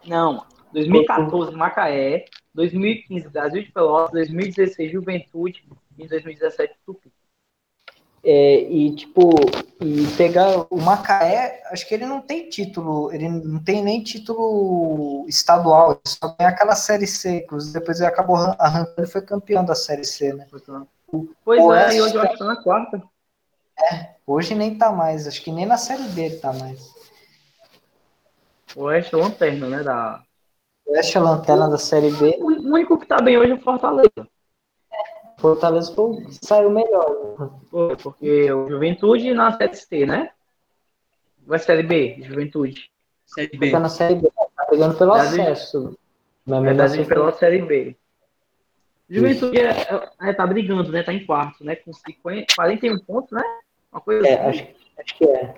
Não. 0.05 0.45
2014 0.71 1.55
Macaé. 1.55 2.25
2015 2.53 3.29
Brasil 3.29 3.63
de 3.63 3.71
Pelotas. 3.71 4.11
2016 4.11 4.91
Juventude. 4.91 5.67
E 5.97 6.07
2017 6.07 6.75
Tupi. 6.85 7.11
É, 8.23 8.61
e 8.61 8.95
tipo, 8.95 9.31
e 9.81 10.05
pegar 10.15 10.67
o 10.69 10.79
Macaé, 10.79 11.63
acho 11.71 11.87
que 11.87 11.95
ele 11.95 12.05
não 12.05 12.21
tem 12.21 12.47
título, 12.47 13.11
ele 13.11 13.27
não 13.27 13.57
tem 13.63 13.83
nem 13.83 14.03
título 14.03 15.25
estadual, 15.27 15.99
só 16.05 16.29
tem 16.29 16.45
aquela 16.45 16.75
série 16.75 17.07
C, 17.07 17.47
depois 17.73 17.99
ele 17.99 18.07
acabou 18.07 18.35
arrancando 18.35 19.07
e 19.07 19.11
foi 19.11 19.23
campeão 19.23 19.65
da 19.65 19.73
série 19.73 20.03
C, 20.03 20.33
né? 20.33 20.45
Pois 21.43 21.63
o 21.63 21.73
é, 21.73 21.95
e 21.95 22.01
hoje 22.01 22.15
eu 22.15 22.21
acho 22.21 22.33
que 22.33 22.39
tá 22.39 22.45
na 22.45 22.61
quarta. 22.61 23.01
É, 23.79 24.15
hoje 24.25 24.55
nem 24.55 24.77
tá 24.77 24.91
mais, 24.91 25.27
acho 25.27 25.43
que 25.43 25.51
nem 25.51 25.65
na 25.65 25.77
série 25.77 26.03
D 26.03 26.25
ele 26.25 26.37
tá 26.37 26.53
mais. 26.53 26.93
O 28.75 28.83
Oeste 28.83 29.15
é 29.15 29.17
lanterna, 29.17 29.67
né? 29.67 29.83
Da... 29.83 30.23
O 30.85 30.91
Oeste 30.91 31.17
é 31.17 31.19
lanterna 31.19 31.69
da 31.69 31.77
série 31.77 32.11
B. 32.11 32.37
O 32.39 32.47
único 32.47 32.97
que 32.97 33.05
tá 33.05 33.21
bem 33.21 33.37
hoje 33.37 33.51
é 33.51 33.55
o 33.55 33.61
Fortaleza. 33.61 34.27
Fortaleza 35.37 35.93
foi, 35.93 36.25
saiu 36.41 36.69
melhor. 36.69 37.51
Foi, 37.69 37.97
porque 37.97 38.51
o 38.51 38.69
Juventude 38.69 39.33
na 39.33 39.57
Série 39.57 39.75
C, 39.75 40.05
né? 40.05 40.31
Vai 41.45 41.57
Série 41.59 41.83
B, 41.83 42.21
Juventude. 42.21 42.89
Série 43.25 43.57
B. 43.57 43.71
Tá 43.71 43.79
na 43.79 43.89
Série 43.89 44.15
B, 44.15 44.31
tá 44.55 44.65
pegando 44.69 44.97
pelo 44.97 45.13
Verdade, 45.13 45.41
acesso. 45.41 45.97
Na 46.45 46.59
verdade, 46.59 46.99
assim, 46.99 47.09
pela 47.09 47.31
Série 47.33 47.61
B. 47.63 47.97
Juventude 49.13 49.59
é, 49.59 49.69
é, 49.71 50.29
é, 50.29 50.33
tá 50.33 50.47
brigando, 50.47 50.91
né? 50.91 51.03
Tá 51.03 51.13
em 51.13 51.25
quarto, 51.25 51.63
né? 51.63 51.75
Com 51.75 51.91
50, 51.91 52.53
41 52.55 52.99
pontos, 52.99 53.31
né? 53.31 53.43
Uma 53.91 54.01
coisa 54.01 54.27
é, 54.27 54.33
assim. 54.33 54.59
acho, 54.59 54.67
acho 54.99 55.17
que 55.17 55.25
é. 55.25 55.55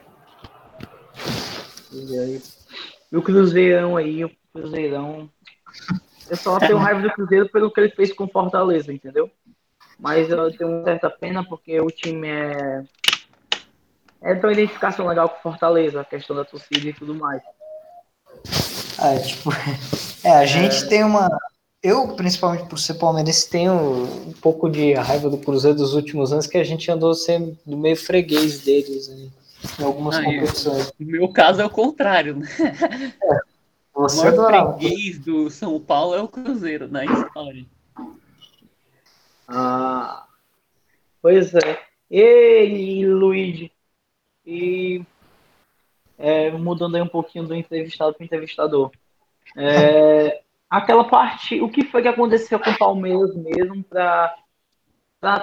E 3.11 3.15
o 3.17 3.21
Cruzeirão 3.21 3.95
aí, 3.95 4.25
o 4.25 4.31
Cruzeirão. 4.51 5.29
Eu 6.29 6.35
só 6.35 6.57
tenho 6.57 6.77
raiva 6.77 7.01
do 7.01 7.11
Cruzeiro 7.11 7.47
pelo 7.49 7.71
que 7.71 7.79
ele 7.79 7.89
fez 7.89 8.11
com 8.11 8.27
Fortaleza, 8.27 8.91
entendeu? 8.91 9.29
mas 10.03 10.29
eu 10.29 10.51
tenho 10.51 10.69
uma 10.69 10.83
certa 10.83 11.09
pena 11.09 11.43
porque 11.45 11.79
o 11.79 11.87
time 11.87 12.27
é. 12.27 12.83
É 14.21 14.33
uma 14.33 14.53
identificação 14.53 15.07
legal 15.07 15.29
com 15.29 15.41
Fortaleza, 15.41 16.01
a 16.01 16.05
questão 16.05 16.35
da 16.35 16.45
torcida 16.45 16.87
e 16.87 16.93
tudo 16.93 17.15
mais. 17.15 17.41
Ah, 18.97 19.13
é, 19.13 19.19
tipo, 19.19 19.49
é, 20.23 20.31
a 20.31 20.45
gente 20.45 20.83
é... 20.83 20.87
tem 20.87 21.03
uma. 21.03 21.29
Eu, 21.83 22.15
principalmente 22.15 22.69
por 22.69 22.79
ser 22.79 22.93
palmeirense, 22.93 23.49
tenho 23.49 23.73
um 23.73 24.31
pouco 24.41 24.69
de 24.69 24.93
raiva 24.93 25.29
do 25.29 25.37
Cruzeiro 25.37 25.77
dos 25.77 25.93
últimos 25.93 26.31
anos, 26.31 26.47
que 26.47 26.57
a 26.57 26.63
gente 26.63 26.89
andou 26.89 27.13
sendo 27.13 27.57
do 27.65 27.75
meio 27.75 27.97
freguês 27.97 28.61
deles 28.61 29.09
né, 29.09 29.29
em 29.77 29.83
algumas 29.83 30.15
ah, 30.15 30.23
competições. 30.23 30.93
No 30.97 31.05
meu 31.05 31.27
caso 31.27 31.61
é 31.61 31.65
o 31.65 31.69
contrário, 31.69 32.37
né? 32.37 32.47
É, 33.21 33.39
você 33.93 34.29
o 34.29 34.37
maior 34.37 34.77
freguês 34.79 35.19
do 35.19 35.49
São 35.49 35.77
Paulo 35.77 36.15
é 36.15 36.21
o 36.21 36.27
Cruzeiro 36.27 36.87
na 36.87 37.03
história. 37.03 37.65
Ah, 39.45 40.25
pois 41.21 41.53
é. 41.53 41.79
E 42.09 43.05
Luigi. 43.05 43.71
E 44.45 45.03
é, 46.17 46.49
mudando 46.51 46.95
aí 46.95 47.01
um 47.01 47.07
pouquinho 47.07 47.45
do 47.45 47.53
entrevistado 47.53 48.13
para 48.13 48.23
o 48.23 48.25
entrevistador. 48.25 48.89
É, 49.57 50.41
aquela 50.73 51.03
parte, 51.03 51.61
o 51.61 51.69
que 51.69 51.85
foi 51.85 52.01
que 52.01 52.07
aconteceu 52.07 52.59
com 52.59 52.71
o 52.71 52.77
Palmeiras 52.77 53.35
mesmo 53.35 53.83
para 53.83 54.35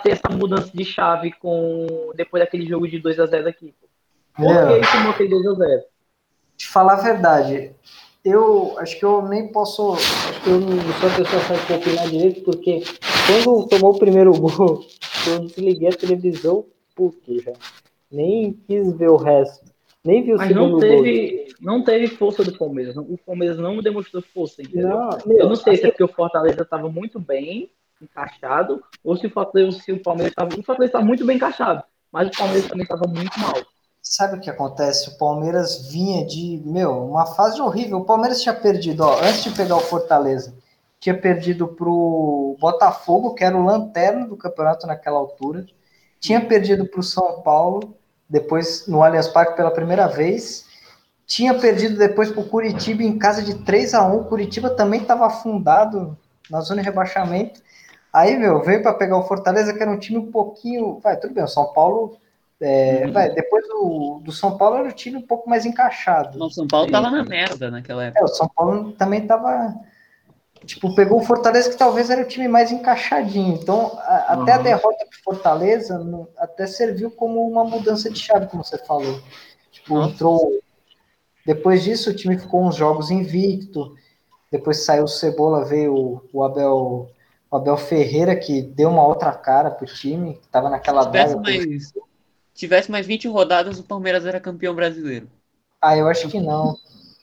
ter 0.02 0.10
essa 0.10 0.28
mudança 0.28 0.70
de 0.74 0.84
chave 0.84 1.30
com 1.32 2.10
depois 2.16 2.42
daquele 2.42 2.66
jogo 2.66 2.88
de 2.88 2.98
2 2.98 3.20
a 3.20 3.26
0 3.26 3.48
aqui? 3.48 3.72
Por 4.34 4.46
que 4.48 4.80
isso 4.80 5.00
montei 5.00 5.28
2 5.28 5.46
a 5.46 5.54
0 5.54 5.82
Te 6.56 6.66
falar 6.66 6.94
a 6.94 7.02
verdade, 7.02 7.72
eu 8.24 8.76
acho 8.80 8.98
que 8.98 9.04
eu 9.04 9.22
nem 9.22 9.52
posso. 9.52 9.92
Acho 9.92 10.42
que 10.42 10.50
eu 10.50 10.60
não 10.60 10.76
sou 10.94 11.08
a 11.08 11.14
pessoa 11.14 11.42
certa 11.42 11.74
opinar 11.76 12.08
direito, 12.08 12.42
porque 12.42 12.82
quando 13.26 13.68
tomou 13.68 13.94
o 13.94 13.98
primeiro 13.98 14.32
gol, 14.32 14.84
eu 15.28 15.46
desliguei 15.46 15.88
a 15.90 15.96
televisão, 15.96 16.66
puto 16.94 17.40
já. 17.40 17.52
Nem 18.10 18.52
quis 18.66 18.92
ver 18.94 19.10
o 19.10 19.16
resto. 19.16 19.70
Nem 20.04 20.22
vi 20.24 20.32
o 20.32 20.36
Mas 20.36 20.48
segundo 20.48 20.72
não 20.72 20.78
teve, 20.78 21.36
gol. 21.36 21.46
não 21.60 21.84
teve 21.84 22.06
força 22.08 22.42
do 22.42 22.56
Palmeiras. 22.56 22.96
O 22.96 23.18
Palmeiras 23.18 23.58
não 23.58 23.82
demonstrou 23.82 24.22
força, 24.22 24.62
entendeu? 24.62 24.88
Não, 24.88 25.18
meu, 25.26 25.38
eu 25.38 25.48
não 25.48 25.56
sei 25.56 25.76
se 25.76 25.86
é 25.86 25.88
porque 25.88 26.04
o 26.04 26.08
Fortaleza 26.08 26.62
estava 26.62 26.88
muito 26.88 27.20
bem 27.20 27.70
encaixado, 28.00 28.82
ou 29.04 29.14
se 29.16 29.26
o 29.26 29.30
Fortaleza, 29.30 29.78
se 29.78 29.92
o 29.92 30.02
Palmeiras 30.02 30.32
estava. 30.32 30.48
O 30.54 30.62
Fortaleza 30.62 30.90
estava 30.90 31.04
muito 31.04 31.26
bem 31.26 31.36
encaixado, 31.36 31.82
mas 32.10 32.28
o 32.28 32.38
Palmeiras 32.38 32.66
também 32.66 32.84
estava 32.84 33.06
muito 33.06 33.38
mal. 33.38 33.54
Sabe 34.02 34.38
o 34.38 34.40
que 34.40 34.48
acontece? 34.48 35.10
O 35.10 35.18
Palmeiras 35.18 35.90
vinha 35.90 36.24
de, 36.26 36.62
meu, 36.64 36.90
uma 36.90 37.26
fase 37.26 37.60
horrível. 37.60 37.98
O 37.98 38.04
Palmeiras 38.04 38.40
tinha 38.40 38.54
perdido, 38.54 39.02
ó, 39.02 39.18
antes 39.20 39.44
de 39.44 39.50
pegar 39.50 39.76
o 39.76 39.80
Fortaleza, 39.80 40.56
tinha 40.98 41.16
perdido 41.16 41.68
pro 41.68 42.56
Botafogo, 42.58 43.34
que 43.34 43.44
era 43.44 43.56
o 43.56 43.64
lanterna 43.64 44.26
do 44.26 44.36
campeonato 44.36 44.86
naquela 44.86 45.18
altura. 45.18 45.66
Tinha 46.18 46.40
perdido 46.40 46.86
pro 46.86 47.02
São 47.02 47.42
Paulo, 47.42 47.96
depois 48.30 48.86
no 48.86 49.02
Allianz 49.02 49.28
Parque 49.28 49.56
pela 49.56 49.70
primeira 49.70 50.06
vez. 50.06 50.64
Tinha 51.26 51.52
perdido 51.54 51.98
depois 51.98 52.30
pro 52.30 52.44
Curitiba 52.44 53.02
em 53.02 53.18
casa 53.18 53.42
de 53.42 53.54
3 53.64 53.94
a 53.94 54.06
1 54.06 54.24
Curitiba 54.24 54.70
também 54.70 55.02
estava 55.02 55.26
afundado 55.26 56.16
na 56.48 56.60
zona 56.60 56.80
de 56.80 56.86
rebaixamento. 56.86 57.60
Aí, 58.12 58.36
meu, 58.36 58.62
veio 58.62 58.82
para 58.82 58.94
pegar 58.94 59.16
o 59.16 59.22
Fortaleza, 59.22 59.72
que 59.74 59.82
era 59.82 59.90
um 59.90 59.98
time 59.98 60.18
um 60.18 60.30
pouquinho. 60.30 60.98
Vai, 61.00 61.16
tudo 61.16 61.34
bem, 61.34 61.44
o 61.44 61.48
São 61.48 61.72
Paulo 61.72 62.16
é, 62.60 63.04
uhum. 63.06 63.12
vai, 63.12 63.30
depois 63.30 63.66
do, 63.66 64.20
do 64.22 64.32
São 64.32 64.58
Paulo 64.58 64.76
era 64.76 64.88
o 64.88 64.92
time 64.92 65.16
um 65.16 65.22
pouco 65.22 65.48
mais 65.48 65.64
encaixado. 65.64 66.42
o 66.42 66.50
São 66.50 66.66
Paulo 66.66 66.90
tava 66.90 67.10
na 67.10 67.24
merda 67.24 67.70
naquela 67.70 68.04
época. 68.04 68.20
É, 68.20 68.24
o 68.24 68.28
São 68.28 68.48
Paulo 68.48 68.92
também 68.92 69.26
tava. 69.26 69.74
Tipo, 70.64 70.94
pegou 70.94 71.20
o 71.20 71.24
Fortaleza 71.24 71.70
que 71.70 71.76
talvez 71.76 72.10
era 72.10 72.22
o 72.22 72.28
time 72.28 72.46
mais 72.46 72.70
encaixadinho. 72.70 73.54
Então, 73.54 73.98
a, 74.02 74.34
uhum. 74.36 74.42
até 74.42 74.52
a 74.52 74.58
derrota 74.58 75.06
pro 75.06 75.22
Fortaleza 75.24 75.98
no, 75.98 76.28
até 76.36 76.66
serviu 76.66 77.10
como 77.10 77.46
uma 77.48 77.64
mudança 77.64 78.10
de 78.10 78.18
chave, 78.18 78.46
como 78.46 78.62
você 78.62 78.78
falou. 78.78 79.20
Tipo, 79.70 79.94
Nossa. 79.94 80.10
entrou. 80.10 80.60
Depois 81.46 81.82
disso, 81.82 82.10
o 82.10 82.14
time 82.14 82.38
ficou 82.38 82.62
uns 82.62 82.76
jogos 82.76 83.10
invicto. 83.10 83.94
Depois 84.52 84.84
saiu 84.84 85.04
o 85.04 85.08
Cebola, 85.08 85.64
veio 85.64 85.94
o, 85.94 86.22
o 86.32 86.44
Abel. 86.44 87.10
O 87.50 87.56
Abel 87.56 87.76
Ferreira, 87.76 88.36
que 88.36 88.62
deu 88.62 88.90
uma 88.90 89.04
outra 89.04 89.32
cara 89.32 89.72
pro 89.72 89.84
time, 89.84 90.34
que 90.34 90.46
tava 90.46 90.70
naquela 90.70 91.04
draga. 91.04 91.36
Mais, 91.40 91.92
tivesse 92.54 92.90
mais 92.92 93.06
20 93.06 93.26
rodadas, 93.26 93.80
o 93.80 93.82
Palmeiras 93.82 94.24
era 94.24 94.38
campeão 94.38 94.72
brasileiro. 94.72 95.28
Ah, 95.80 95.96
eu 95.96 96.06
acho 96.06 96.28
que 96.28 96.38
não. 96.38 96.76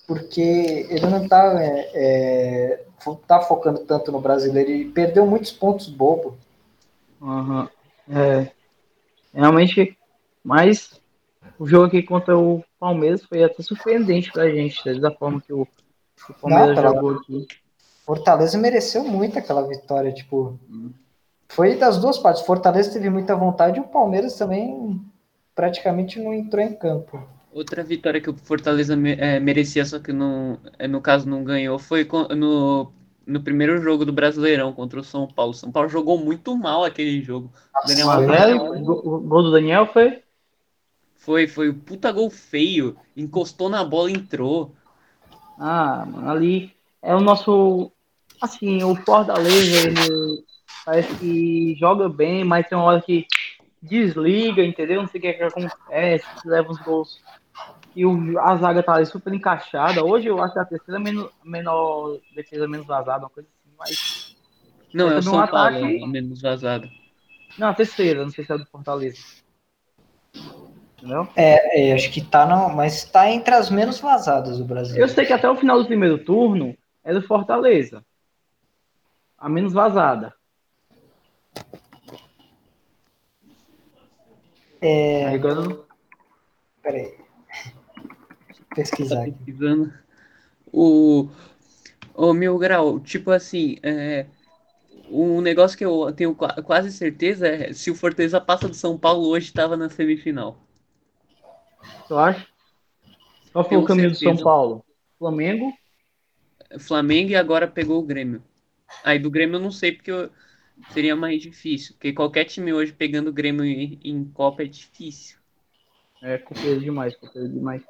Porque 0.08 0.88
ele 0.90 1.06
não 1.06 1.28
tá, 1.28 1.62
é, 1.62 1.92
é, 1.94 2.86
tá 3.28 3.42
focando 3.42 3.80
tanto 3.80 4.12
no 4.12 4.22
brasileiro 4.22 4.72
e 4.72 4.86
perdeu 4.86 5.28
muitos 5.28 5.52
pontos 5.52 5.90
bobo. 5.90 6.38
Uhum. 7.22 7.68
É, 8.10 8.50
realmente, 9.34 9.98
mas 10.42 11.00
o 11.60 11.68
jogo 11.68 11.88
aqui 11.88 12.02
contra 12.02 12.38
o 12.38 12.64
Palmeiras 12.80 13.24
foi 13.26 13.44
até 13.44 13.62
surpreendente 13.62 14.32
pra 14.32 14.50
gente, 14.50 14.82
né, 14.86 14.98
da 15.00 15.12
forma 15.12 15.42
que 15.42 15.52
o, 15.52 15.68
o 16.30 16.34
Palmeiras 16.42 16.76
não, 16.76 16.84
jogou 16.84 17.12
aqui. 17.12 17.48
Fortaleza 18.06 18.58
mereceu 18.58 19.04
muito 19.04 19.38
aquela 19.38 19.68
vitória, 19.68 20.14
tipo. 20.14 20.58
Foi 21.50 21.76
das 21.76 21.98
duas 21.98 22.18
partes. 22.18 22.44
Fortaleza 22.44 22.92
teve 22.92 23.10
muita 23.10 23.36
vontade 23.36 23.78
e 23.78 23.82
o 23.82 23.88
Palmeiras 23.88 24.38
também 24.38 25.02
praticamente 25.54 26.20
não 26.20 26.34
entrou 26.34 26.64
em 26.64 26.74
campo. 26.74 27.22
Outra 27.52 27.84
vitória 27.84 28.22
que 28.22 28.30
o 28.30 28.36
Fortaleza 28.36 28.94
é, 29.18 29.40
merecia, 29.40 29.86
só 29.86 30.00
que 30.00 30.14
não, 30.14 30.60
é, 30.78 30.88
no 30.88 31.02
caso 31.02 31.28
não 31.28 31.44
ganhou, 31.44 31.80
foi 31.80 32.08
no, 32.36 32.92
no 33.26 33.42
primeiro 33.42 33.82
jogo 33.82 34.06
do 34.06 34.14
Brasileirão 34.14 34.74
contra 34.74 35.00
o 35.00 35.04
São 35.04 35.28
Paulo. 35.28 35.52
O 35.52 35.56
São 35.56 35.72
Paulo 35.72 35.90
jogou 35.90 36.18
muito 36.18 36.56
mal 36.56 36.84
aquele 36.84 37.22
jogo. 37.22 37.52
Nossa, 37.74 37.88
Daniel 37.88 38.74
o 38.74 39.20
gol 39.20 39.44
do 39.44 39.52
Daniel 39.52 39.88
foi? 39.88 40.22
Foi, 41.16 41.48
foi 41.48 41.70
o 41.70 41.74
puta 41.74 42.12
gol 42.12 42.30
feio. 42.30 42.96
Encostou 43.16 43.70
na 43.70 43.84
bola 43.84 44.10
e 44.10 44.14
entrou. 44.14 44.74
Ah, 45.60 46.08
ali 46.28 46.72
é 47.02 47.14
o 47.16 47.20
nosso. 47.20 47.92
Assim, 48.42 48.84
o 48.84 48.96
Fortaleza, 48.96 49.88
ele 49.88 50.46
parece 50.86 51.14
que 51.16 51.76
joga 51.78 52.08
bem, 52.08 52.44
mas 52.44 52.68
tem 52.68 52.78
uma 52.78 52.86
hora 52.86 53.02
que 53.02 53.26
desliga, 53.88 54.64
entendeu? 54.64 55.02
Não 55.02 55.08
sei 55.08 55.20
o 55.20 55.22
que, 55.22 55.28
é 55.28 55.34
que 55.34 55.44
acontece, 55.44 56.26
leva 56.46 56.72
os 56.72 56.80
gols. 56.80 57.22
E 57.96 58.06
o, 58.06 58.40
a 58.40 58.56
zaga 58.58 58.84
tá 58.84 58.94
ali 58.94 59.06
super 59.06 59.34
encaixada. 59.34 60.04
Hoje 60.04 60.28
eu 60.28 60.40
acho 60.42 60.54
que 60.54 60.60
a 60.60 60.66
terceira 60.66 61.00
menor, 61.00 61.32
menor 61.44 62.20
defesa 62.36 62.68
menos 62.68 62.86
vazada, 62.86 63.24
uma 63.24 63.30
coisa 63.30 63.50
assim, 63.50 63.76
mas. 63.78 64.36
Não, 64.94 65.12
é 65.12 65.18
o 65.18 65.22
São 65.22 65.34
um 65.34 65.48
Paulo, 65.48 65.78
ataque... 65.78 66.08
menos 66.08 66.42
vazado. 66.42 66.88
Não, 67.58 67.70
a 67.70 67.74
terceira, 67.74 68.24
não 68.24 68.30
sei 68.30 68.46
se 68.46 68.54
é 68.54 68.58
do 68.58 68.66
Fortaleza. 68.68 69.18
Entendeu? 70.98 71.28
É, 71.36 71.90
é, 71.90 71.94
acho 71.94 72.12
que 72.12 72.22
tá, 72.22 72.46
não, 72.46 72.70
mas 72.70 73.04
tá 73.06 73.30
entre 73.30 73.54
as 73.54 73.70
menos 73.70 74.00
vazadas 74.00 74.58
do 74.58 74.66
Brasil. 74.66 74.98
Eu 74.98 75.08
sei 75.08 75.26
que 75.26 75.34
até 75.34 75.50
o 75.50 75.56
final 75.56 75.80
do 75.80 75.88
primeiro 75.88 76.24
turno 76.24 76.76
é 77.04 77.14
do 77.14 77.22
Fortaleza. 77.22 78.04
A 79.38 79.48
menos 79.48 79.74
vazada. 79.74 80.34
É. 84.82 85.28
Agora... 85.28 85.80
Peraí. 86.82 87.18
Pesquisar. 88.76 89.26
Tá 89.26 89.32
pesquisando. 89.32 89.94
O. 90.72 91.30
O 92.14 92.34
meu 92.34 92.58
grau, 92.58 93.00
tipo 93.00 93.30
assim, 93.30 93.78
é, 93.84 94.26
um 95.10 95.40
negócio 95.40 95.78
que 95.78 95.86
eu 95.86 96.12
tenho 96.12 96.36
quase 96.36 96.92
certeza 96.92 97.48
é 97.48 97.74
se 97.74 97.92
o 97.92 97.96
Fortaleza 97.96 98.42
passa 98.42 98.68
do 98.68 98.74
São 98.74 98.98
Paulo 98.98 99.28
hoje 99.28 99.48
estava 99.48 99.78
na 99.78 99.90
semifinal. 99.90 100.58
Tu 102.08 102.18
acha? 102.18 102.48
Qual 103.54 103.64
foi 103.64 103.70
tenho 103.70 103.82
o 103.82 103.86
caminho 103.86 104.10
certeza. 104.16 104.32
do 104.32 104.38
São 104.38 104.44
Paulo? 104.44 104.86
Flamengo? 105.18 105.74
Flamengo 106.80 107.32
e 107.32 107.36
agora 107.36 107.68
pegou 107.68 108.00
o 108.00 108.06
Grêmio. 108.06 108.44
Aí 109.04 109.20
do 109.20 109.32
Grêmio 109.32 109.56
eu 109.56 109.62
não 109.62 109.72
sei 109.72 109.92
porque 109.92 110.12
eu, 110.12 110.30
seria 110.92 111.16
mais 111.16 111.42
difícil. 111.42 111.94
Porque 111.94 112.14
qualquer 112.14 112.46
time 112.46 112.74
hoje 112.74 112.94
pegando 112.94 113.30
o 113.30 113.34
Grêmio 113.34 113.66
em, 113.66 114.00
em 114.04 114.26
Copa 114.26 114.64
é 114.64 114.66
difícil. 114.66 115.38
É, 116.22 116.38
culpeiro 116.38 116.80
demais, 116.80 117.16
culpeiro 117.16 117.50
demais. 117.50 117.84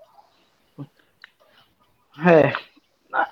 É. 2.25 2.53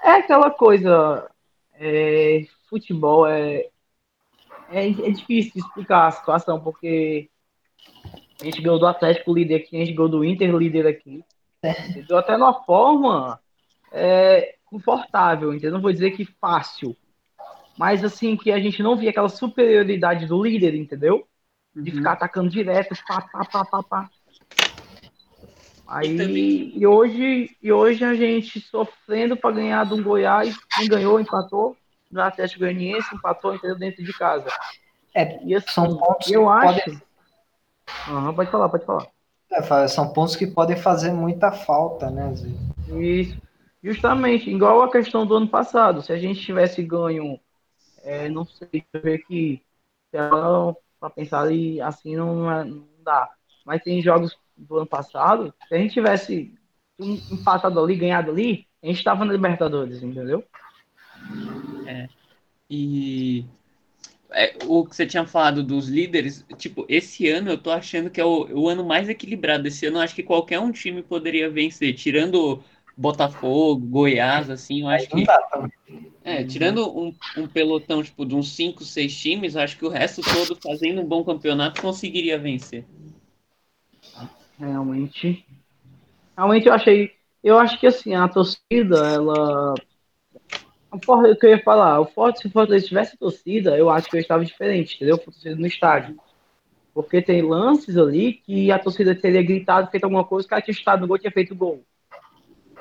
É 0.03 0.12
aquela 0.12 0.49
coisa. 0.51 1.30
É, 1.74 2.45
futebol 2.70 3.28
é, 3.28 3.70
é, 4.70 4.88
é 4.88 5.12
difícil 5.12 5.51
explicar 5.56 6.08
a 6.08 6.12
situação, 6.12 6.60
porque 6.62 7.30
a 8.41 8.45
gente 8.45 8.62
ganhou 8.62 8.80
do 8.80 8.88
Atlético 8.88 9.34
líder 9.34 9.56
aqui, 9.56 9.76
a 9.76 9.80
gente 9.80 9.93
ganhou 9.93 10.10
do 10.10 10.24
Inter 10.24 10.56
líder 10.56 10.88
aqui. 10.88 11.24
Entendeu? 11.89 12.18
Até 12.18 12.38
numa 12.38 12.64
forma 12.64 13.39
é, 13.91 14.56
confortável, 14.66 15.53
entendeu? 15.53 15.74
Não 15.74 15.82
vou 15.82 15.91
dizer 15.91 16.12
que 16.12 16.26
fácil, 16.26 16.95
mas 17.78 18.03
assim, 18.03 18.38
que 18.38 18.51
a 18.51 18.59
gente 18.59 18.82
não 18.82 18.95
via 18.95 19.09
aquela 19.09 19.30
superioridade 19.30 20.26
do 20.26 20.41
líder, 20.41 20.76
entendeu? 20.76 21.28
De 21.76 21.91
uhum. 21.91 21.97
ficar 21.97 22.13
atacando 22.13 22.49
direto, 22.49 22.95
pá, 23.07 23.21
pá, 23.21 23.45
pá, 23.45 23.65
pá, 23.65 23.84
pá. 23.84 24.09
Aí, 25.88 26.13
e, 26.13 26.17
também... 26.17 26.71
e, 26.76 26.88
hoje, 26.88 27.55
e 27.61 27.71
hoje 27.71 28.03
a 28.03 28.13
gente 28.15 28.59
sofrendo 28.59 29.38
para 29.38 29.55
ganhar 29.55 29.84
do 29.84 30.01
Goiás, 30.01 30.57
quem 30.76 30.88
ganhou, 30.88 31.19
empatou, 31.19 31.78
no 32.11 32.21
Atlético 32.21 32.61
Goianiense, 32.61 33.13
empatou, 33.13 33.53
entendeu, 33.53 33.78
dentro 33.78 34.03
de 34.03 34.13
casa. 34.13 34.47
É, 35.13 35.39
e 35.43 35.53
assim, 35.53 35.67
são 35.69 35.95
pontos 35.95 36.32
eu 36.32 36.49
acho... 36.49 36.80
Podem... 36.80 37.01
Uhum, 38.07 38.34
pode 38.34 38.49
falar, 38.49 38.69
pode 38.69 38.86
falar. 38.86 39.07
É, 39.51 39.88
são 39.88 40.11
pontos 40.11 40.36
que 40.36 40.47
podem 40.47 40.76
fazer 40.76 41.11
muita 41.11 41.51
falta, 41.51 42.09
né, 42.09 42.34
Zé? 42.34 42.47
Isso. 42.99 43.38
Justamente, 43.84 44.49
igual 44.49 44.82
a 44.82 44.91
questão 44.91 45.26
do 45.26 45.36
ano 45.36 45.47
passado. 45.47 46.01
Se 46.01 46.11
a 46.11 46.17
gente 46.17 46.41
tivesse 46.41 46.82
ganho, 46.82 47.39
é, 48.06 48.30
não 48.30 48.45
sei, 48.45 48.86
ver 48.93 49.26
que 49.26 49.62
para 50.12 51.10
pensar 51.10 51.41
ali 51.41 51.82
assim 51.82 52.16
não, 52.16 52.49
é, 52.49 52.64
não 52.64 52.88
dá. 53.03 53.30
Mas 53.66 53.84
tem 53.84 54.01
jogos 54.01 54.38
do 54.56 54.78
ano 54.78 54.86
passado, 54.86 55.53
se 55.68 55.76
a 55.76 55.78
gente 55.78 55.93
tivesse 55.93 56.53
empatado 56.99 57.80
ali, 57.80 57.95
ganhado 57.95 58.32
ali, 58.32 58.66
a 58.82 58.88
gente 58.88 58.99
estava 58.99 59.26
na 59.26 59.34
Libertadores, 59.34 60.01
entendeu? 60.01 60.43
É. 61.86 62.08
E 62.70 63.45
é, 64.32 64.56
o 64.66 64.86
que 64.86 64.95
você 64.95 65.06
tinha 65.06 65.26
falado 65.26 65.64
dos 65.64 65.88
líderes, 65.88 66.45
tipo, 66.58 66.86
esse 66.88 67.28
ano 67.30 67.49
eu 67.49 67.58
tô 67.58 67.72
achando 67.72 68.10
que 68.10 68.22
é 68.22 68.26
o, 68.26 68.47
o 68.53 68.70
ano 68.70 68.86
mais 68.86 69.10
equilibrado. 69.10 69.68
Esse 69.68 69.86
ano 69.86 69.97
eu 69.97 70.01
acho 70.01 70.16
que 70.16 70.24
qualquer 70.24 70.60
um 70.60 70.72
time 70.72 71.01
poderia 71.01 71.49
vencer, 71.49 71.93
tirando 71.93 72.64
Botafogo, 72.98 73.86
Goiás, 73.86 74.50
assim, 74.50 74.82
eu 74.82 74.89
acho 74.89 75.10
que. 75.10 75.26
É, 76.24 76.43
tirando 76.43 76.89
um, 76.89 77.14
um 77.38 77.48
pelotão, 77.48 78.02
tipo, 78.02 78.26
de 78.26 78.36
uns 78.36 78.50
5, 78.56 78.84
6 78.84 79.16
times, 79.16 79.56
acho 79.56 79.78
que 79.78 79.86
o 79.86 79.89
resto 79.89 80.22
todo, 80.22 80.60
fazendo 80.60 81.02
um 81.02 81.06
bom 81.06 81.24
campeonato, 81.24 81.82
conseguiria 81.82 82.39
vencer. 82.39 82.84
Realmente. 84.58 85.46
Realmente 86.36 86.68
eu 86.68 86.74
achei. 86.74 87.12
Eu 87.43 87.60
acho 87.60 87.80
que 87.80 87.86
assim, 87.86 88.16
a 88.16 88.28
torcida, 88.28 89.08
ela 89.14 89.76
o 90.96 91.36
que 91.36 91.46
eu 91.46 91.50
ia 91.50 91.64
falar, 91.64 92.00
o 92.00 92.06
Forte, 92.06 92.39
se 92.39 92.48
o 92.48 92.52
Fortaleza 92.52 92.88
tivesse 92.88 93.18
torcida, 93.18 93.78
eu 93.78 93.89
acho 93.89 94.10
que 94.10 94.16
eu 94.16 94.22
estava 94.22 94.46
diferente, 94.46 94.96
entendeu? 94.96 95.18
Torcida 95.18 95.56
no 95.56 95.68
estádio. 95.68 96.18
Porque 96.93 97.22
tem 97.22 97.41
lances 97.41 97.98
ali 97.98 98.34
que 98.34 98.72
a 98.72 98.80
torcida 98.80 99.14
teria 99.14 99.43
gritado, 99.43 99.91
feito 99.91 100.06
alguma 100.06 100.24
coisa, 100.24 100.46
o 100.46 100.50
cara 100.50 100.62
tinha 100.62 100.74
chutado 100.74 101.02
no 101.02 101.08
gol, 101.08 101.20
tinha 101.20 101.32
feito 101.32 101.54
gol. 101.54 101.84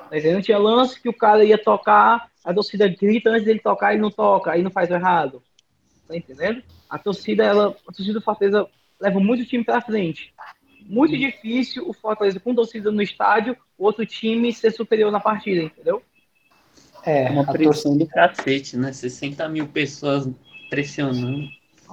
Tá 0.09 0.17
entendendo? 0.17 0.43
Tinha 0.43 0.57
lance 0.57 1.01
que 1.01 1.09
o 1.09 1.13
cara 1.13 1.43
ia 1.43 1.57
tocar, 1.57 2.29
a 2.43 2.53
torcida 2.53 2.87
grita 2.87 3.29
antes 3.29 3.45
dele 3.45 3.59
tocar 3.59 3.95
e 3.95 3.97
não 3.97 4.11
toca, 4.11 4.51
aí 4.51 4.61
não 4.61 4.71
faz 4.71 4.89
o 4.89 4.93
errado. 4.93 5.41
Tá 6.07 6.15
entendendo? 6.15 6.61
A 6.89 6.97
torcida, 6.97 7.43
ela, 7.43 7.75
a 7.87 7.91
torcida 7.91 8.13
do 8.13 8.21
Fortaleza 8.23 8.67
leva 8.99 9.19
muito 9.19 9.41
o 9.41 9.45
time 9.45 9.63
pra 9.63 9.81
frente. 9.81 10.33
Muito 10.81 11.17
difícil 11.17 11.87
o 11.89 11.93
Fortaleza 11.93 12.39
com 12.39 12.53
torcida 12.53 12.91
no 12.91 13.01
estádio, 13.01 13.57
o 13.77 13.85
outro 13.85 14.05
time 14.05 14.53
ser 14.53 14.71
superior 14.71 15.11
na 15.11 15.19
partida, 15.19 15.63
entendeu? 15.63 16.01
É, 17.03 17.29
uma 17.29 17.45
pressão 17.45 17.97
torcida... 17.97 18.05
do 18.05 18.07
cacete, 18.07 18.77
né? 18.77 18.93
60 18.93 19.47
mil 19.49 19.67
pessoas 19.67 20.29
pressionando. 20.69 21.47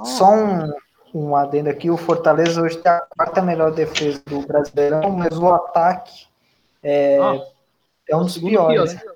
Só 0.04 0.34
um, 0.34 0.72
um 1.14 1.36
adendo 1.36 1.70
aqui, 1.70 1.90
o 1.90 1.96
Fortaleza 1.96 2.60
hoje 2.60 2.78
tem 2.78 2.92
a 2.92 3.00
quarta 3.00 3.40
melhor 3.40 3.72
defesa 3.72 4.22
do 4.26 4.40
Brasileirão, 4.42 5.10
mas 5.10 5.38
o 5.38 5.48
ataque 5.48 6.26
é, 6.82 7.18
ah, 7.18 7.40
é 8.08 8.16
um 8.16 8.22
dos 8.22 8.38
piores. 8.38 8.94
Pior, 8.94 9.04
né? 9.04 9.12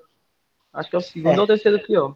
Acho 0.73 0.89
que 0.89 0.95
é 0.95 0.99
o 0.99 1.01
segundo 1.01 1.33
é. 1.33 1.37
ou 1.37 1.43
o 1.43 1.47
terceiro 1.47 1.79
pior. 1.79 2.15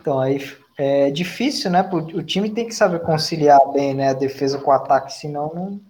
Então, 0.00 0.20
aí 0.20 0.38
é 0.78 1.10
difícil, 1.10 1.70
né? 1.70 1.88
O 1.92 2.22
time 2.22 2.50
tem 2.50 2.66
que 2.66 2.74
saber 2.74 3.00
conciliar 3.00 3.60
bem 3.72 3.94
né, 3.94 4.10
a 4.10 4.14
defesa 4.14 4.58
com 4.58 4.70
o 4.70 4.74
ataque, 4.74 5.12
senão 5.12 5.52
não. 5.54 5.80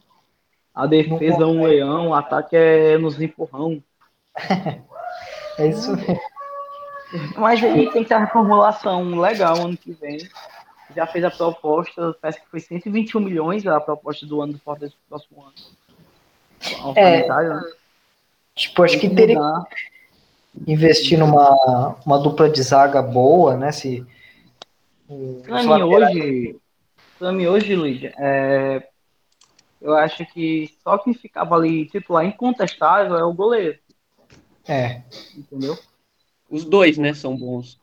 A 0.75 0.87
defesa 0.87 1.43
é 1.43 1.47
um 1.47 1.65
leão, 1.65 2.09
o 2.09 2.15
ataque 2.15 2.57
é 2.57 2.99
nos 2.99 3.21
empurrão. 3.21 3.83
é 5.59 5.67
isso 5.67 5.97
mesmo. 5.97 6.21
Mas 7.37 7.63
aí 7.63 7.91
tem 7.91 8.03
que 8.03 8.09
ter 8.09 8.15
a 8.15 8.25
reformulação 8.25 9.19
legal 9.19 9.57
ano 9.57 9.77
que 9.77 9.93
vem. 9.93 10.19
Já 10.95 11.07
fez 11.07 11.25
a 11.25 11.31
proposta, 11.31 12.17
parece 12.21 12.41
que 12.41 12.49
foi 12.49 12.61
121 12.61 13.21
milhões 13.21 13.67
a 13.67 13.81
proposta 13.81 14.25
do 14.27 14.41
ano 14.41 14.55
do 14.55 14.59
Fortaleza 14.59 14.95
do 14.95 15.09
próximo 15.09 15.43
ano. 15.43 16.95
É, 16.97 17.29
né? 17.29 17.63
Tipo, 18.57 18.83
acho 18.83 18.99
que, 18.99 19.09
que 19.09 19.15
teria 19.15 19.39
que 20.65 20.73
investir 20.73 21.19
numa 21.19 21.97
uma 22.05 22.19
dupla 22.19 22.49
de 22.49 22.63
zaga 22.63 23.03
boa, 23.03 23.57
né? 23.57 23.71
Se, 23.71 24.05
pra 25.45 25.63
mim 25.63 25.83
hoje, 25.83 26.57
pra 27.19 27.33
mim 27.33 27.47
hoje, 27.47 27.77
Luiz, 27.77 28.03
é, 28.19 28.89
eu 29.81 29.95
acho 29.95 30.27
que 30.33 30.75
só 30.83 30.99
quem 30.99 31.15
ficava 31.15 31.55
ali 31.55 31.87
titular 31.87 32.25
incontestável 32.25 33.17
é 33.17 33.25
o 33.25 33.35
goleiro. 33.35 33.79
É. 34.67 35.03
Entendeu? 35.37 35.79
Os 36.51 36.65
dois, 36.65 36.97
né, 36.99 37.15
são 37.15 37.37
bons. 37.37 37.79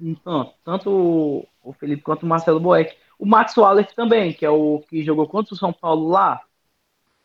Então, 0.00 0.52
tanto 0.64 1.44
o 1.62 1.72
Felipe 1.72 2.02
quanto 2.02 2.22
o 2.24 2.26
Marcelo 2.26 2.60
Boeck. 2.60 2.94
O 3.18 3.26
Max 3.26 3.56
Wallace 3.56 3.94
também, 3.96 4.32
que 4.32 4.46
é 4.46 4.50
o 4.50 4.82
que 4.88 5.02
jogou 5.02 5.26
contra 5.26 5.54
o 5.54 5.56
São 5.56 5.72
Paulo 5.72 6.08
lá. 6.08 6.40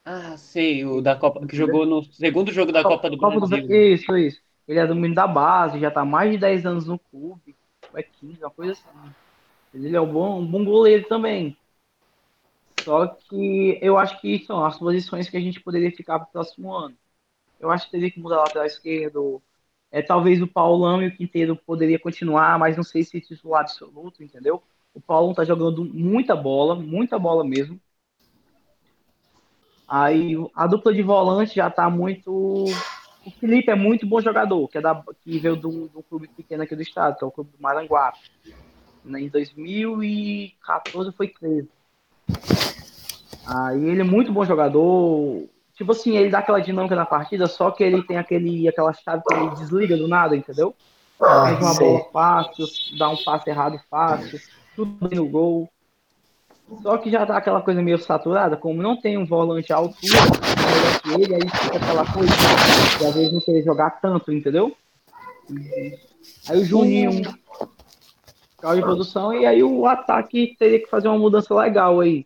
Ah, 0.06 0.36
sei, 0.38 0.86
o 0.86 1.02
da 1.02 1.16
Copa, 1.16 1.48
que 1.48 1.56
jogou 1.56 1.86
no 1.86 2.04
segundo 2.04 2.52
jogo 2.52 2.72
da 2.74 2.84
Copa, 2.84 2.96
Copa 2.96 3.10
do 3.10 3.18
Copa 3.18 3.48
Brasil. 3.48 3.68
Do... 3.68 3.74
Isso, 3.74 4.18
isso. 4.18 4.42
Ele 4.68 4.80
é 4.80 4.88
do 4.88 4.96
menino 4.96 5.16
da 5.16 5.28
base, 5.28 5.80
já 5.80 5.90
tá 5.90 6.04
mais 6.04 6.32
de 6.32 6.38
10 6.38 6.66
anos 6.66 6.86
no 6.86 7.00
clube. 7.00 7.56
É 7.94 8.04
15, 8.04 8.40
uma 8.44 8.50
coisa 8.50 8.74
assim. 8.74 8.84
Ele 9.74 9.96
é 9.96 10.02
um 10.02 10.12
bom, 10.12 10.42
um 10.42 10.46
bom 10.46 10.64
goleiro 10.66 11.08
também. 11.08 11.58
Só 12.84 13.08
que 13.08 13.80
eu 13.82 13.98
acho 13.98 14.20
que 14.20 14.40
são 14.46 14.66
as 14.66 14.78
posições 14.78 15.30
que 15.30 15.38
a 15.38 15.40
gente 15.40 15.62
poderia 15.62 15.92
ficar 15.92 16.20
pro 16.20 16.32
próximo 16.32 16.74
ano. 16.74 16.96
Eu 17.60 17.72
acho 17.72 17.86
que 17.86 17.92
teria 17.92 18.12
que 18.12 18.20
mudar 18.20 18.38
a 18.38 18.42
lateral 18.42 18.66
esquerdo, 18.66 19.42
é, 19.92 20.02
talvez 20.02 20.42
o 20.42 20.48
Paulão 20.48 21.02
e 21.04 21.08
o 21.08 21.16
Quinteiro 21.16 21.56
poderia 21.56 22.00
continuar, 22.00 22.60
mas 22.60 22.78
não 22.78 22.84
sei 22.84 23.04
se 23.04 23.22
titular 23.22 23.62
absoluto, 23.62 24.24
entendeu? 24.24 24.64
O 24.94 25.02
Paulão 25.02 25.34
tá 25.34 25.46
jogando 25.46 25.86
muita 25.86 26.36
bola, 26.36 26.76
muita 26.76 27.20
bola 27.20 27.44
mesmo. 27.44 27.80
Aí 29.96 30.36
a 30.56 30.66
dupla 30.66 30.92
de 30.92 31.04
volante 31.04 31.54
já 31.56 31.70
tá 31.70 31.88
muito. 31.88 32.32
O 32.32 33.32
Felipe 33.40 33.70
é 33.70 33.76
muito 33.76 34.08
bom 34.08 34.20
jogador, 34.20 34.68
que, 34.68 34.80
é 34.80 34.82
da, 34.82 35.00
que 35.24 35.38
veio 35.38 35.56
de 35.56 35.68
um, 35.68 35.88
clube 36.10 36.28
pequeno 36.28 36.64
aqui 36.64 36.76
do 36.76 36.82
estado, 36.82 37.16
que 37.16 37.24
é 37.24 37.28
o 37.28 37.32
clube 37.32 37.52
do 37.56 37.62
Maranguape. 37.62 38.18
Em 39.06 39.30
2014 39.30 41.12
foi 41.12 41.28
13. 41.28 41.70
Aí 43.46 43.86
ele 43.86 44.02
é 44.02 44.04
muito 44.04 44.34
bom 44.34 44.44
jogador 44.44 45.48
tipo 45.76 45.92
assim, 45.92 46.18
ele 46.18 46.32
dá 46.32 46.40
aquela 46.40 46.60
dinâmica 46.60 46.96
na 46.96 47.06
partida, 47.06 47.46
só 47.46 47.70
que 47.70 47.84
ele 47.84 48.02
tem 48.02 48.18
aquele, 48.18 48.68
aquela 48.68 48.94
chave 48.94 49.22
que 49.28 49.34
ele 49.34 49.50
desliga 49.52 49.96
do 49.96 50.08
nada, 50.08 50.36
entendeu? 50.36 50.74
Ah, 51.22 51.46
Perde 51.46 51.64
uma 51.64 51.74
bola 51.76 52.06
fácil, 52.12 52.66
dá 52.98 53.10
um 53.10 53.24
passe 53.24 53.50
errado 53.50 53.80
fácil, 53.92 54.40
tudo 54.76 55.08
bem 55.08 55.20
no 55.20 55.28
gol. 55.28 55.70
Só 56.82 56.98
que 56.98 57.12
já 57.12 57.26
tá 57.26 57.38
aquela 57.38 57.62
coisa 57.62 57.82
meio 57.82 57.98
saturada, 57.98 58.58
como 58.58 58.82
não 58.82 59.00
tem 59.00 59.18
um 59.18 59.26
volante 59.26 59.72
à 59.72 59.76
altura, 59.76 60.18
dele, 61.06 61.36
aí 61.36 61.50
fica 61.50 61.78
aquela 61.78 62.12
coisa 62.12 62.34
de 62.34 63.06
às 63.06 63.14
vezes 63.14 63.34
não 63.34 63.42
querer 63.42 63.64
jogar 63.64 63.92
tanto, 64.02 64.32
entendeu? 64.32 64.76
Aí 66.50 66.58
o 66.58 66.66
Juninho 66.66 67.22
carro 68.64 68.76
de 68.78 68.82
produção 68.82 69.34
e 69.34 69.46
aí 69.46 69.62
o 69.62 69.86
ataque 69.86 70.56
teria 70.58 70.80
que 70.80 70.90
fazer 70.90 71.10
uma 71.10 71.20
mudança 71.20 71.54
legal 71.54 72.00
aí. 72.00 72.26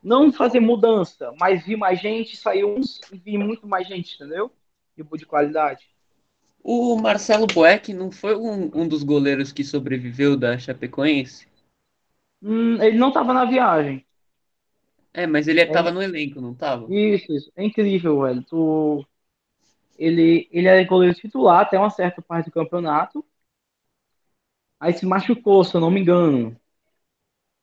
Não 0.00 0.32
fazer 0.32 0.60
mudança, 0.60 1.34
mas 1.40 1.64
vir 1.64 1.76
mais 1.76 2.00
gente, 2.00 2.36
sair 2.36 2.64
uns 2.64 3.00
e 3.12 3.18
vir 3.18 3.38
muito 3.38 3.66
mais 3.66 3.88
gente, 3.88 4.14
entendeu? 4.14 4.52
Tipo 4.94 5.18
de 5.18 5.26
qualidade. 5.26 5.84
O 6.62 6.96
Marcelo 6.96 7.46
Boeck 7.48 7.92
não 7.92 8.12
foi 8.12 8.36
um, 8.36 8.70
um 8.72 8.86
dos 8.86 9.02
goleiros 9.02 9.50
que 9.50 9.64
sobreviveu 9.64 10.36
da 10.36 10.56
Chapecoense? 10.56 11.47
Hum, 12.42 12.80
ele 12.82 12.96
não 12.96 13.08
estava 13.08 13.32
na 13.32 13.44
viagem. 13.44 14.04
É, 15.12 15.26
mas 15.26 15.48
ele 15.48 15.60
estava 15.60 15.88
é. 15.88 15.92
no 15.92 16.02
elenco, 16.02 16.40
não 16.40 16.52
estava? 16.52 16.86
Isso, 16.92 17.32
isso. 17.32 17.52
É 17.56 17.64
incrível, 17.64 18.22
velho. 18.22 18.42
Tu... 18.42 19.06
Ele, 19.98 20.48
ele 20.52 20.68
era 20.68 20.84
goleiro 20.84 21.14
titular 21.14 21.60
até 21.60 21.78
uma 21.78 21.90
certa 21.90 22.22
parte 22.22 22.46
do 22.46 22.52
campeonato. 22.52 23.24
Aí 24.78 24.92
se 24.92 25.04
machucou, 25.04 25.64
se 25.64 25.74
eu 25.74 25.80
não 25.80 25.90
me 25.90 26.00
engano. 26.00 26.56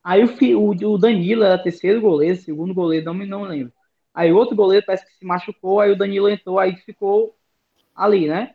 Aí 0.04 0.22
o, 0.22 0.60
o, 0.60 0.92
o 0.92 0.98
Danilo 0.98 1.42
era 1.42 1.60
terceiro 1.60 2.00
goleiro, 2.00 2.38
segundo 2.38 2.74
goleiro, 2.74 3.06
não 3.06 3.14
me 3.14 3.26
não 3.26 3.42
lembro. 3.42 3.72
Aí 4.12 4.32
outro 4.32 4.54
goleiro 4.54 4.84
parece 4.86 5.06
que 5.06 5.12
se 5.12 5.24
machucou, 5.24 5.80
aí 5.80 5.90
o 5.90 5.96
Danilo 5.96 6.28
entrou, 6.28 6.58
aí 6.58 6.76
ficou 6.76 7.36
ali, 7.94 8.28
né? 8.28 8.54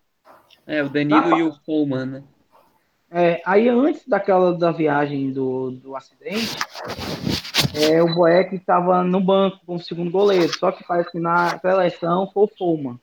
É, 0.65 0.83
o 0.83 0.89
Danilo 0.89 1.37
e 1.37 1.43
o 1.43 1.59
Coleman, 1.65 2.05
né? 2.05 2.23
É, 3.13 3.41
aí 3.45 3.67
antes 3.67 4.07
daquela 4.07 4.57
da 4.57 4.71
viagem 4.71 5.31
do, 5.31 5.71
do 5.71 5.95
acidente, 5.97 6.55
é, 7.75 8.01
o 8.01 8.13
Boeck 8.13 8.55
estava 8.55 9.03
no 9.03 9.19
banco 9.19 9.59
como 9.65 9.79
segundo 9.79 10.09
goleiro, 10.09 10.57
só 10.57 10.71
que 10.71 10.83
parece 10.85 11.11
que 11.11 11.19
na 11.19 11.59
seleção 11.59 12.29
foi 12.33 12.43
o 12.43 12.51
Fulman 12.57 12.97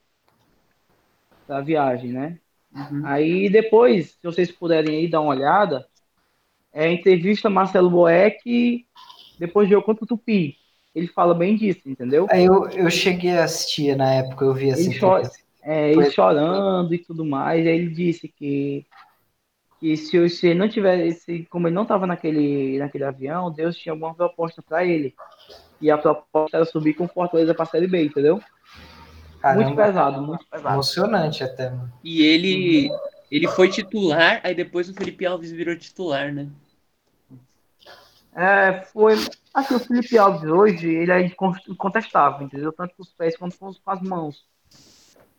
da 1.46 1.61
viagem, 1.61 2.12
né? 2.12 2.38
Uhum. 2.74 3.02
Aí 3.04 3.50
depois, 3.50 4.12
se 4.12 4.22
vocês 4.22 4.50
puderem 4.50 4.96
aí 4.96 5.09
dar 5.09 5.20
uma 5.20 5.34
olhada, 5.34 5.86
é 6.72 6.90
entrevista 6.90 7.50
Marcelo 7.50 7.90
Boeck 7.90 8.86
depois 9.38 9.68
de 9.68 9.74
eu 9.74 9.82
contra 9.82 10.04
o 10.04 10.06
Tupi. 10.06 10.56
Ele 10.94 11.06
fala 11.09 11.34
bem 11.34 11.54
disso, 11.54 11.82
entendeu? 11.86 12.26
Aí 12.30 12.44
eu, 12.44 12.66
eu 12.70 12.90
cheguei 12.90 13.36
a 13.38 13.44
assistir 13.44 13.94
na 13.94 14.14
época, 14.14 14.44
eu 14.44 14.54
vi 14.54 14.70
assim. 14.70 14.90
Ele, 14.90 14.98
cho 14.98 15.22
é, 15.62 15.92
ele 15.92 16.11
chorando 16.11 16.94
e 16.94 16.98
tudo 16.98 17.24
mais, 17.24 17.66
aí 17.66 17.74
ele 17.74 17.90
disse 17.90 18.26
que 18.26 18.86
que 19.79 19.97
se, 19.97 20.29
se 20.29 20.49
ele 20.49 20.59
não 20.59 20.68
tivesse, 20.68 21.47
como 21.51 21.68
ele 21.68 21.74
não 21.74 21.83
estava 21.83 22.07
naquele, 22.07 22.79
naquele 22.79 23.05
avião, 23.05 23.51
Deus 23.51 23.76
tinha 23.76 23.93
alguma 23.93 24.14
proposta 24.14 24.61
para 24.61 24.85
ele. 24.85 25.14
E 25.81 25.91
a 25.91 25.97
proposta 25.97 26.57
era 26.57 26.64
subir 26.64 26.95
com 26.95 27.07
Fortaleza 27.07 27.55
para 27.55 27.62
a 27.62 27.66
Série 27.66 27.87
B, 27.87 28.05
entendeu? 28.05 28.43
Caramba, 29.41 29.64
muito 29.64 29.76
pesado, 29.76 30.22
muito 30.22 30.47
pesado. 30.51 30.74
Emocionante 30.74 31.45
até. 31.45 31.70
Mano. 31.70 31.93
E 32.03 32.22
ele, 32.22 32.91
ele 33.31 33.47
foi 33.47 33.68
titular, 33.68 34.41
aí 34.43 34.55
depois 34.55 34.89
o 34.89 34.95
Felipe 34.95 35.24
Alves 35.24 35.53
virou 35.53 35.76
titular, 35.76 36.33
né? 36.33 36.49
É, 38.35 38.83
foi. 38.93 39.14
Assim, 39.55 39.74
o 39.74 39.81
Felipe 39.81 40.18
Alves 40.18 40.49
hoje, 40.49 40.89
ele 40.89 41.12
é 41.12 41.20
incontestável, 41.22 42.47
entendeu? 42.47 42.72
Tanto 42.72 42.95
com 42.97 43.03
os 43.03 43.12
pés 43.12 43.37
quanto 43.37 43.57
com 43.59 43.72
as 43.87 44.03
mãos. 44.03 44.45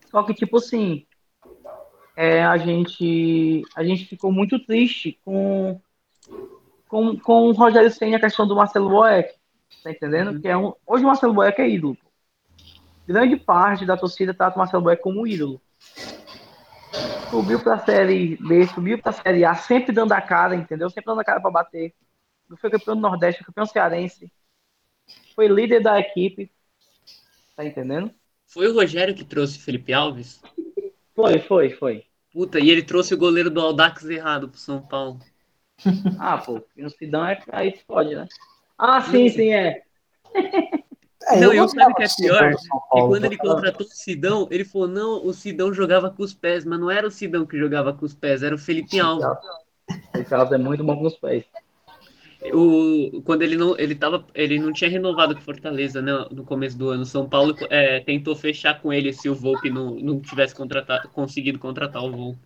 Só 0.09 0.23
que, 0.23 0.33
tipo 0.33 0.57
assim, 0.57 1.05
é, 2.21 2.43
a 2.43 2.57
gente 2.57 3.63
a 3.73 3.81
gente 3.81 4.03
ficou 4.03 4.29
muito 4.29 4.59
triste 4.59 5.17
com 5.23 5.79
com, 6.85 7.17
com 7.17 7.43
o 7.43 7.53
Rogério 7.53 7.89
Senna 7.89 8.17
a 8.17 8.19
questão 8.19 8.45
do 8.45 8.57
Marcelo 8.57 8.89
Boeck, 8.89 9.35
tá 9.81 9.89
entendendo? 9.89 10.31
Uhum. 10.31 10.41
Que 10.41 10.49
é 10.49 10.57
um, 10.57 10.73
hoje 10.85 11.05
o 11.05 11.07
Marcelo 11.07 11.33
Boeck 11.33 11.61
é 11.61 11.69
ídolo. 11.69 11.97
Grande 13.07 13.37
parte 13.37 13.85
da 13.85 13.95
torcida 13.95 14.33
trata 14.33 14.57
o 14.57 14.59
Marcelo 14.59 14.83
Boeck 14.83 15.01
como 15.01 15.25
ídolo. 15.25 15.61
Subiu 17.29 17.63
para 17.63 17.75
a 17.75 17.85
Série 17.85 18.35
B, 18.35 18.67
subiu 18.67 19.01
para 19.01 19.11
a 19.11 19.13
Série 19.13 19.45
A, 19.45 19.55
sempre 19.55 19.93
dando 19.93 20.11
a 20.11 20.19
cara, 20.19 20.57
entendeu? 20.57 20.89
Sempre 20.89 21.05
dando 21.05 21.21
a 21.21 21.23
cara 21.23 21.39
para 21.39 21.51
bater. 21.51 21.93
Não 22.49 22.57
foi 22.57 22.69
campeão 22.69 22.95
do 22.95 23.01
Nordeste, 23.01 23.39
foi 23.39 23.45
campeão 23.45 23.65
cearense. 23.65 24.29
Foi 25.33 25.47
líder 25.47 25.81
da 25.81 25.97
equipe. 25.97 26.51
Tá 27.55 27.63
entendendo? 27.63 28.11
Foi 28.45 28.67
o 28.67 28.73
Rogério 28.73 29.15
que 29.15 29.23
trouxe 29.23 29.57
Felipe 29.57 29.93
Alves? 29.93 30.41
Foi, 31.15 31.39
foi, 31.39 31.69
foi. 31.69 32.08
Puta, 32.31 32.59
e 32.59 32.69
ele 32.69 32.83
trouxe 32.83 33.13
o 33.13 33.17
goleiro 33.17 33.49
do 33.49 33.59
Aldax 33.59 34.05
errado 34.05 34.49
pro 34.49 34.59
São 34.59 34.81
Paulo. 34.81 35.19
ah, 36.19 36.37
pô, 36.37 36.63
no 36.77 36.89
Sidão 36.89 37.25
é 37.25 37.39
aí 37.51 37.79
pode, 37.87 38.15
né? 38.15 38.27
Ah, 38.77 39.01
sim, 39.01 39.29
sim, 39.29 39.51
é. 39.51 39.81
é 41.27 41.39
não, 41.39 41.53
eu 41.53 41.67
sabe 41.67 41.91
o 41.91 41.95
que 41.95 42.03
é 42.03 42.07
pior? 42.17 42.55
Que 42.55 42.67
quando 42.89 43.25
ele 43.25 43.37
contratou 43.37 43.85
o 43.85 43.89
Sidão, 43.89 44.47
ele 44.51 44.63
falou: 44.63 44.87
não, 44.87 45.25
o 45.25 45.33
Sidão 45.33 45.73
jogava 45.73 46.09
com 46.09 46.23
os 46.23 46.33
pés, 46.33 46.65
mas 46.65 46.79
não 46.79 46.91
era 46.91 47.07
o 47.07 47.11
Sidão 47.11 47.45
que 47.45 47.57
jogava 47.57 47.93
com 47.93 48.05
os 48.05 48.13
pés, 48.13 48.43
era 48.43 48.55
o 48.55 48.59
Felipe 48.59 48.99
Alves. 48.99 49.25
Felipe 50.11 50.33
Alves 50.33 50.53
é 50.53 50.57
muito 50.57 50.83
bom 50.83 50.97
com 50.97 51.07
os 51.07 51.17
pés 51.17 51.45
o, 52.53 53.21
quando 53.23 53.41
ele 53.41 53.57
não, 53.57 53.77
ele, 53.77 53.95
tava, 53.95 54.25
ele 54.33 54.59
não 54.59 54.71
tinha 54.71 54.89
renovado 54.89 55.35
com 55.35 55.41
Fortaleza 55.41 56.01
né, 56.01 56.11
no 56.31 56.43
começo 56.43 56.77
do 56.77 56.89
ano. 56.89 57.05
São 57.05 57.27
Paulo 57.27 57.55
é, 57.69 57.99
tentou 57.99 58.35
fechar 58.35 58.81
com 58.81 58.93
ele 58.93 59.11
se 59.11 59.27
o 59.27 59.35
Volpe 59.35 59.69
não, 59.69 59.95
não 59.95 60.19
tivesse 60.19 60.55
contratado, 60.55 61.09
conseguido 61.09 61.59
contratar 61.59 62.03
o 62.03 62.11
Volpe. 62.11 62.39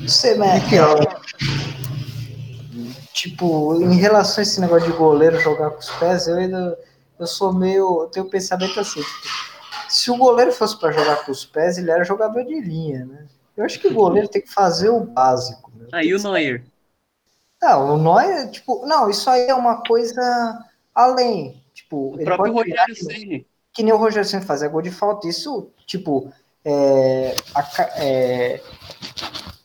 Você, 0.00 0.34
Mac, 0.34 0.64
tipo, 3.14 3.82
em 3.82 3.96
relação 3.96 4.40
a 4.40 4.42
esse 4.42 4.60
negócio 4.60 4.90
de 4.90 4.96
goleiro 4.96 5.40
jogar 5.40 5.70
com 5.70 5.78
os 5.78 5.90
pés, 5.90 6.28
eu 6.28 6.36
ainda 6.36 6.78
eu 7.18 7.26
sou 7.26 7.52
meio. 7.52 8.02
Eu 8.02 8.08
tenho 8.08 8.26
um 8.26 8.30
pensamento 8.30 8.78
assim. 8.78 9.00
Tipo, 9.00 9.46
se 9.88 10.10
o 10.10 10.16
goleiro 10.16 10.52
fosse 10.52 10.78
para 10.78 10.92
jogar 10.92 11.24
com 11.24 11.32
os 11.32 11.44
pés, 11.44 11.78
ele 11.78 11.90
era 11.90 12.04
jogador 12.04 12.44
de 12.44 12.60
linha, 12.60 13.06
né? 13.06 13.26
Eu 13.56 13.64
acho 13.64 13.80
que 13.80 13.88
o 13.88 13.94
goleiro 13.94 14.28
tem 14.28 14.42
que 14.42 14.52
fazer 14.52 14.90
o 14.90 15.00
básico. 15.00 15.72
Né? 15.74 15.86
Aí 15.92 16.14
o 16.14 16.22
Neuer. 16.22 16.64
Não, 17.66 17.94
o 17.94 17.98
Neuer, 17.98 18.48
tipo, 18.48 18.86
não, 18.86 19.10
isso 19.10 19.28
aí 19.28 19.48
é 19.48 19.54
uma 19.54 19.82
coisa 19.82 20.64
além. 20.94 21.60
Tipo, 21.74 22.14
o 22.14 22.24
próprio 22.24 22.52
Rogério 22.52 22.94
Ceni. 22.94 23.46
Que 23.72 23.82
nem 23.82 23.92
o 23.92 23.96
Rogério 23.96 24.28
Ceni 24.28 24.44
faz, 24.44 24.62
é 24.62 24.68
gol 24.68 24.80
de 24.80 24.92
falta. 24.92 25.26
Isso, 25.26 25.68
tipo, 25.84 26.32
é, 26.64 27.34
a, 27.52 27.82
é, 27.96 28.60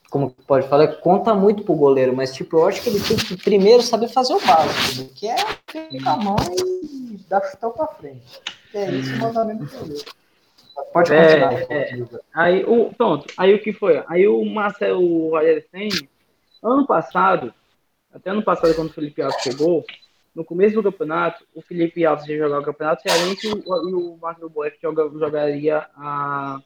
como 0.10 0.32
pode 0.48 0.68
falar, 0.68 0.88
conta 0.96 1.36
muito 1.36 1.64
pro 1.64 1.76
goleiro, 1.76 2.16
mas 2.16 2.34
tipo, 2.34 2.58
eu 2.58 2.68
acho 2.68 2.82
que 2.82 2.90
ele 2.90 3.00
tem 3.00 3.16
que 3.16 3.38
primeiro 3.38 3.84
saber 3.84 4.08
fazer 4.08 4.34
o 4.34 4.42
básico, 4.42 5.14
que 5.14 5.28
é 5.28 5.36
pegar 5.72 6.14
a 6.14 6.18
mão 6.18 6.36
e 6.52 7.18
dar 7.30 7.44
chutão 7.44 7.72
pra 7.72 7.86
frente. 7.86 8.42
É 8.74 8.90
isso 8.90 9.16
mandamento 9.18 9.64
do 9.64 9.78
goleiro. 9.78 10.06
Pode 10.92 11.12
continuar. 11.12 11.54
É, 11.54 11.66
é, 11.70 12.06
aí, 12.34 12.66
o, 12.66 12.92
pronto, 12.96 13.28
aí 13.38 13.54
o 13.54 13.62
que 13.62 13.72
foi? 13.72 14.04
Aí 14.08 14.28
o 14.28 14.44
Marcelo 14.44 15.30
Rogério 15.30 15.64
Ceni, 15.70 16.10
ano 16.64 16.88
passado, 16.88 17.54
até 18.14 18.30
ano 18.30 18.44
passado, 18.44 18.76
quando 18.76 18.90
o 18.90 18.94
Felipe 18.94 19.22
Alves 19.22 19.42
chegou, 19.42 19.86
no 20.36 20.44
começo 20.44 20.76
do 20.76 20.84
campeonato, 20.84 21.46
o 21.54 21.62
Felipe 21.62 22.06
Alves 22.06 22.28
ia 22.28 22.38
jogar 22.38 22.60
o 22.60 22.64
campeonato 22.64 23.02
cearense 23.02 23.48
e 23.48 23.52
o, 23.52 24.14
o 24.14 24.18
Marcelo 24.18 24.50
Boeck 24.50 24.78
joga, 24.82 25.10
jogaria 25.18 25.90
a, 25.96 26.60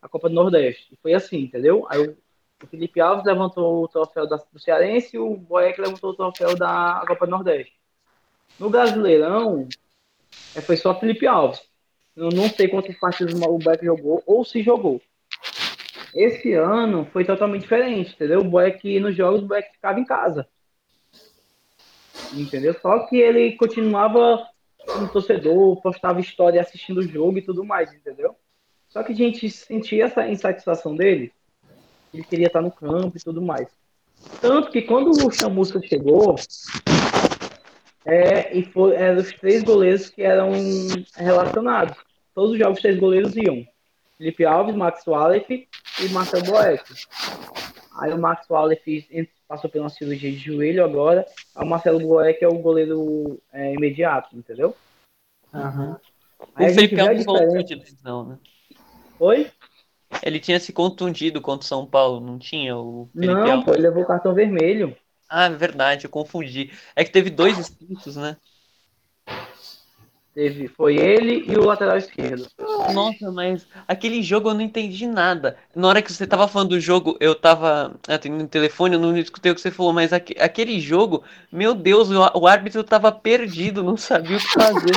a 0.00 0.08
Copa 0.08 0.28
do 0.28 0.34
Nordeste. 0.34 0.88
E 0.92 0.96
foi 0.96 1.14
assim, 1.14 1.40
entendeu? 1.40 1.86
Aí 1.88 2.06
o, 2.06 2.16
o 2.62 2.66
Felipe 2.66 3.00
Alves 3.00 3.24
levantou 3.24 3.84
o 3.84 3.88
troféu 3.88 4.26
da, 4.26 4.36
do 4.36 4.58
Cearense 4.58 5.16
e 5.16 5.18
o 5.18 5.36
Boeck 5.36 5.80
levantou 5.80 6.10
o 6.10 6.14
troféu 6.14 6.56
da 6.56 7.02
Copa 7.06 7.26
do 7.26 7.30
Nordeste. 7.30 7.72
No 8.58 8.68
Brasileirão, 8.68 9.68
é, 10.54 10.60
foi 10.60 10.76
só 10.76 10.98
Felipe 10.98 11.26
Alves. 11.26 11.62
Eu 12.14 12.28
não 12.28 12.48
sei 12.48 12.68
quantas 12.68 12.96
partidas 12.98 13.34
o 13.34 13.58
Boeck 13.58 13.84
jogou 13.84 14.22
ou 14.26 14.44
se 14.44 14.62
jogou. 14.62 15.00
Esse 16.14 16.52
ano 16.52 17.06
foi 17.06 17.24
totalmente 17.24 17.62
diferente, 17.62 18.12
entendeu? 18.14 18.40
O 18.40 18.44
Boeck 18.44 19.00
nos 19.00 19.16
jogos, 19.16 19.42
o 19.42 19.46
Boeck 19.46 19.72
ficava 19.72 19.98
em 19.98 20.04
casa 20.04 20.46
entendeu? 22.34 22.74
Só 22.80 23.00
que 23.06 23.16
ele 23.16 23.52
continuava 23.56 24.46
um 24.98 25.06
torcedor, 25.06 25.80
postava 25.80 26.20
história 26.20 26.60
assistindo 26.60 26.98
o 26.98 27.08
jogo 27.08 27.38
e 27.38 27.42
tudo 27.42 27.64
mais, 27.64 27.92
entendeu? 27.92 28.36
Só 28.88 29.02
que 29.02 29.12
a 29.12 29.16
gente 29.16 29.48
sentia 29.50 30.06
essa 30.06 30.28
insatisfação 30.28 30.94
dele, 30.94 31.32
ele 32.12 32.24
queria 32.24 32.48
estar 32.48 32.60
no 32.60 32.70
campo 32.70 33.16
e 33.16 33.20
tudo 33.20 33.40
mais. 33.40 33.68
Tanto 34.40 34.70
que 34.70 34.82
quando 34.82 35.10
o 35.10 35.30
Chamusca 35.30 35.80
chegou, 35.82 36.36
é, 38.04 38.56
e 38.56 38.64
foi, 38.64 38.94
eram 38.94 39.20
os 39.20 39.32
três 39.32 39.62
goleiros 39.62 40.10
que 40.10 40.22
eram 40.22 40.50
relacionados. 41.16 41.96
Todos 42.34 42.52
os 42.52 42.58
jogos, 42.58 42.76
os 42.76 42.82
três 42.82 42.98
goleiros 42.98 43.36
iam. 43.36 43.66
Felipe 44.18 44.44
Alves, 44.44 44.74
Max 44.74 45.06
Wallace 45.06 45.68
e 46.00 46.08
Marcelo 46.10 46.44
Boeck. 46.44 46.84
Aí 47.96 48.12
o 48.12 48.18
Max 48.18 48.48
Wallace 48.48 49.06
passou 49.46 49.68
por 49.68 49.80
uma 49.80 49.90
cirurgia 49.90 50.30
de 50.30 50.38
joelho 50.38 50.84
agora. 50.84 51.26
O 51.54 51.64
Marcelo 51.64 52.00
Boeck 52.00 52.42
é 52.42 52.48
o 52.48 52.58
goleiro 52.58 53.40
é, 53.52 53.74
imediato, 53.74 54.36
entendeu? 54.36 54.74
Uhum. 55.52 55.96
Aí 56.54 56.70
o 56.70 56.74
Felipe 56.74 57.00
Alves 57.00 57.24
voltou 57.24 57.62
de 57.62 57.74
lesão, 57.74 58.24
né? 58.24 58.38
Oi? 59.18 59.50
Ele 60.22 60.40
tinha 60.40 60.58
se 60.58 60.72
contundido 60.72 61.40
contra 61.40 61.64
o 61.64 61.68
São 61.68 61.86
Paulo, 61.86 62.20
não 62.20 62.38
tinha? 62.38 62.76
O 62.76 63.08
Felipe 63.12 63.34
não, 63.34 63.50
Alves. 63.50 63.64
pô, 63.64 63.72
ele 63.72 63.82
levou 63.82 64.04
cartão 64.04 64.34
vermelho. 64.34 64.96
Ah, 65.28 65.46
é 65.46 65.50
verdade, 65.50 66.04
eu 66.06 66.10
confundi. 66.10 66.70
É 66.94 67.04
que 67.04 67.10
teve 67.10 67.30
dois 67.30 67.58
expulsos, 67.58 68.16
né? 68.16 68.36
Teve, 70.34 70.68
foi 70.68 70.96
ele 70.96 71.44
e 71.46 71.56
o 71.56 71.64
lateral 71.64 71.96
esquerdo. 71.96 72.48
Nossa, 72.92 73.30
mas 73.30 73.66
aquele 73.86 74.22
jogo 74.22 74.50
eu 74.50 74.54
não 74.54 74.60
entendi 74.60 75.06
nada. 75.06 75.56
Na 75.74 75.88
hora 75.88 76.02
que 76.02 76.12
você 76.12 76.26
tava 76.26 76.48
falando 76.48 76.70
do 76.70 76.80
jogo, 76.80 77.16
eu 77.20 77.34
tava 77.34 77.94
atendendo 78.08 78.44
o 78.44 78.48
telefone, 78.48 78.94
eu 78.94 79.00
não 79.00 79.16
escutei 79.16 79.52
o 79.52 79.54
que 79.54 79.60
você 79.60 79.70
falou, 79.70 79.92
mas 79.92 80.12
aqu 80.12 80.32
aquele 80.40 80.80
jogo, 80.80 81.22
meu 81.50 81.74
Deus, 81.74 82.10
o, 82.10 82.38
o, 82.38 82.46
árbitro 82.46 82.82
tava 82.82 83.12
perdido, 83.12 83.82
não 83.82 83.96
sabia 83.96 84.36
o 84.36 84.40
que 84.40 84.52
fazer. 84.52 84.92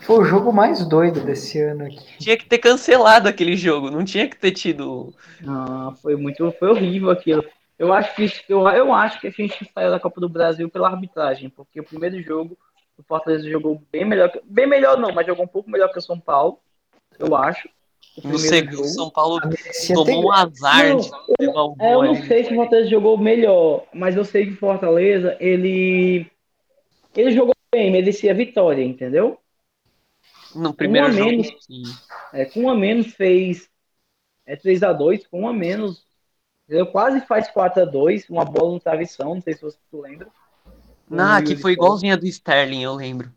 Foi 0.00 0.18
o 0.18 0.24
jogo 0.24 0.52
mais 0.52 0.86
doido 0.86 1.20
desse 1.20 1.60
ano 1.60 1.86
aqui. 1.86 2.18
Tinha 2.18 2.36
que 2.36 2.46
ter 2.46 2.58
cancelado 2.58 3.28
aquele 3.28 3.56
jogo, 3.56 3.90
não 3.90 4.04
tinha 4.04 4.28
que 4.28 4.36
ter 4.36 4.52
tido. 4.52 5.14
Não, 5.40 5.94
foi 5.96 6.16
muito, 6.16 6.52
foi 6.58 6.68
horrível 6.68 7.10
aquilo. 7.10 7.44
Eu 7.78 7.92
acho 7.92 8.14
que 8.14 8.30
eu, 8.48 8.66
eu 8.68 8.92
acho 8.92 9.20
que 9.20 9.26
a 9.26 9.30
gente 9.30 9.70
saiu 9.74 9.90
da 9.90 10.00
Copa 10.00 10.20
do 10.20 10.28
Brasil 10.28 10.68
pela 10.68 10.88
arbitragem, 10.88 11.50
porque 11.50 11.80
o 11.80 11.84
primeiro 11.84 12.20
jogo 12.22 12.56
o 12.98 13.02
Fortaleza 13.02 13.48
jogou 13.48 13.82
bem 13.92 14.04
melhor, 14.04 14.32
bem 14.44 14.66
melhor 14.66 14.98
não, 14.98 15.12
mas 15.12 15.26
jogou 15.26 15.44
um 15.44 15.48
pouco 15.48 15.70
melhor 15.70 15.92
que 15.92 15.98
o 15.98 16.02
São 16.02 16.18
Paulo, 16.18 16.58
eu 17.18 17.34
acho. 17.34 17.68
No 18.24 18.38
segundo, 18.38 18.84
São 18.84 19.10
Paulo 19.10 19.40
tomou 19.92 20.26
um 20.26 20.32
azar 20.32 20.88
não, 20.88 21.00
de 21.00 21.10
levar 21.38 21.62
o 21.64 21.76
é, 21.78 21.94
Eu 21.94 22.02
não 22.02 22.14
sei 22.14 22.44
se 22.44 22.52
o 22.52 22.56
Fortaleza 22.56 22.88
jogou 22.88 23.18
melhor, 23.18 23.84
mas 23.92 24.16
eu 24.16 24.24
sei 24.24 24.46
que 24.46 24.52
o 24.52 24.56
Fortaleza, 24.56 25.36
ele 25.38 26.30
ele 27.14 27.32
jogou 27.32 27.54
bem, 27.70 27.90
merecia 27.90 28.32
vitória, 28.32 28.82
entendeu? 28.82 29.38
No 30.54 30.72
primeiro 30.72 31.08
um 31.08 31.12
jogo, 31.12 31.30
menos, 31.30 31.48
é, 32.32 32.44
com 32.46 32.60
um 32.60 32.70
a 32.70 32.74
menos 32.74 33.08
fez 33.08 33.68
é 34.46 34.56
3 34.56 34.82
a 34.82 34.92
2 34.92 35.26
com 35.26 35.42
um 35.42 35.48
a 35.48 35.52
menos 35.52 36.06
entendeu? 36.64 36.86
quase 36.86 37.20
faz 37.26 37.50
4 37.50 37.82
a 37.82 37.84
2 37.84 38.30
uma 38.30 38.44
bola 38.44 38.72
no 38.72 38.80
travessão, 38.80 39.34
não 39.34 39.42
sei 39.42 39.54
se 39.54 39.62
você 39.62 39.78
lembra. 39.92 40.28
Ah, 41.10 41.40
que 41.42 41.54
foi 41.54 41.72
igualzinha 41.72 42.16
do 42.16 42.26
Sterling, 42.26 42.82
eu 42.82 42.94
lembro. 42.94 43.30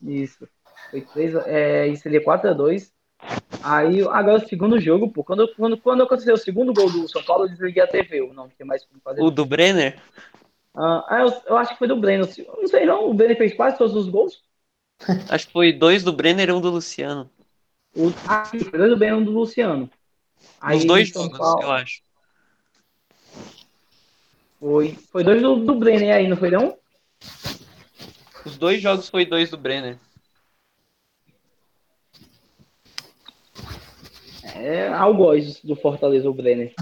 Isso. 0.00 0.48
Foi 0.90 1.00
3, 1.00 1.34
é, 1.46 1.88
isso 1.88 2.02
seria 2.02 2.24
4x2. 2.24 2.91
Aí, 3.62 4.02
agora 4.02 4.44
o 4.44 4.48
segundo 4.48 4.80
jogo, 4.80 5.10
pô, 5.10 5.22
quando, 5.22 5.46
quando, 5.54 5.76
quando 5.76 6.02
aconteceu 6.02 6.34
o 6.34 6.38
segundo 6.38 6.72
gol 6.72 6.90
do 6.90 7.08
São 7.08 7.22
Paulo, 7.22 7.44
eu 7.44 7.48
desliguei 7.48 7.82
a 7.82 7.86
TV, 7.86 8.20
eu 8.20 8.34
não 8.34 8.48
tem 8.48 8.66
mais 8.66 8.84
como 8.84 9.00
fazer. 9.00 9.22
O 9.22 9.30
do 9.30 9.44
Brenner? 9.44 10.00
Ah, 10.74 11.20
eu, 11.20 11.42
eu, 11.46 11.56
acho 11.56 11.72
que 11.72 11.78
foi 11.78 11.86
do 11.86 11.96
Brenner. 11.96 12.26
Não 12.58 12.68
sei 12.68 12.86
não, 12.86 13.08
o 13.08 13.14
Brenner 13.14 13.36
fez 13.36 13.54
quase 13.54 13.78
todos 13.78 13.94
os 13.94 14.08
gols. 14.08 14.42
Acho 15.28 15.46
que 15.48 15.52
foi 15.52 15.72
dois 15.72 16.04
do 16.04 16.12
Brenner 16.12 16.48
e 16.48 16.52
um 16.52 16.60
do 16.60 16.70
Luciano. 16.70 17.28
O, 17.94 18.12
ah, 18.26 18.44
foi 18.44 18.60
dois 18.60 18.90
do 18.90 18.96
Brenner 18.96 19.18
e 19.18 19.20
um 19.20 19.24
do 19.24 19.32
Luciano. 19.32 19.90
Aí, 20.60 20.78
Os 20.78 20.84
dois 20.84 21.08
jogos, 21.08 21.38
Paulo, 21.38 21.62
eu 21.62 21.70
acho. 21.72 22.02
Foi, 24.60 24.96
foi 25.10 25.24
dois 25.24 25.42
do, 25.42 25.56
do 25.56 25.74
Brenner 25.74 26.14
aí, 26.14 26.28
não 26.28 26.36
foi 26.36 26.50
não? 26.50 26.78
Os 28.46 28.56
dois 28.56 28.80
jogos 28.80 29.08
foi 29.08 29.26
dois 29.26 29.50
do 29.50 29.56
Brenner. 29.56 29.98
É 34.62 34.88
algoz 34.88 35.60
do 35.62 35.74
Fortaleza, 35.74 36.30
o 36.30 36.34
Brenner. 36.34 36.72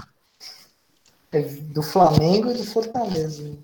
É 1.31 1.41
do 1.41 1.81
Flamengo 1.81 2.51
e 2.51 2.53
do 2.53 2.63
Fortaleza. 2.63 3.57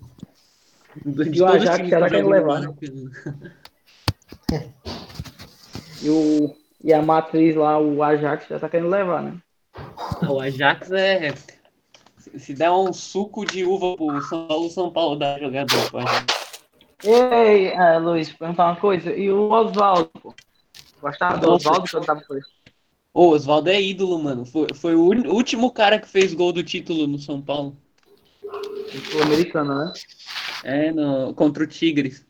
Do, 1.04 1.22
e 1.22 1.40
o 1.40 1.46
Ajax 1.46 1.88
já 1.88 2.00
tá 2.00 2.08
querendo 2.08 2.30
levar, 2.30 2.60
né? 2.60 2.74
e, 6.02 6.10
o, 6.10 6.56
e 6.82 6.92
a 6.92 7.00
matriz 7.00 7.54
lá, 7.54 7.78
o 7.78 8.02
Ajax 8.02 8.48
já 8.48 8.58
tá 8.58 8.68
querendo 8.68 8.88
levar, 8.88 9.22
né? 9.22 9.38
O 10.28 10.40
Ajax 10.40 10.90
é. 10.90 11.32
Se 12.36 12.52
der 12.54 12.70
um 12.70 12.92
suco 12.92 13.46
de 13.46 13.64
uva 13.64 13.96
pro 13.96 14.20
São 14.22 14.48
Paulo, 14.48 14.70
São 14.70 14.90
Paulo 14.90 15.16
dá 15.16 15.38
jogador 15.38 15.96
Ajax. 15.96 16.38
Ei, 17.04 17.68
é, 17.68 17.98
Luiz, 17.98 18.32
perguntar 18.32 18.66
uma 18.66 18.76
coisa. 18.76 19.12
E 19.12 19.30
o 19.30 19.50
Oswaldo, 19.50 20.10
pô? 20.20 20.34
Gostava 21.00 21.38
do 21.38 21.52
Oswaldo 21.52 21.88
quando 21.88 22.04
tava 22.04 22.20
com 22.22 22.34
ele? 22.34 22.44
O 23.18 23.30
Oswaldo 23.30 23.68
é 23.68 23.82
ídolo, 23.82 24.16
mano. 24.16 24.46
Foi, 24.46 24.68
foi 24.72 24.94
o 24.94 25.00
último 25.02 25.72
cara 25.72 25.98
que 25.98 26.06
fez 26.08 26.32
gol 26.32 26.52
do 26.52 26.62
título 26.62 27.04
no 27.08 27.18
São 27.18 27.42
Paulo. 27.42 27.76
Sul-americano, 29.10 29.76
né? 29.76 29.92
É, 30.62 30.92
no, 30.92 31.34
contra 31.34 31.64
o 31.64 31.66
Tigres. 31.66 32.24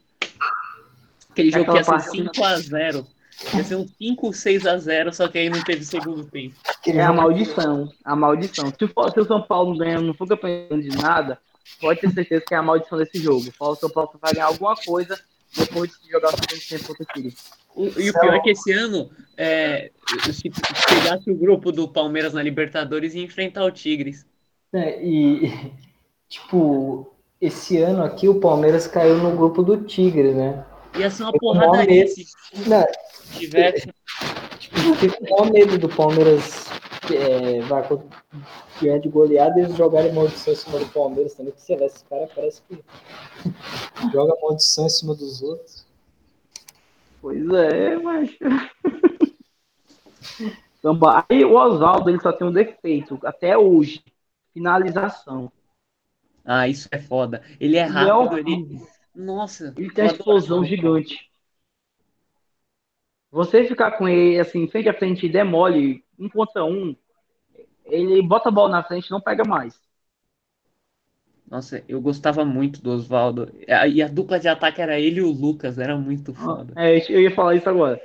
Aquele 1.29 1.51
jogo 1.51 1.73
que 1.73 1.77
ia 1.77 1.85
ser 1.85 1.93
5x0. 1.93 3.07
Ia 3.55 3.65
ser 3.65 3.77
um 3.77 3.87
5, 3.87 4.31
6x0, 4.31 5.13
só 5.13 5.29
que 5.29 5.37
aí 5.37 5.51
não 5.51 5.63
teve 5.63 5.85
segundo 5.85 6.25
tempo. 6.25 6.55
É 6.87 7.03
a 7.03 7.13
maldição. 7.13 7.93
A 8.03 8.17
maldição. 8.17 8.73
Se, 8.73 8.89
for, 8.89 9.13
se 9.13 9.21
o 9.21 9.27
São 9.27 9.43
Paulo 9.43 9.77
ganha, 9.77 10.01
não 10.01 10.15
for 10.15 10.27
campeão 10.27 10.81
de 10.81 10.89
nada, 10.89 11.39
pode 11.83 12.01
ter 12.01 12.11
certeza 12.15 12.45
que 12.49 12.55
é 12.55 12.57
a 12.57 12.63
maldição 12.63 12.97
desse 12.97 13.19
jogo. 13.19 13.53
O 13.61 13.75
São 13.75 13.91
Paulo 13.91 14.11
vai 14.23 14.33
ganhar 14.33 14.47
alguma 14.47 14.75
coisa 14.75 15.21
depois 15.55 15.91
de 16.03 16.11
jogar 16.11 16.29
o 16.29 16.37
segundo 16.39 16.67
tempo 16.67 16.87
contra 16.87 17.05
o 17.05 17.13
E 17.79 18.11
o 18.11 18.13
pior 18.13 18.35
é 18.35 18.41
que 18.41 18.51
esse 18.51 18.73
ano, 18.73 19.09
é, 19.37 19.91
se 20.33 20.51
pegasse 20.89 21.31
o 21.31 21.37
grupo 21.37 21.71
do 21.71 21.87
Palmeiras 21.89 22.35
na 22.35 22.43
Libertadores 22.43 23.15
e 23.15 23.21
enfrentar 23.21 23.65
o 23.65 23.71
Tigres. 23.71 24.27
É, 24.73 25.03
e, 25.03 25.73
tipo, 26.29 27.15
esse 27.41 27.79
ano 27.79 28.03
aqui 28.03 28.29
o 28.29 28.41
Palmeiras 28.41 28.87
caiu 28.87 29.19
no 29.19 29.37
grupo 29.37 29.63
do 29.63 29.85
Tigre, 29.85 30.35
né? 30.35 30.65
Ia 30.99 31.11
ser 31.11 31.23
uma 31.23 31.33
porradaria 31.33 32.07
se 32.09 32.25
tivesse. 33.39 33.89
Tipo, 34.59 34.95
fico 34.97 35.27
com 35.27 35.45
medo 35.47 35.79
do 35.79 35.89
Palmeiras 35.89 36.67
é, 37.15 37.61
vai 37.63 37.87
ganhar 38.81 38.99
de 38.99 39.09
goleada 39.09 39.59
e 39.59 39.65
eles 39.65 39.77
jogarem 39.77 40.13
maldição 40.13 40.53
em 40.53 40.57
cima 40.57 40.79
do 40.79 40.87
Palmeiras 40.87 41.35
também, 41.35 41.53
que 41.53 41.61
você 41.61 41.77
vê, 41.77 41.87
esse 41.87 42.05
cara 42.05 42.29
parece 42.35 42.63
que 42.63 42.79
joga 44.13 44.35
maldição 44.43 44.87
em 44.87 44.91
cima 44.91 45.15
dos 45.15 45.43
outros. 45.43 45.88
Pois 47.21 47.49
é, 47.51 47.97
mas. 47.97 48.31
aí 51.29 51.45
o 51.45 51.55
Oswaldo 51.55 52.09
ele 52.09 52.21
só 52.21 52.33
tem 52.33 52.47
um 52.47 52.53
defeito, 52.53 53.19
até 53.25 53.59
hoje. 53.59 54.03
Finalização. 54.53 55.53
Ah, 56.45 56.67
isso 56.67 56.89
é 56.91 56.99
foda. 56.99 57.43
Ele 57.61 57.77
é 57.77 57.85
rápido, 57.85 58.39
ele. 58.39 58.81
Nossa. 59.15 59.75
Ele 59.77 59.91
tem 59.91 60.05
uma 60.05 60.13
explosão 60.13 60.65
gigante. 60.65 61.29
Você 63.31 63.67
ficar 63.67 63.93
com 63.93 64.09
ele 64.09 64.41
assim, 64.41 64.67
frente 64.69 64.89
a 64.89 64.95
frente 64.95 65.27
e 65.27 65.29
demole 65.29 66.03
um 66.19 66.29
contra 66.29 66.65
um, 66.65 66.97
ele 67.85 68.23
bota 68.23 68.49
a 68.49 68.53
bola 68.53 68.71
na 68.71 68.83
frente 68.83 69.11
não 69.11 69.21
pega 69.21 69.47
mais. 69.47 69.79
Nossa, 71.51 71.83
eu 71.89 72.01
gostava 72.01 72.45
muito 72.45 72.83
do 72.83 72.91
Oswaldo. 72.91 73.51
E 73.67 74.03
a 74.03 74.09
dupla 74.09 74.39
de 74.39 74.49
ataque 74.49 74.83
era 74.83 75.01
ele 75.01 75.21
e 75.21 75.23
o 75.23 75.31
Lucas, 75.31 75.79
era 75.79 75.97
muito 75.97 76.35
foda. 76.35 76.75
É, 76.77 76.99
eu 77.11 77.23
ia 77.23 77.35
falar 77.35 77.55
isso 77.55 77.69
agora. 77.69 78.01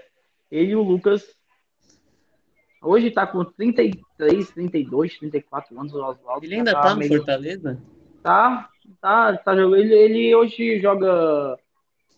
Ele 0.50 0.72
e 0.72 0.76
o 0.76 0.82
Lucas. 0.82 1.24
Hoje 2.82 3.12
tá 3.12 3.28
com 3.28 3.44
33, 3.44 4.50
32, 4.52 5.20
34 5.20 5.80
anos 5.80 5.94
o 5.94 5.98
Oswaldo. 5.98 6.46
Ele 6.46 6.56
ainda 6.56 6.72
tá, 6.72 6.82
tá 6.82 6.94
no 6.94 7.00
meio... 7.00 7.18
Fortaleza? 7.18 7.82
Tá, 8.22 8.70
tá, 9.02 9.38
tá 9.38 9.56
jogando. 9.56 9.76
Ele, 9.76 9.94
ele 9.94 10.36
hoje 10.36 10.80
joga 10.80 11.58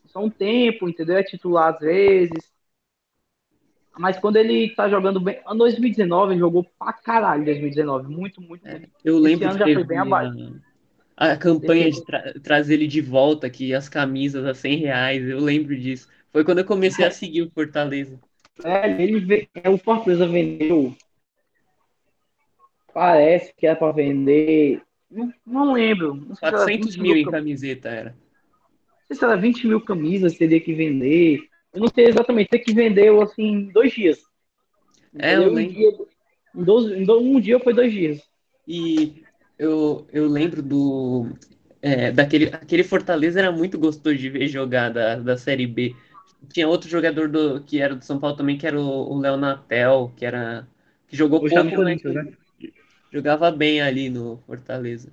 só 0.05 0.23
um 0.23 0.29
tempo, 0.29 0.87
entendeu? 0.87 1.17
É 1.17 1.23
titular 1.23 1.73
às 1.73 1.79
vezes. 1.79 2.53
Mas 3.97 4.19
quando 4.19 4.35
ele 4.35 4.69
tá 4.75 4.87
jogando 4.89 5.19
bem. 5.19 5.39
Em 5.49 5.57
2019, 5.57 6.33
ele 6.33 6.39
jogou 6.39 6.63
pra 6.77 6.93
caralho 6.93 7.45
2019. 7.45 8.13
Muito, 8.13 8.41
muito, 8.41 8.67
é, 8.67 8.71
muito. 8.71 8.89
Eu 9.03 9.17
lembro 9.17 9.47
Esse 9.47 9.57
ano 9.57 9.67
já 9.67 9.73
foi 9.73 9.83
bem 9.83 9.97
abaixo. 9.97 10.61
A, 11.17 11.37
campanha 11.37 11.89
de 11.89 12.03
tra 12.03 12.33
trazer 12.43 12.75
ele 12.75 12.87
de 12.87 12.99
volta, 12.99 13.49
que 13.49 13.73
as 13.73 13.87
camisas 13.87 14.45
a 14.45 14.53
100 14.53 14.77
reais, 14.77 15.27
eu 15.27 15.39
lembro 15.39 15.77
disso. 15.77 16.09
Foi 16.31 16.43
quando 16.43 16.59
eu 16.59 16.65
comecei 16.65 17.05
a 17.05 17.11
seguir 17.11 17.43
o 17.43 17.49
Fortaleza. 17.49 18.19
É, 18.63 19.01
ele 19.01 19.19
veio, 19.19 19.47
é, 19.53 19.69
o 19.69 19.77
Fortaleza 19.77 20.27
vendeu. 20.27 20.95
Parece 22.93 23.53
que 23.55 23.65
era 23.67 23.75
pra 23.75 23.91
vender. 23.91 24.81
Não, 25.09 25.33
não 25.45 25.73
lembro. 25.73 26.15
Não 26.15 26.35
400 26.35 26.97
mil, 26.97 27.13
mil 27.13 27.17
em 27.17 27.31
camiseta 27.31 27.89
era. 27.89 28.09
Não 28.09 29.07
sei 29.07 29.15
se 29.17 29.23
era 29.23 29.37
20 29.37 29.67
mil 29.67 29.81
camisas, 29.81 30.37
teria 30.37 30.59
que 30.59 30.73
vender. 30.73 31.41
Eu 31.73 31.81
não 31.81 31.87
sei 31.87 32.05
exatamente, 32.05 32.49
tem 32.49 32.63
que 32.63 32.73
vendeu 32.73 33.21
assim 33.21 33.69
dois 33.73 33.93
dias. 33.93 34.23
É, 35.17 35.35
eu 35.35 35.51
lembro. 35.51 35.71
Um 35.71 35.73
dia, 35.73 35.91
em 36.55 36.63
dois, 36.63 36.85
em 36.91 37.11
um 37.11 37.39
dia 37.39 37.59
foi 37.59 37.73
dois 37.73 37.91
dias. 37.91 38.21
E 38.67 39.24
eu, 39.57 40.07
eu 40.11 40.27
lembro 40.27 40.61
do. 40.61 41.29
É, 41.81 42.11
daquele 42.11 42.45
aquele 42.45 42.83
Fortaleza 42.83 43.39
era 43.39 43.51
muito 43.51 43.77
gostoso 43.77 44.17
de 44.17 44.29
ver 44.29 44.47
jogar 44.47 44.89
da, 44.89 45.15
da 45.15 45.37
Série 45.37 45.67
B. 45.67 45.95
Tinha 46.51 46.67
outro 46.67 46.89
jogador 46.89 47.27
do, 47.27 47.61
que 47.61 47.79
era 47.79 47.95
do 47.95 48.03
São 48.03 48.19
Paulo 48.19 48.35
também, 48.35 48.57
que 48.57 48.67
era 48.67 48.79
o, 48.79 49.17
Léo 49.19 49.37
Natel, 49.37 50.11
que 50.15 50.25
era. 50.25 50.67
que 51.07 51.15
jogou 51.15 51.41
Hoje 51.41 51.55
pouco, 51.55 51.81
mas 51.83 52.03
né? 52.03 52.33
jogava 53.11 53.51
bem 53.51 53.81
ali 53.81 54.09
no 54.09 54.37
Fortaleza. 54.45 55.09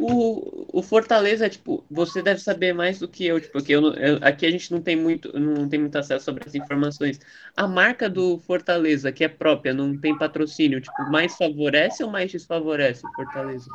O, 0.00 0.78
o 0.78 0.80
Fortaleza, 0.80 1.48
tipo, 1.48 1.84
você 1.90 2.22
deve 2.22 2.40
saber 2.40 2.72
mais 2.72 3.00
do 3.00 3.08
que 3.08 3.26
eu, 3.26 3.40
tipo, 3.40 3.54
porque 3.54 3.72
eu, 3.72 3.92
eu, 3.94 4.18
aqui 4.22 4.46
a 4.46 4.50
gente 4.50 4.70
não 4.70 4.80
tem 4.80 4.94
muito, 4.94 5.36
não 5.36 5.68
tem 5.68 5.80
muito 5.80 5.98
acesso 5.98 6.24
sobre 6.24 6.44
as 6.46 6.54
informações. 6.54 7.20
A 7.56 7.66
marca 7.66 8.08
do 8.08 8.38
Fortaleza, 8.38 9.10
que 9.10 9.24
é 9.24 9.28
própria, 9.28 9.74
não 9.74 9.98
tem 9.98 10.16
patrocínio, 10.16 10.80
tipo, 10.80 11.10
mais 11.10 11.36
favorece 11.36 12.04
ou 12.04 12.10
mais 12.10 12.30
desfavorece 12.30 13.04
o 13.04 13.12
Fortaleza? 13.12 13.68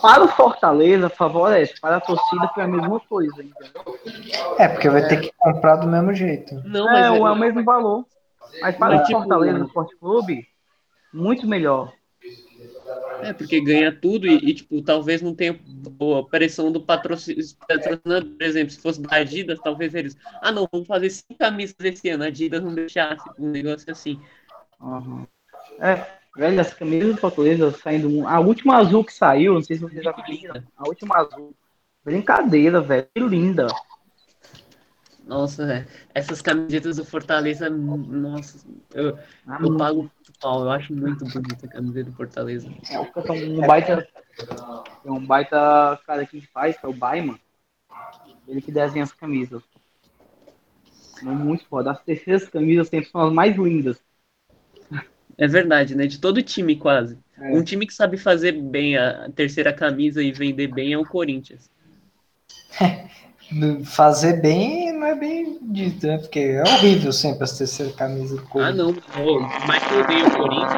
Para 0.00 0.24
o 0.24 0.28
Fortaleza, 0.28 1.08
favorece. 1.08 1.74
Para 1.80 1.96
a 1.96 2.00
torcida, 2.00 2.48
foi 2.48 2.64
a 2.64 2.68
mesma 2.68 2.98
coisa. 2.98 3.42
Entendeu? 3.42 4.56
É, 4.58 4.66
porque 4.66 4.88
vai 4.88 5.02
é. 5.02 5.08
ter 5.08 5.20
que 5.20 5.32
comprar 5.38 5.76
do 5.76 5.86
mesmo 5.86 6.12
jeito. 6.12 6.60
Não, 6.64 6.90
é, 6.90 7.02
é, 7.02 7.06
é 7.06 7.10
o 7.10 7.36
mesmo 7.36 7.62
valor. 7.62 8.04
Mas 8.60 8.76
para 8.76 8.96
o 8.96 9.04
tipo, 9.04 9.20
Fortaleza, 9.20 9.58
no 9.58 9.66
Sport 9.66 9.90
Clube, 10.00 10.46
muito 11.14 11.46
melhor. 11.46 11.92
É, 13.22 13.32
porque 13.32 13.60
ganha 13.60 13.92
tudo 13.92 14.26
e, 14.26 14.36
e, 14.36 14.54
tipo, 14.54 14.82
talvez 14.82 15.22
não 15.22 15.34
tenha 15.34 15.52
a 15.52 16.22
pressão 16.28 16.72
do 16.72 16.80
patrocinador, 16.80 18.24
por 18.36 18.42
exemplo, 18.42 18.72
se 18.72 18.80
fosse 18.80 19.00
da 19.00 19.16
Adidas, 19.16 19.60
talvez 19.60 19.94
eles, 19.94 20.16
ah 20.40 20.50
não, 20.50 20.68
vamos 20.70 20.88
fazer 20.88 21.08
cinco 21.10 21.38
camisas 21.38 21.76
esse 21.80 22.08
ano, 22.08 22.24
a 22.24 22.26
Adidas 22.26 22.62
não 22.62 22.74
deixasse, 22.74 23.22
um 23.38 23.50
negócio 23.50 23.90
assim. 23.90 24.20
Uhum. 24.80 25.24
É, 25.78 26.04
velho, 26.36 26.60
as 26.60 26.74
camisas 26.74 27.14
do 27.14 27.20
Fortaleza 27.20 27.70
saindo, 27.70 28.26
a 28.26 28.40
última 28.40 28.78
azul 28.78 29.04
que 29.04 29.12
saiu, 29.12 29.54
não 29.54 29.62
sei 29.62 29.76
se 29.76 29.82
vocês 29.82 30.02
já 30.02 30.12
viram, 30.12 30.62
a 30.76 30.88
última 30.88 31.18
azul, 31.18 31.54
brincadeira, 32.04 32.80
velho, 32.80 33.06
que 33.14 33.20
linda. 33.20 33.68
Nossa, 35.26 35.72
é. 35.72 35.86
essas 36.14 36.42
camisetas 36.42 36.96
do 36.96 37.04
Fortaleza, 37.04 37.70
nossa, 37.70 38.66
eu, 38.92 39.16
ah, 39.46 39.58
eu 39.62 39.76
pago 39.76 40.10
pau, 40.40 40.62
eu 40.64 40.70
acho 40.70 40.92
muito 40.92 41.24
bonita 41.24 41.64
a 41.64 41.68
camiseta 41.68 42.10
do 42.10 42.16
Fortaleza. 42.16 42.68
É, 42.90 42.98
um 42.98 43.60
baita, 43.66 44.08
é 45.04 45.10
um 45.10 45.24
baita 45.24 46.00
cara 46.04 46.26
que 46.26 46.40
faz, 46.40 46.76
que 46.76 46.84
é 46.84 46.88
o 46.88 46.92
Baiman, 46.92 47.38
ele 48.48 48.60
que 48.60 48.72
desenha 48.72 49.04
as 49.04 49.12
camisas. 49.12 49.62
É 51.20 51.24
muito 51.24 51.64
foda, 51.66 51.92
as 51.92 52.02
terceiras 52.02 52.48
camisas 52.48 52.88
sempre 52.88 53.08
são 53.08 53.20
as 53.20 53.32
mais 53.32 53.56
lindas. 53.56 54.02
É 55.38 55.46
verdade, 55.46 55.94
né? 55.94 56.06
De 56.06 56.18
todo 56.18 56.42
time, 56.42 56.76
quase. 56.76 57.18
É. 57.38 57.52
Um 57.52 57.62
time 57.62 57.86
que 57.86 57.94
sabe 57.94 58.16
fazer 58.16 58.52
bem 58.52 58.96
a 58.96 59.30
terceira 59.34 59.72
camisa 59.72 60.22
e 60.22 60.32
vender 60.32 60.68
bem 60.68 60.92
é 60.92 60.98
o 60.98 61.06
Corinthians. 61.06 61.70
fazer 63.84 64.40
bem 64.40 64.91
não 65.02 65.08
é 65.08 65.14
bem 65.16 65.58
dito, 65.60 66.06
né? 66.06 66.16
Porque 66.18 66.38
é 66.38 66.62
horrível 66.62 67.12
sempre 67.12 67.42
as 67.42 67.58
terceiras 67.58 67.96
camisas 67.96 68.38
do 68.38 68.46
Corinthians. 68.46 68.78
Ah, 68.78 69.20
não. 69.20 69.40
Mas 69.66 69.82
que 69.82 69.94
eu 69.94 70.00
odeio 70.00 70.28
o 70.28 70.30
Corinthians, 70.30 70.72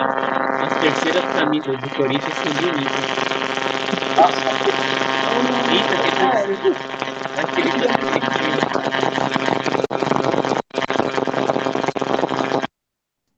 as 0.62 0.80
terceiras 0.80 1.24
camisas 1.34 1.78
do 1.78 1.90
Corinthians 1.90 2.32
são 2.32 2.52
bonitas. 2.54 3.04
Nossa, 4.16 4.40
bonita, 5.66 5.94
tem 6.02 6.14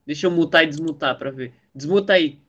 Deixa 0.07 0.29
eu 0.29 0.31
mutar 0.31 0.63
e 0.63 0.69
desmutar 0.69 1.19
pra 1.19 1.33
ver. 1.33 1.53
Desmuta 1.75 2.13
aí. 2.13 2.41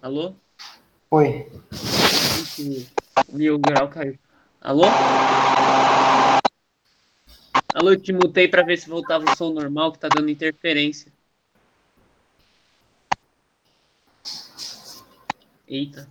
Alô? 0.00 0.34
Oi. 1.10 1.46
Mil 3.34 3.58
grau 3.58 3.90
caiu. 3.90 4.18
Alô? 4.66 4.82
Alô, 7.72 7.92
eu 7.92 8.00
te 8.00 8.12
mutei 8.12 8.48
pra 8.48 8.64
ver 8.64 8.76
se 8.76 8.88
voltava 8.88 9.24
o 9.24 9.36
som 9.36 9.52
normal, 9.52 9.92
que 9.92 10.00
tá 10.00 10.08
dando 10.08 10.28
interferência. 10.28 11.12
Eita. 15.68 16.10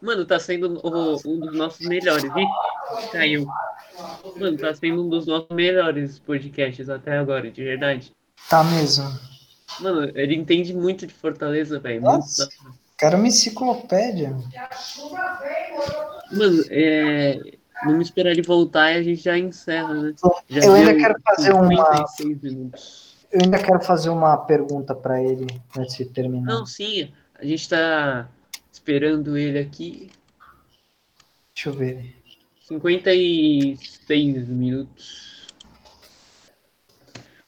Mano, 0.00 0.24
tá 0.24 0.38
sendo 0.38 0.78
o, 0.80 1.14
um 1.28 1.40
dos 1.40 1.56
nossos 1.56 1.84
melhores. 1.84 2.22
Ih, 2.22 3.10
caiu. 3.10 3.48
Mano, 4.36 4.56
tá 4.56 4.72
sendo 4.74 5.04
um 5.04 5.08
dos 5.08 5.26
nossos 5.26 5.48
melhores 5.48 6.20
podcasts 6.20 6.88
até 6.88 7.18
agora, 7.18 7.50
de 7.50 7.64
verdade. 7.64 8.12
Tá 8.48 8.62
mesmo. 8.62 9.06
Mano, 9.80 10.08
ele 10.16 10.36
entende 10.36 10.72
muito 10.72 11.04
de 11.04 11.12
Fortaleza, 11.12 11.80
velho. 11.80 12.00
Muito... 12.00 12.24
Cara, 12.96 13.16
uma 13.16 13.28
enciclopédia. 13.28 14.36
Mano, 16.32 16.64
é... 16.70 17.56
Vamos 17.84 18.06
esperar 18.06 18.30
ele 18.30 18.42
voltar 18.42 18.92
e 18.92 18.96
a 18.96 19.02
gente 19.02 19.22
já 19.22 19.36
encerra, 19.38 19.92
né? 19.92 20.14
Já 20.48 20.64
eu 20.64 20.72
ainda 20.72 20.94
quero 20.96 21.14
fazer 21.22 21.52
uma. 21.52 22.06
Eu 23.30 23.40
ainda 23.42 23.58
quero 23.58 23.80
fazer 23.80 24.08
uma 24.08 24.36
pergunta 24.38 24.94
para 24.94 25.22
ele 25.22 25.46
antes 25.76 25.96
de 25.96 26.06
terminar. 26.06 26.46
Não, 26.46 26.64
sim. 26.64 27.12
A 27.34 27.44
gente 27.44 27.68
tá 27.68 28.30
esperando 28.72 29.36
ele 29.36 29.58
aqui. 29.58 30.10
Deixa 31.54 31.68
eu 31.68 31.74
ver. 31.74 32.16
56 32.66 34.48
minutos. 34.48 35.46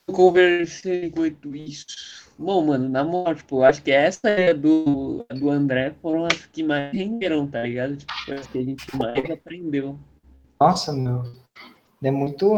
Conversei 0.07 1.07
enquanto 1.07 1.57
isso. 1.57 2.17
Bom, 2.39 2.64
mano, 2.64 2.89
na 2.89 3.03
moral, 3.03 3.34
tipo, 3.34 3.62
acho 3.64 3.82
que 3.82 3.91
essa 3.91 4.28
é 4.28 4.55
do, 4.55 5.26
do 5.28 5.51
André 5.51 5.93
foram 6.01 6.24
as 6.24 6.47
que 6.47 6.62
mais 6.62 6.93
renderam, 6.93 7.49
tá 7.49 7.62
ligado? 7.62 7.97
Tipo, 7.97 8.32
as 8.32 8.47
que 8.47 8.59
a 8.59 8.62
gente 8.62 8.97
mais 8.97 9.28
aprendeu. 9.28 9.99
Nossa, 10.61 10.93
meu. 10.93 11.24
É 12.01 12.12
muito. 12.12 12.55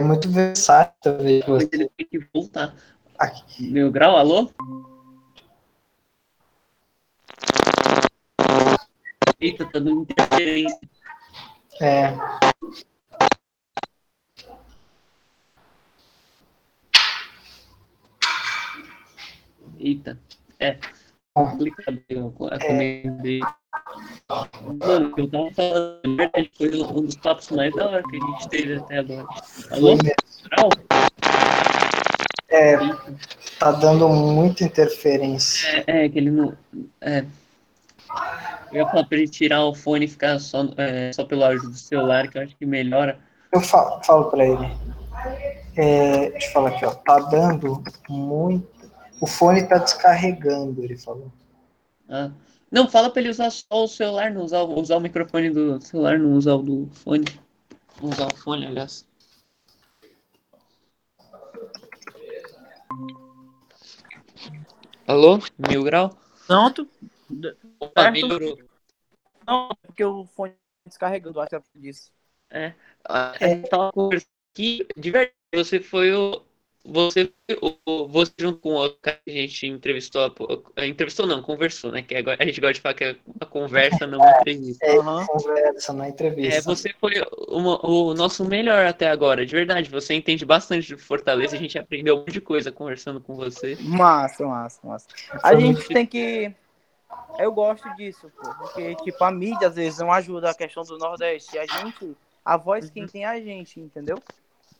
É 0.00 0.02
muito 0.02 0.28
versátil 0.28 0.96
também. 1.00 1.44
Mas 1.46 1.68
ele 1.72 1.88
tem 1.96 2.06
que 2.08 2.18
voltar. 2.34 2.74
Aqui. 3.16 3.70
Meu 3.70 3.92
grau, 3.92 4.16
alô? 4.16 4.50
Eita, 9.40 9.64
tá 9.66 9.78
dando 9.78 10.02
interferência. 10.02 10.80
É. 11.80 12.14
Eita. 19.84 20.18
É. 20.58 20.78
Complicado. 21.34 22.00
Eu 22.08 22.34
acomendei. 22.50 23.40
Mano, 24.80 25.12
eu 25.18 25.28
tava 25.28 25.50
falando, 25.52 26.16
verdade, 26.16 26.50
foi 26.56 26.82
um 26.82 27.02
dos 27.02 27.16
papos 27.16 27.50
mais 27.50 27.74
da 27.74 27.86
hora 27.86 28.02
que 28.02 28.16
a 28.16 28.20
gente 28.20 28.48
teve 28.48 28.76
até 28.76 28.98
agora. 29.00 29.26
Alô? 29.70 29.98
É, 32.48 32.78
tá 33.58 33.72
dando 33.72 34.08
muita 34.08 34.64
interferência. 34.64 35.84
É, 35.86 36.06
é 36.06 36.08
que 36.08 36.18
ele 36.18 36.30
não. 36.30 36.56
É. 37.02 37.26
Eu 38.72 38.78
ia 38.78 38.88
falar 38.88 39.04
pra 39.04 39.18
ele 39.18 39.28
tirar 39.28 39.66
o 39.66 39.74
fone 39.74 40.06
e 40.06 40.08
ficar 40.08 40.38
só, 40.38 40.66
é, 40.78 41.12
só 41.12 41.24
pelo 41.24 41.44
áudio 41.44 41.68
do 41.68 41.76
celular, 41.76 42.28
que 42.28 42.38
eu 42.38 42.42
acho 42.42 42.56
que 42.56 42.64
melhora. 42.64 43.18
Eu 43.52 43.60
falo, 43.60 44.02
falo 44.02 44.30
pra 44.30 44.46
ele. 44.46 44.70
É, 45.76 46.30
deixa 46.30 46.46
eu 46.46 46.52
falar 46.52 46.70
aqui, 46.70 46.86
ó. 46.86 46.94
Tá 46.94 47.18
dando 47.18 47.82
muito 48.08 48.73
o 49.24 49.26
fone 49.26 49.66
tá 49.66 49.78
descarregando, 49.78 50.84
ele 50.84 50.98
falou. 50.98 51.32
Ah. 52.06 52.30
Não, 52.70 52.86
fala 52.86 53.08
pra 53.08 53.22
ele 53.22 53.30
usar 53.30 53.50
só 53.50 53.84
o 53.84 53.88
celular, 53.88 54.30
não 54.30 54.42
usar, 54.42 54.62
usar 54.64 54.98
o 54.98 55.00
microfone 55.00 55.48
do 55.48 55.80
celular, 55.80 56.18
não 56.18 56.34
usar 56.34 56.56
o 56.56 56.62
do 56.62 56.90
fone. 56.92 57.24
Não 58.02 58.10
usar 58.10 58.26
o 58.26 58.36
fone, 58.36 58.66
aliás. 58.66 59.06
Alô? 65.06 65.38
Mil 65.70 65.84
grau? 65.84 66.10
Pronto. 66.46 66.86
Opa, 67.80 68.10
melhorou. 68.10 68.58
Não, 69.46 69.70
porque 69.86 70.04
o 70.04 70.26
fone 70.26 70.52
descarregando, 70.84 71.40
acho 71.40 71.48
que 71.48 71.56
é 71.56 71.62
disso. 71.76 72.12
É. 72.50 72.74
é. 73.40 73.56
Tava 73.68 73.90
conversando 73.90 74.28
aqui, 74.52 74.86
de 74.94 75.10
verdade, 75.10 75.34
você 75.54 75.80
foi 75.80 76.12
o, 76.12 76.42
você, 76.86 77.32
você 77.86 78.32
junto 78.38 78.58
com 78.58 78.74
o 78.76 78.90
cara 78.96 79.18
que 79.24 79.30
a 79.30 79.40
gente 79.40 79.66
entrevistou, 79.66 80.34
entrevistou 80.76 81.26
não, 81.26 81.42
conversou, 81.42 81.90
né? 81.90 82.02
Que 82.02 82.14
agora 82.14 82.36
a 82.38 82.44
gente 82.44 82.60
gosta 82.60 82.74
de 82.74 82.80
falar 82.82 82.94
que 82.94 83.04
é 83.04 83.16
uma 83.26 83.48
conversa, 83.48 84.06
não 84.06 84.18
uma 84.18 84.28
é, 84.36 84.40
entrevista. 84.40 84.84
É, 84.84 84.98
uhum. 84.98 85.26
conversa, 85.26 85.92
não 85.94 86.06
entrevista. 86.06 86.56
É, 86.56 86.60
você 86.60 86.94
foi 87.00 87.14
uma, 87.48 87.84
o 87.86 88.12
nosso 88.12 88.44
melhor 88.44 88.84
até 88.84 89.08
agora, 89.08 89.46
de 89.46 89.54
verdade. 89.54 89.88
Você 89.88 90.12
entende 90.12 90.44
bastante 90.44 90.88
de 90.88 90.96
Fortaleza, 90.98 91.56
a 91.56 91.58
gente 91.58 91.78
aprendeu 91.78 92.16
um 92.16 92.18
monte 92.18 92.32
de 92.32 92.40
coisa 92.42 92.70
conversando 92.70 93.18
com 93.18 93.34
você. 93.34 93.78
Massa, 93.80 94.46
massa, 94.46 94.80
massa. 94.84 95.06
A 95.42 95.54
gente 95.54 95.86
tem 95.88 96.04
que. 96.04 96.54
Eu 97.38 97.50
gosto 97.52 97.88
disso, 97.96 98.30
pô, 98.36 98.54
porque, 98.58 98.94
tipo, 98.96 99.24
a 99.24 99.30
mídia 99.30 99.68
às 99.68 99.76
vezes 99.76 99.98
não 100.00 100.12
ajuda 100.12 100.50
a 100.50 100.54
questão 100.54 100.82
do 100.82 100.98
Nordeste. 100.98 101.58
A 101.58 101.66
gente, 101.66 102.14
a 102.44 102.56
voz 102.56 102.90
quem 102.90 103.06
tem 103.06 103.24
é 103.24 103.28
a 103.28 103.40
gente, 103.40 103.80
entendeu? 103.80 104.22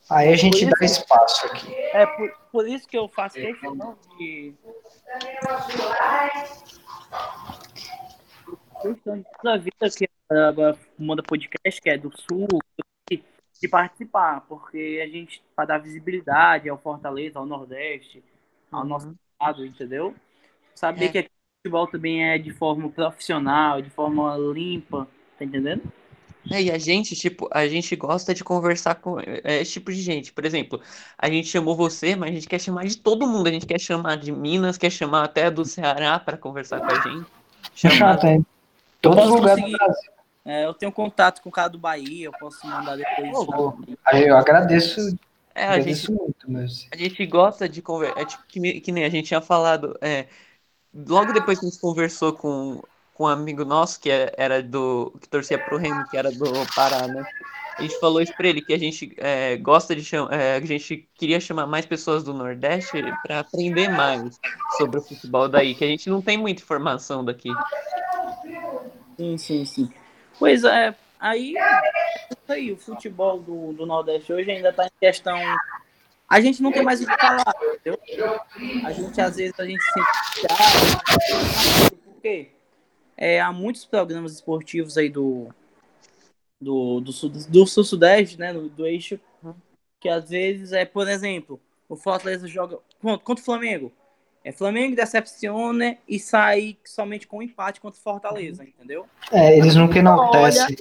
Aí 0.09 0.31
a 0.31 0.35
gente 0.35 0.65
dá 0.65 0.85
espaço 0.85 1.47
aqui. 1.47 1.73
É 1.73 2.05
por, 2.05 2.31
por 2.51 2.67
isso 2.67 2.87
que 2.87 2.97
eu 2.97 3.07
faço 3.07 3.35
questão 3.35 3.97
de. 4.17 4.53
da 9.43 9.57
vida 9.57 9.89
que 9.97 10.07
agora 10.29 10.77
manda 10.97 11.23
podcast, 11.23 11.81
que 11.81 11.89
é 11.89 11.97
do 11.97 12.11
Sul, 12.15 12.47
de 13.09 13.67
participar, 13.67 14.41
porque 14.41 15.01
a 15.03 15.07
gente, 15.07 15.41
para 15.55 15.65
dar 15.65 15.77
visibilidade 15.79 16.69
ao 16.69 16.77
Fortaleza, 16.77 17.39
ao 17.39 17.45
Nordeste, 17.45 18.23
ao 18.71 18.81
uhum. 18.81 18.87
nosso 18.87 19.15
estado, 19.31 19.65
entendeu? 19.65 20.13
Saber 20.75 21.05
é. 21.05 21.09
que 21.09 21.19
o 21.19 21.31
futebol 21.63 21.87
também 21.87 22.25
é 22.25 22.37
de 22.37 22.51
forma 22.51 22.89
profissional, 22.89 23.81
de 23.81 23.89
forma 23.89 24.37
limpa, 24.37 25.07
tá 25.39 25.45
entendendo? 25.45 25.81
É, 26.51 26.61
e 26.61 26.71
a 26.71 26.77
gente, 26.77 27.15
tipo, 27.15 27.49
a 27.51 27.67
gente 27.67 27.95
gosta 27.95 28.33
de 28.33 28.43
conversar 28.43 28.95
com 28.95 29.19
é, 29.19 29.61
esse 29.61 29.73
tipo 29.73 29.91
de 29.91 30.01
gente. 30.01 30.31
Por 30.31 30.45
exemplo, 30.45 30.79
a 31.17 31.29
gente 31.29 31.47
chamou 31.47 31.75
você, 31.75 32.15
mas 32.15 32.29
a 32.29 32.33
gente 32.33 32.47
quer 32.47 32.59
chamar 32.59 32.85
de 32.85 32.97
todo 32.97 33.27
mundo. 33.27 33.47
A 33.47 33.51
gente 33.51 33.65
quer 33.65 33.79
chamar 33.79 34.17
de 34.17 34.31
Minas, 34.31 34.77
quer 34.77 34.91
chamar 34.91 35.23
até 35.23 35.49
do 35.49 35.65
Ceará 35.65 36.19
para 36.19 36.37
conversar 36.37 36.79
com 36.79 36.91
a 36.91 36.99
gente. 36.99 37.25
Chamar... 37.73 37.95
Chato, 37.95 38.27
hein? 38.27 38.45
Todo 39.01 39.23
lugar 39.25 39.55
do 39.55 39.71
Brasil. 39.71 39.77
É, 40.45 40.65
eu 40.65 40.73
tenho 40.75 40.91
contato 40.91 41.41
com 41.41 41.49
o 41.49 41.51
cara 41.51 41.69
do 41.69 41.79
Bahia, 41.79 42.27
eu 42.27 42.31
posso 42.33 42.65
mandar 42.67 42.95
depois. 42.95 43.31
Oh, 43.33 43.73
eu 44.13 44.37
agradeço. 44.37 45.17
É, 45.55 45.65
a 45.65 45.79
gente, 45.79 46.11
muito, 46.11 46.51
mas... 46.51 46.87
a 46.91 46.97
gente 46.97 47.25
gosta 47.25 47.67
de 47.67 47.81
conversar. 47.81 48.21
É 48.21 48.25
tipo 48.25 48.43
que, 48.47 48.81
que, 48.81 48.91
nem 48.91 49.05
a 49.05 49.09
gente 49.09 49.27
tinha 49.27 49.41
falado. 49.41 49.97
É, 50.01 50.27
logo 50.93 51.33
depois 51.33 51.59
que 51.59 51.65
a 51.65 51.69
gente 51.69 51.81
conversou 51.81 52.33
com 52.33 52.83
com 53.15 53.23
um 53.23 53.27
amigo 53.27 53.65
nosso 53.65 53.99
que 53.99 54.11
é, 54.11 54.31
era 54.37 54.61
do. 54.61 55.17
que 55.21 55.27
torcia 55.27 55.57
pro 55.57 55.77
Remo, 55.77 56.05
que 56.09 56.17
era 56.17 56.29
do 56.31 56.51
Pará, 56.75 57.07
né? 57.07 57.25
A 57.77 57.81
gente 57.81 57.97
falou 57.99 58.21
isso 58.21 58.33
pra 58.35 58.47
ele, 58.47 58.61
que 58.61 58.73
a 58.73 58.77
gente 58.77 59.13
é, 59.17 59.55
gosta 59.57 59.95
de 59.95 60.03
chamar. 60.03 60.33
É, 60.33 60.57
a 60.57 60.61
gente 60.61 61.07
queria 61.15 61.39
chamar 61.39 61.65
mais 61.65 61.85
pessoas 61.85 62.23
do 62.23 62.33
Nordeste 62.33 63.01
para 63.23 63.39
aprender 63.39 63.87
mais 63.89 64.37
sobre 64.77 64.99
o 64.99 65.01
futebol 65.01 65.47
daí, 65.47 65.73
que 65.73 65.83
a 65.83 65.87
gente 65.87 66.09
não 66.09 66.21
tem 66.21 66.37
muita 66.37 66.61
informação 66.61 67.23
daqui. 67.23 67.49
Sim, 69.17 69.37
sim, 69.37 69.65
sim. 69.65 69.89
Pois 70.37 70.65
é, 70.65 70.93
aí, 71.17 71.55
aí 72.49 72.71
o 72.73 72.77
futebol 72.77 73.39
do, 73.39 73.71
do 73.71 73.85
Nordeste 73.85 74.33
hoje 74.33 74.51
ainda 74.51 74.69
está 74.69 74.85
em 74.87 74.99
questão. 74.99 75.37
A 76.29 76.41
gente 76.41 76.61
não 76.61 76.71
tem 76.71 76.83
mais 76.83 77.01
o 77.01 77.05
que 77.05 77.17
falar, 77.17 77.53
entendeu? 77.75 77.97
A 78.83 78.91
gente, 78.91 79.21
às 79.21 79.37
vezes, 79.37 79.57
a 79.57 79.65
gente 79.65 79.81
se. 79.81 80.01
Por 82.03 82.21
quê? 82.21 82.54
É, 83.17 83.39
há 83.39 83.51
muitos 83.51 83.85
programas 83.85 84.33
esportivos 84.33 84.97
aí 84.97 85.09
do, 85.09 85.47
do, 86.59 86.99
do, 86.99 87.11
do 87.11 87.65
sul-sudeste, 87.65 88.39
né, 88.39 88.53
do, 88.53 88.69
do 88.69 88.85
eixo, 88.85 89.19
que 89.99 90.09
às 90.09 90.29
vezes 90.29 90.71
é, 90.71 90.85
por 90.85 91.07
exemplo, 91.07 91.59
o 91.87 91.95
Fortaleza 91.95 92.47
joga 92.47 92.77
contra 93.23 93.41
o 93.41 93.45
Flamengo. 93.45 93.91
É 94.43 94.51
Flamengo 94.51 94.95
decepciona 94.95 95.97
e 96.07 96.19
sai 96.19 96.77
somente 96.85 97.27
com 97.27 97.37
um 97.37 97.41
empate 97.41 97.81
contra 97.81 97.99
o 97.99 98.03
Fortaleza, 98.03 98.63
entendeu? 98.63 99.07
É, 99.31 99.57
eles 99.57 99.75
nunca 99.75 99.97
enaltecem. 99.97 100.77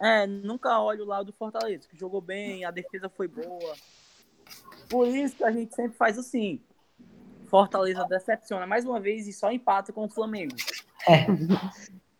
É, 0.00 0.24
nunca 0.26 0.80
olha 0.80 1.02
o 1.02 1.06
lado 1.06 1.26
do 1.26 1.32
Fortaleza, 1.32 1.88
que 1.90 1.98
jogou 1.98 2.20
bem, 2.20 2.64
a 2.64 2.70
defesa 2.70 3.08
foi 3.08 3.26
boa. 3.26 3.74
Por 4.88 5.08
isso 5.08 5.36
que 5.36 5.44
a 5.44 5.50
gente 5.50 5.74
sempre 5.74 5.96
faz 5.96 6.16
assim. 6.16 6.60
Fortaleza 7.48 8.04
decepciona 8.04 8.66
mais 8.66 8.84
uma 8.84 9.00
vez 9.00 9.26
e 9.26 9.32
só 9.32 9.50
empata 9.50 9.92
com 9.92 10.04
o 10.04 10.08
Flamengo. 10.08 10.54
É. 11.06 11.26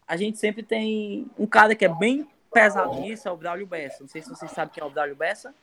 A 0.07 0.17
gente 0.17 0.39
sempre 0.39 0.63
tem 0.63 1.27
um 1.39 1.47
cara 1.47 1.75
que 1.75 1.85
é 1.85 1.89
bem 1.89 2.27
pesado 2.53 3.01
nisso, 3.01 3.29
é 3.29 3.31
o 3.31 3.37
Braulio 3.37 3.67
Bessa. 3.67 3.99
Não 4.01 4.09
sei 4.09 4.23
se 4.23 4.29
vocês 4.29 4.51
sabem 4.51 4.73
quem 4.73 4.83
é 4.83 4.87
o 4.87 4.91
Braulio 4.91 5.17
Bessa. 5.17 5.55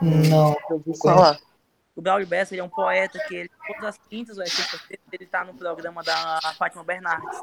Não, 0.00 0.56
eu 0.70 0.78
vou 0.78 0.96
falar. 0.96 1.38
O 1.96 2.02
Braulio 2.02 2.26
Bessa 2.26 2.54
ele 2.54 2.60
é 2.60 2.64
um 2.64 2.68
poeta 2.68 3.18
que 3.28 3.34
ele, 3.34 3.50
todas 3.66 3.84
as 3.84 3.98
quintas 3.98 4.36
ou 4.36 4.42
é 4.42 4.46
ele 5.12 5.26
tá 5.26 5.44
no 5.44 5.54
programa 5.54 6.02
da 6.02 6.40
Fátima 6.58 6.82
Bernardes. 6.82 7.40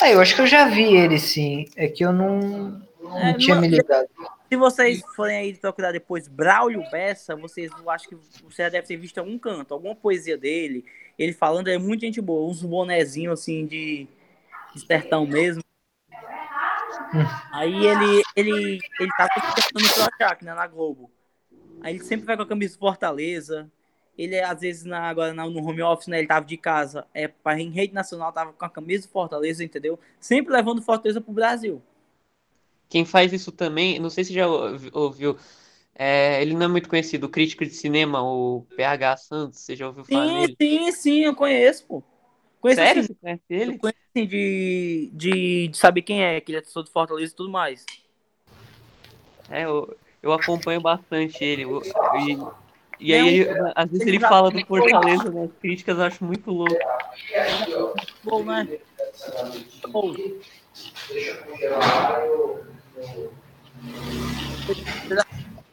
Ah, 0.00 0.10
eu 0.10 0.20
acho 0.20 0.34
que 0.34 0.40
eu 0.40 0.46
já 0.46 0.66
vi 0.66 0.94
ele 0.96 1.18
sim. 1.18 1.66
É 1.76 1.86
que 1.86 2.02
eu 2.02 2.12
não, 2.12 2.80
não 3.02 3.18
é, 3.18 3.34
tinha 3.34 3.56
não, 3.56 3.62
me 3.62 3.68
ligado. 3.68 4.08
Se 4.48 4.56
vocês 4.56 5.02
forem 5.14 5.36
aí 5.36 5.54
procurar 5.54 5.92
depois 5.92 6.28
Braulio 6.28 6.82
Bessa, 6.90 7.36
vocês 7.36 7.70
acho 7.88 8.08
que 8.08 8.16
você 8.42 8.62
já 8.62 8.68
deve 8.70 8.86
ter 8.86 8.96
visto 8.96 9.18
algum 9.18 9.38
canto, 9.38 9.74
alguma 9.74 9.94
poesia 9.94 10.38
dele. 10.38 10.84
Ele 11.20 11.34
falando 11.34 11.68
é 11.68 11.76
muito 11.76 12.00
gente 12.00 12.18
boa, 12.18 12.50
uns 12.50 12.62
bonezinhos 12.62 13.38
assim 13.38 13.66
de, 13.66 14.08
de 14.74 14.80
sertão 14.80 15.26
mesmo. 15.26 15.62
Aí 17.52 17.86
ele 17.86 18.22
ele 18.34 18.80
ele 18.98 19.10
tá 19.18 19.28
tentando 19.28 19.94
Projac, 19.94 20.42
né, 20.42 20.54
na 20.54 20.66
Globo. 20.66 21.10
Aí 21.82 21.94
ele 21.94 22.04
sempre 22.04 22.24
vai 22.24 22.38
com 22.38 22.42
a 22.44 22.46
camisa 22.46 22.74
do 22.74 22.78
Fortaleza. 22.78 23.70
Ele 24.16 24.40
às 24.40 24.62
vezes 24.62 24.84
na, 24.84 25.10
agora 25.10 25.34
no 25.34 25.62
home 25.62 25.82
office, 25.82 26.06
né, 26.06 26.20
ele 26.20 26.26
tava 26.26 26.46
de 26.46 26.56
casa, 26.56 27.06
é 27.12 27.30
em 27.58 27.70
rede 27.70 27.92
nacional 27.92 28.32
tava 28.32 28.54
com 28.54 28.64
a 28.64 28.70
camisa 28.70 29.06
do 29.06 29.12
Fortaleza, 29.12 29.62
entendeu? 29.62 29.98
Sempre 30.18 30.54
levando 30.54 30.80
Fortaleza 30.80 31.20
pro 31.20 31.34
Brasil. 31.34 31.82
Quem 32.88 33.04
faz 33.04 33.30
isso 33.30 33.52
também, 33.52 33.98
não 33.98 34.08
sei 34.08 34.24
se 34.24 34.32
já 34.32 34.46
ouviu, 34.48 35.36
é, 36.02 36.40
ele 36.40 36.54
não 36.54 36.64
é 36.64 36.68
muito 36.68 36.88
conhecido, 36.88 37.24
o 37.24 37.28
crítico 37.28 37.62
de 37.62 37.74
cinema, 37.74 38.22
o 38.22 38.64
PH 38.74 39.18
Santos, 39.18 39.60
você 39.60 39.76
já 39.76 39.86
ouviu 39.86 40.02
falar 40.02 40.26
sim, 40.26 40.40
dele? 40.40 40.56
Sim, 40.58 40.92
sim, 40.92 41.20
eu 41.24 41.34
conheço, 41.34 41.84
pô. 41.84 42.02
Conheço, 42.58 42.80
Sério? 42.80 43.02
Assim, 43.02 43.08
você 43.08 43.18
conhece 43.20 43.42
ele? 43.50 43.74
Eu 43.74 43.78
conheço, 43.78 43.98
assim, 44.08 44.26
de, 44.26 45.10
de, 45.12 45.68
de 45.68 45.76
saber 45.76 46.00
quem 46.00 46.24
é, 46.24 46.40
que 46.40 46.52
ele 46.52 46.58
é 46.58 46.62
todo 46.62 46.86
do 46.86 46.90
Fortaleza 46.90 47.30
e 47.30 47.36
tudo 47.36 47.50
mais. 47.50 47.84
É, 49.50 49.66
eu, 49.66 49.94
eu 50.22 50.32
acompanho 50.32 50.80
bastante 50.80 51.44
ele. 51.44 51.64
Eu, 51.64 51.82
e, 52.18 52.38
e 52.98 53.12
aí, 53.12 53.46
às 53.74 53.90
vezes 53.90 54.06
ele 54.06 54.20
fala 54.20 54.50
do 54.50 54.64
Fortaleza 54.64 55.30
nas 55.30 55.50
críticas, 55.60 55.98
eu 55.98 56.04
acho 56.04 56.24
muito 56.24 56.50
louco. 56.50 56.78
Bom, 58.24 58.42
né? 58.42 58.66
Bom. 59.90 60.14
Deixa 61.10 61.32
eu 61.32 61.44
congelar 61.44 61.90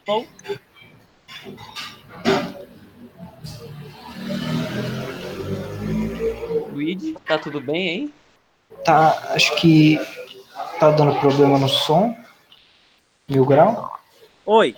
Bom. 0.08 0.26
Luigi, 6.72 7.12
tá 7.26 7.36
tudo 7.36 7.60
bem 7.60 7.88
aí? 7.90 8.14
Tá, 8.86 9.34
acho 9.34 9.54
que 9.56 9.98
tá 10.80 10.90
dando 10.92 11.20
problema 11.20 11.58
no 11.58 11.68
som. 11.68 12.16
Mil 13.28 13.44
grau? 13.44 14.00
Oi. 14.46 14.74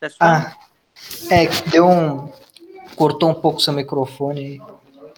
Tá 0.00 0.08
ah, 0.18 0.56
é, 1.30 1.46
deu 1.70 1.86
um. 1.86 2.32
Cortou 2.96 3.30
um 3.30 3.34
pouco 3.34 3.60
seu 3.60 3.72
microfone 3.72 4.40
aí. 4.40 4.62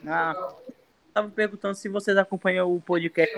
Ah, 0.06 0.52
tava 1.14 1.30
perguntando 1.30 1.76
se 1.76 1.88
vocês 1.88 2.18
acompanham 2.18 2.70
o 2.70 2.78
podcast 2.78 3.34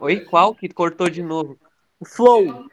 Oi, 0.00 0.20
qual 0.20 0.54
que 0.54 0.68
cortou 0.68 1.08
de 1.08 1.22
novo? 1.22 1.58
O 1.98 2.04
Flow. 2.04 2.68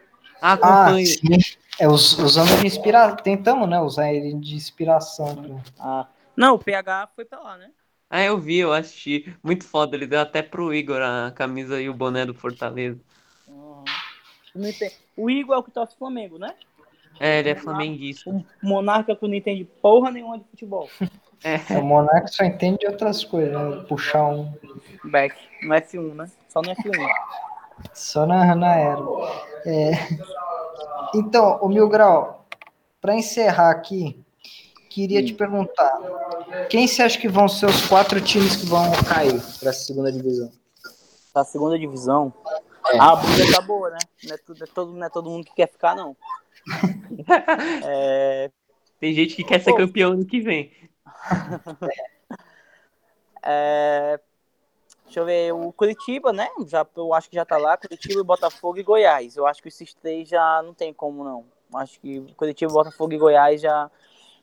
Ah. 0.46 0.60
Ah, 0.62 0.94
sim. 1.06 1.38
É, 1.80 1.88
usando 1.88 2.60
de 2.60 2.68
inspiração. 2.68 3.16
Tentamos, 3.16 3.70
né? 3.70 3.80
Usar 3.80 4.14
ele 4.14 4.34
de 4.34 4.56
inspiração. 4.56 5.62
Ah. 5.80 6.06
Não, 6.36 6.56
o 6.56 6.60
PH 6.60 7.12
foi 7.16 7.24
pra 7.24 7.40
lá, 7.40 7.58
né? 7.58 7.70
Ah, 8.10 8.22
eu 8.22 8.38
vi, 8.38 8.58
eu 8.58 8.74
assisti. 8.74 9.34
Muito 9.42 9.64
foda. 9.64 9.96
Ele 9.96 10.06
deu 10.06 10.20
até 10.20 10.42
pro 10.42 10.74
Igor 10.74 11.02
a 11.02 11.32
camisa 11.32 11.82
e 11.82 11.88
o 11.90 11.94
boné 11.94 12.26
do 12.26 12.34
Fortaleza. 12.34 13.00
Uhum. 13.48 13.86
O 15.16 15.30
Igor 15.30 15.56
é 15.56 15.60
o 15.60 15.64
que 15.64 15.72
torce 15.72 15.96
Flamengo, 15.98 16.38
né? 16.38 16.54
É, 17.20 17.40
ele 17.40 17.50
é 17.50 17.56
flamenguista. 17.56 18.30
O 18.30 18.44
Monarca 18.62 19.16
que 19.16 19.26
não 19.26 19.34
entende 19.34 19.64
porra 19.64 20.12
nenhuma 20.12 20.38
de 20.38 20.46
futebol. 20.46 20.90
É. 21.46 21.78
O 21.78 21.84
Monarca 21.84 22.28
só 22.28 22.46
entende 22.46 22.78
de 22.78 22.88
outras 22.88 23.26
coisas, 23.26 23.52
né? 23.52 23.84
Puxar 23.90 24.28
um. 24.28 24.54
Back, 25.04 25.36
no 25.62 25.76
F1, 25.76 26.14
né? 26.14 26.32
Só 26.48 26.62
no 26.62 26.70
F1. 26.70 27.08
Só 27.94 28.26
na, 28.26 28.56
na 28.56 28.72
Aero. 28.72 29.28
É... 29.66 29.92
Então, 31.16 31.60
o 31.62 31.70
Mil 31.70 31.88
Grau, 31.88 32.46
para 33.00 33.16
encerrar 33.16 33.70
aqui, 33.70 34.20
queria 34.90 35.20
Sim. 35.20 35.28
te 35.28 35.34
perguntar: 35.34 36.00
quem 36.70 36.88
você 36.88 37.04
acha 37.04 37.20
que 37.20 37.28
vão 37.28 37.48
ser 37.48 37.68
os 37.68 37.86
quatro 37.88 38.20
times 38.22 38.56
que 38.56 38.66
vão 38.66 38.92
cair 39.04 39.42
para 39.60 39.70
a 39.70 39.74
segunda 39.74 40.12
divisão? 40.12 40.52
Para 41.32 41.42
a 41.42 41.46
segunda 41.46 41.78
divisão? 41.78 42.34
É. 42.92 43.00
A 43.00 43.16
briga 43.16 43.54
tá 43.54 43.62
boa, 43.62 43.90
né? 43.90 43.98
Não 44.24 44.34
é, 44.34 44.38
tudo, 44.38 44.64
é 44.64 44.68
todo, 44.68 44.94
não 44.94 45.06
é 45.06 45.10
todo 45.10 45.30
mundo 45.30 45.46
que 45.46 45.56
quer 45.56 45.70
ficar, 45.70 45.96
não. 45.96 46.16
é... 47.86 48.52
Tem 49.00 49.14
gente 49.14 49.36
que 49.36 49.44
quer 49.44 49.62
ser 49.62 49.72
Pô. 49.72 49.78
campeão 49.78 50.14
ano 50.14 50.26
que 50.26 50.40
vem. 50.40 50.72
é, 53.44 54.20
deixa 55.14 55.20
eu 55.20 55.26
ver, 55.26 55.54
o 55.54 55.72
Curitiba, 55.72 56.34
né? 56.34 56.50
Já, 56.66 56.86
eu 56.96 57.14
acho 57.14 57.30
que 57.30 57.36
já 57.36 57.46
tá 57.46 57.58
lá, 57.58 57.78
Curitiba, 57.78 58.24
Botafogo 58.24 58.80
e 58.80 58.84
Goiás. 58.84 59.38
Eu 59.38 59.46
acho 59.46 59.62
que 59.62 59.68
esses 59.68 59.94
três 59.94 60.28
já 60.28 60.62
não 60.64 60.74
tem 60.74 60.92
como, 60.92 61.24
não. 61.24 61.46
Acho 61.76 62.00
que 62.00 62.22
Curitiba, 62.36 62.74
Botafogo 62.74 63.14
e 63.14 63.18
Goiás 63.18 63.62
já. 63.62 63.92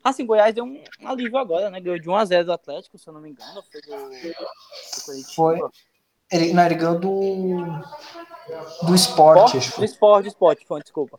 Assim, 0.03 0.25
Goiás 0.25 0.55
deu 0.55 0.64
um 0.64 0.81
alívio 1.05 1.39
agora, 1.39 1.71
né? 1.71 1.81
Ganhou 1.81 1.99
de 1.99 2.09
1x0 2.09 2.45
do 2.45 2.53
Atlético, 2.53 2.97
se 2.97 3.09
eu 3.09 3.12
não 3.12 3.21
me 3.21 3.31
engano. 3.31 3.62
Foi 3.71 3.81
do, 3.81 3.89
do 3.89 5.05
Curitiba. 5.05 5.35
Foi. 5.35 5.61
Ele, 6.31 6.53
não, 6.53 6.64
ele 6.64 6.75
ganhou 6.77 6.99
do. 6.99 7.57
Do 8.87 8.95
esporte. 8.95 9.59
Do 9.77 9.85
esporte, 9.85 10.25
do 10.25 10.29
esporte, 10.29 10.66
foi, 10.66 10.83
desculpa. 10.83 11.18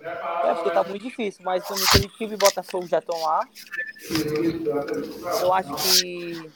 É, 0.00 0.54
porque 0.54 0.70
tá 0.70 0.82
muito 0.82 1.02
difícil, 1.02 1.44
mas 1.44 1.62
o 1.70 1.90
Curitiba 1.92 2.34
e 2.34 2.36
Botafogo 2.36 2.86
já 2.86 2.98
estão 2.98 3.20
lá. 3.20 3.46
Eu 5.40 5.52
acho 5.52 6.00
que 6.00 6.50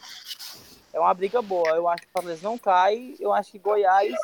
é 0.95 1.01
uma 1.01 1.13
briga 1.13 1.43
boa. 1.43 1.71
Eu 1.71 1.89
acho 1.89 2.03
que 2.03 2.09
o 2.09 2.13
Fortaleza 2.13 2.49
não 2.49 2.57
cai. 2.57 3.15
Eu 3.19 3.33
acho 3.33 3.51
que 3.51 3.59
Goiás. 3.59 4.15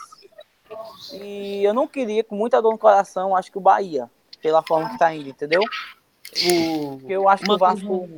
E 1.12 1.64
eu 1.64 1.74
não 1.74 1.88
queria, 1.88 2.22
com 2.22 2.36
muita 2.36 2.62
dor 2.62 2.72
no 2.72 2.78
coração, 2.78 3.34
acho 3.34 3.50
que 3.50 3.58
o 3.58 3.60
Bahia, 3.60 4.08
pela 4.40 4.62
forma 4.62 4.90
que 4.90 4.98
tá 4.98 5.12
indo, 5.12 5.28
entendeu? 5.28 5.60
O... 5.60 7.00
Eu 7.10 7.28
acho 7.28 7.42
que 7.42 7.50
o 7.50 7.58
Vasco. 7.58 8.08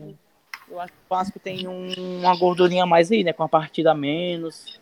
Eu 0.68 0.80
acho 0.80 0.92
que 0.92 0.98
o 0.98 1.08
Vasco 1.08 1.40
tem 1.40 1.66
um, 1.66 2.18
uma 2.20 2.36
gordurinha 2.36 2.84
mais 2.84 3.10
aí, 3.10 3.24
né? 3.24 3.32
Com 3.32 3.42
a 3.42 3.48
partida 3.48 3.94
menos. 3.94 4.78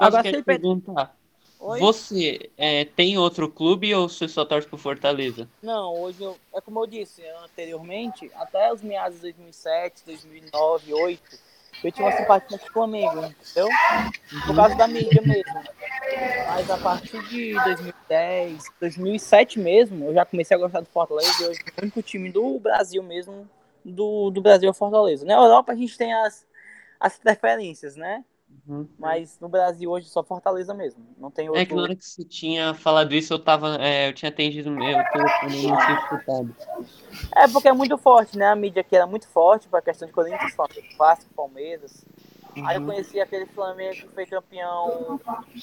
Agora, 0.00 0.22
se 0.22 0.28
ele 0.28 0.42
perguntar 0.42 1.16
Oi? 1.58 1.80
Você 1.80 2.50
é, 2.56 2.84
tem 2.84 3.16
outro 3.16 3.50
clube 3.50 3.94
ou 3.94 4.08
você 4.08 4.28
só 4.28 4.44
torce 4.44 4.68
pro 4.68 4.76
Fortaleza? 4.76 5.48
Não, 5.62 6.00
hoje 6.00 6.22
eu, 6.22 6.36
é 6.54 6.60
como 6.60 6.80
eu 6.80 6.86
disse 6.86 7.26
anteriormente, 7.44 8.30
até 8.34 8.72
os 8.72 8.82
meados 8.82 9.16
de 9.16 9.22
2007, 9.22 10.02
2009, 10.04 10.90
2008, 10.90 11.22
eu 11.82 11.92
tinha 11.92 12.06
uma 12.06 12.16
simpatia 12.16 12.58
com 12.58 12.66
o 12.66 12.72
Flamengo, 12.72 13.24
entendeu? 13.24 13.68
Por 14.46 14.56
causa 14.56 14.74
da 14.74 14.86
mídia 14.86 15.22
mesmo. 15.22 15.62
Mas 16.46 16.70
a 16.70 16.78
partir 16.78 17.22
de 17.28 17.54
2010, 17.54 18.64
2007 18.80 19.58
mesmo, 19.58 20.06
eu 20.06 20.14
já 20.14 20.24
comecei 20.24 20.56
a 20.56 20.60
gostar 20.60 20.80
do 20.80 20.86
Fortaleza 20.86 21.48
hoje 21.48 21.60
o 21.76 21.82
único 21.82 22.02
time 22.02 22.30
do 22.30 22.58
Brasil 22.58 23.02
mesmo, 23.02 23.48
do, 23.84 24.30
do 24.30 24.40
Brasil 24.40 24.68
é 24.68 24.70
o 24.70 24.74
Fortaleza. 24.74 25.24
Na 25.24 25.34
Europa 25.34 25.72
a 25.72 25.76
gente 25.76 25.96
tem 25.96 26.12
as, 26.12 26.46
as 26.98 27.18
preferências, 27.18 27.96
né? 27.96 28.24
Uhum. 28.68 28.88
Mas 28.98 29.38
no 29.40 29.48
Brasil 29.48 29.90
hoje 29.90 30.08
só 30.08 30.24
Fortaleza 30.24 30.74
mesmo. 30.74 31.00
Não 31.18 31.30
tem 31.30 31.48
outro. 31.48 31.62
É 31.62 31.66
que 31.66 31.74
na 31.74 31.82
hora 31.82 31.94
que 31.94 32.04
você 32.04 32.24
tinha 32.24 32.74
falado 32.74 33.14
isso, 33.14 33.32
eu 33.32 33.38
tava. 33.38 33.76
É, 33.76 34.08
eu 34.08 34.12
tinha 34.12 34.28
atendido 34.28 34.70
meu 34.70 34.98
telefone 35.12 35.66
não 35.68 35.76
tinha 35.76 35.98
escutado. 36.00 36.56
É 37.36 37.48
porque 37.48 37.68
é 37.68 37.72
muito 37.72 37.96
forte, 37.96 38.36
né? 38.36 38.46
A 38.46 38.56
mídia 38.56 38.80
aqui 38.80 38.96
era 38.96 39.06
muito 39.06 39.28
forte 39.28 39.68
para 39.68 39.78
a 39.78 39.82
questão 39.82 40.08
de 40.08 40.12
Corinthians, 40.12 40.54
Vasco, 40.98 41.32
Palmeiras. 41.34 42.04
Uhum. 42.56 42.66
Aí 42.66 42.76
eu 42.76 42.80
uhum. 42.80 42.88
conheci 42.88 43.20
aquele 43.20 43.46
Flamengo 43.46 43.94
que 43.94 44.08
foi 44.08 44.26
campeão. 44.26 45.20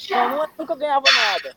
Não, 0.09 0.47
nunca 0.57 0.75
ganhava 0.75 1.05
nada. 1.11 1.55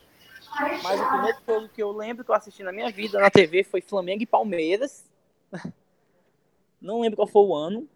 Mas 0.82 1.00
o 1.00 1.08
primeiro 1.08 1.38
jogo 1.46 1.68
que 1.68 1.82
eu 1.82 1.92
lembro 1.92 2.24
que 2.24 2.30
eu 2.30 2.34
assisti 2.34 2.62
na 2.62 2.72
minha 2.72 2.90
vida 2.90 3.20
na 3.20 3.30
TV 3.30 3.62
foi 3.62 3.80
Flamengo 3.80 4.22
e 4.22 4.26
Palmeiras. 4.26 5.04
Não 6.80 7.00
lembro 7.00 7.16
qual 7.16 7.28
foi 7.28 7.42
o 7.42 7.54
ano. 7.54 7.88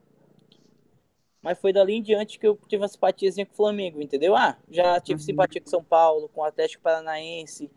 Mas 1.43 1.59
foi 1.59 1.73
dali 1.73 1.95
em 1.95 2.03
diante 2.03 2.39
que 2.39 2.47
eu 2.47 2.59
tive 2.69 2.83
uma 2.83 2.89
simpatiazinha 2.89 3.47
com 3.47 3.53
o 3.53 3.57
Flamengo, 3.57 4.03
entendeu? 4.03 4.37
Ah, 4.37 4.57
já 4.71 5.01
tive 5.01 5.21
uhum. 5.21 5.27
simpatia 5.27 5.61
com 5.61 5.71
São 5.71 5.83
Paulo, 5.83 6.29
com 6.29 6.43
o 6.43 6.45
Atlético 6.45 6.83
Paranaense. 6.83 7.71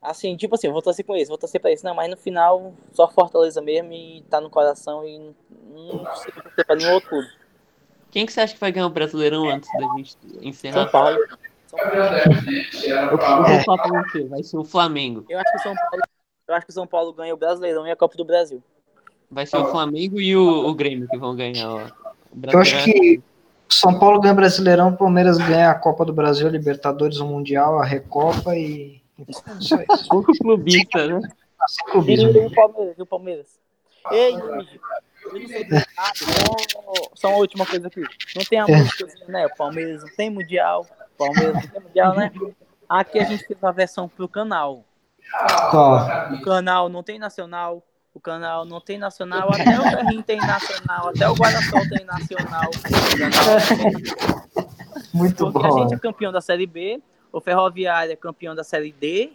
Assim, 0.00 0.36
tipo 0.36 0.54
assim, 0.54 0.68
eu 0.68 0.72
vou 0.72 0.82
torcer 0.82 1.04
com 1.04 1.16
esse, 1.16 1.28
vou 1.28 1.38
torcer 1.38 1.60
pra 1.60 1.72
isso. 1.72 1.84
Não, 1.84 1.94
mas 1.94 2.10
no 2.10 2.16
final, 2.16 2.74
só 2.92 3.08
Fortaleza 3.08 3.60
mesmo 3.60 3.92
e 3.92 4.22
tá 4.28 4.40
no 4.40 4.50
coração 4.50 5.06
e 5.06 5.34
não 5.70 6.04
consigo 6.04 6.42
torcer 6.42 6.66
pra 6.66 6.76
nenhum 6.76 6.92
outro 6.92 7.08
clube. 7.08 7.28
Quem 8.10 8.24
que 8.24 8.32
você 8.32 8.40
acha 8.40 8.54
que 8.54 8.60
vai 8.60 8.70
ganhar 8.70 8.86
o 8.86 8.90
Brasileirão 8.90 9.48
antes 9.48 9.70
da 9.72 9.96
gente 9.96 10.16
encerrar? 10.40 10.82
São 10.82 10.90
Paulo. 10.90 11.18
São 11.66 11.78
Paulo. 13.18 13.46
Eu, 13.46 13.56
vou 13.56 13.64
falar 13.64 13.82
pra 13.82 14.02
você, 14.02 14.24
vai 14.24 14.42
ser 14.42 14.56
o 14.56 14.64
Flamengo. 14.64 15.24
Eu 15.28 15.38
acho 15.38 15.50
que 15.50 15.58
o 15.58 15.62
São 15.62 15.74
Paulo, 15.74 16.02
eu 16.48 16.54
acho 16.54 16.66
que 16.66 16.70
o 16.70 16.74
São 16.74 16.86
Paulo 16.86 17.12
ganha 17.12 17.34
o 17.34 17.36
Brasileirão 17.36 17.86
e 17.86 17.90
a 17.90 17.96
Copa 17.96 18.16
do 18.16 18.24
Brasil. 18.24 18.62
Vai 19.30 19.44
ser 19.44 19.58
o 19.58 19.66
Flamengo 19.66 20.20
e 20.20 20.34
o, 20.36 20.68
o 20.68 20.74
Grêmio 20.74 21.08
que 21.08 21.18
vão 21.18 21.36
ganhar, 21.36 21.70
ó. 21.70 22.07
Eu 22.52 22.58
acho 22.60 22.84
que 22.84 23.20
São 23.68 23.98
Paulo 23.98 24.20
ganha 24.20 24.34
Brasileirão, 24.34 24.94
Palmeiras 24.94 25.38
ganha 25.38 25.70
a 25.70 25.74
Copa 25.74 26.04
do 26.04 26.12
Brasil, 26.12 26.46
a 26.46 26.50
Libertadores, 26.50 27.18
o 27.18 27.26
Mundial, 27.26 27.78
a 27.78 27.84
Recopa 27.84 28.56
e. 28.56 29.00
Isso 29.58 29.74
aí. 29.74 29.86
Pouco 30.08 30.32
clubista, 30.38 31.06
né? 31.06 31.20
E 32.06 32.46
o 32.46 32.50
Palmeiras, 32.54 32.98
e 32.98 33.02
o 33.02 33.06
Palmeiras. 33.06 33.58
Ei, 34.10 34.36
Luigi, 34.36 34.80
só, 36.14 36.92
só 37.14 37.28
uma 37.28 37.38
última 37.38 37.66
coisa 37.66 37.88
aqui. 37.88 38.02
Não 38.34 38.44
tem 38.44 38.60
a 38.60 38.66
música, 38.66 39.06
né? 39.26 39.46
O 39.46 39.56
Palmeiras 39.56 40.02
não 40.02 40.10
tem 40.16 40.30
Mundial. 40.30 40.86
O 41.14 41.18
Palmeiras 41.18 41.54
não 41.54 41.70
tem 41.70 41.80
Mundial, 41.82 42.14
né? 42.14 42.32
Aqui 42.88 43.18
a 43.18 43.24
gente 43.24 43.46
fez 43.46 43.58
uma 43.60 43.72
versão 43.72 44.08
pro 44.08 44.28
canal. 44.28 44.84
Qual? 45.70 46.06
O 46.32 46.40
canal 46.42 46.88
não 46.88 47.02
tem 47.02 47.18
nacional, 47.18 47.82
o 48.18 48.20
canal 48.20 48.64
não 48.64 48.80
tem 48.80 48.98
nacional, 48.98 49.48
até 49.48 49.78
o 49.78 49.82
Ferrinho 49.82 50.22
tem 50.24 50.38
nacional, 50.38 51.08
até 51.08 51.28
o 51.28 51.34
Guarda-Sol 51.34 51.88
tem 51.88 52.04
nacional. 52.04 52.68
Muito 55.14 55.52
Porque 55.52 55.68
bom. 55.68 55.78
a 55.78 55.82
gente 55.82 55.94
é 55.94 55.98
campeão 55.98 56.32
da 56.32 56.40
Série 56.40 56.66
B, 56.66 57.00
o 57.32 57.40
Ferroviário 57.40 58.12
é 58.12 58.16
campeão 58.16 58.56
da 58.56 58.64
Série 58.64 58.92
D, 58.92 59.32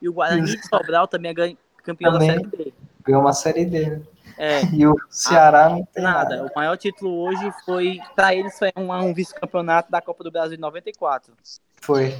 e 0.00 0.08
o 0.08 0.12
Guarani 0.12 0.44
de 0.44 0.68
Sobral 0.68 1.08
também 1.08 1.32
é 1.32 1.56
campeão 1.82 2.12
também 2.12 2.28
da 2.28 2.34
Série 2.34 2.46
D. 2.46 2.72
Ganhou 3.04 3.20
uma 3.20 3.32
Série 3.32 3.64
D, 3.64 3.90
né? 3.90 4.00
É. 4.38 4.60
E 4.72 4.86
o 4.86 4.94
Ceará 5.10 5.68
não 5.68 5.84
tem 5.92 6.02
nada. 6.02 6.36
nada. 6.36 6.50
O 6.50 6.56
maior 6.56 6.76
título 6.76 7.26
hoje 7.26 7.52
foi, 7.64 7.98
para 8.14 8.32
eles, 8.32 8.56
foi 8.56 8.70
um, 8.76 8.92
um 8.92 9.12
vice-campeonato 9.12 9.90
da 9.90 10.00
Copa 10.00 10.22
do 10.22 10.30
Brasil 10.30 10.56
de 10.56 10.60
94. 10.60 11.34
Foi. 11.80 12.16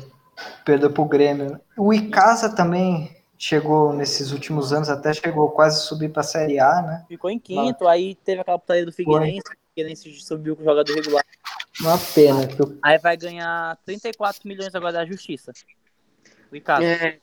Perdeu 0.65 0.91
pro 0.91 1.05
Grêmio. 1.05 1.61
O 1.77 1.95
Icasa 1.95 2.55
também 2.55 3.20
chegou 3.41 3.95
nesses 3.95 4.33
últimos 4.33 4.71
anos, 4.71 4.91
até 4.91 5.15
chegou 5.15 5.51
quase 5.51 5.79
a 5.79 5.81
subir 5.81 6.11
para 6.11 6.21
a 6.21 6.25
Série 6.25 6.61
A, 6.61 6.83
né? 6.83 7.05
Ficou 7.09 7.31
em 7.31 7.39
quinto, 7.39 7.85
Mas... 7.85 7.95
aí 7.95 8.15
teve 8.15 8.43
aquela 8.43 8.59
putaria 8.59 8.85
do 8.85 8.93
Figueirense, 8.93 9.41
o 9.41 9.69
Figueirense 9.71 10.13
subiu 10.21 10.55
com 10.55 10.61
o 10.61 10.65
jogador 10.67 10.95
regular. 10.95 11.25
Uma 11.81 11.99
pena. 12.15 12.47
Que 12.47 12.61
eu... 12.61 12.79
Aí 12.83 12.99
vai 12.99 13.17
ganhar 13.17 13.79
34 13.87 14.47
milhões 14.47 14.75
agora 14.75 14.93
da 14.93 15.07
Justiça. 15.07 15.53
Ricardo. 16.53 16.85
É, 16.85 17.19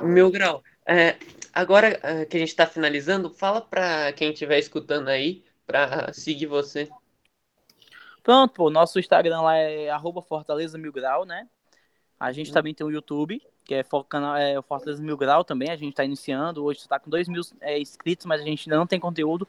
meu 0.00 0.30
grau. 0.30 0.62
É, 0.86 1.16
agora 1.52 1.98
é, 2.00 2.24
que 2.24 2.36
a 2.36 2.40
gente 2.40 2.50
está 2.50 2.64
finalizando, 2.64 3.28
fala 3.28 3.60
para 3.60 4.12
quem 4.12 4.30
estiver 4.30 4.58
escutando 4.60 5.08
aí 5.08 5.44
para 5.66 6.12
seguir 6.12 6.46
você. 6.46 6.88
Pronto, 8.22 8.54
pô, 8.54 8.70
nosso 8.70 9.00
Instagram 9.00 9.40
lá 9.40 9.56
é 9.56 9.90
arroba 9.90 10.22
Fortaleza 10.22 10.78
Mil 10.78 10.92
Grau, 10.92 11.24
né? 11.24 11.48
A 12.20 12.30
gente 12.30 12.52
hum. 12.52 12.54
também 12.54 12.72
tem 12.72 12.86
o 12.86 12.90
YouTube, 12.90 13.42
que 13.70 13.74
é, 13.76 13.84
canal, 14.08 14.36
é 14.36 14.58
o 14.58 14.62
Fortaleza 14.62 15.00
Mil 15.00 15.16
Grau 15.16 15.44
também, 15.44 15.70
a 15.70 15.76
gente 15.76 15.90
está 15.90 16.04
iniciando, 16.04 16.64
hoje 16.64 16.80
está 16.80 16.98
com 16.98 17.08
2 17.08 17.28
mil 17.28 17.40
é, 17.60 17.78
inscritos, 17.78 18.26
mas 18.26 18.40
a 18.40 18.44
gente 18.44 18.68
ainda 18.68 18.76
não 18.76 18.86
tem 18.86 18.98
conteúdo. 18.98 19.46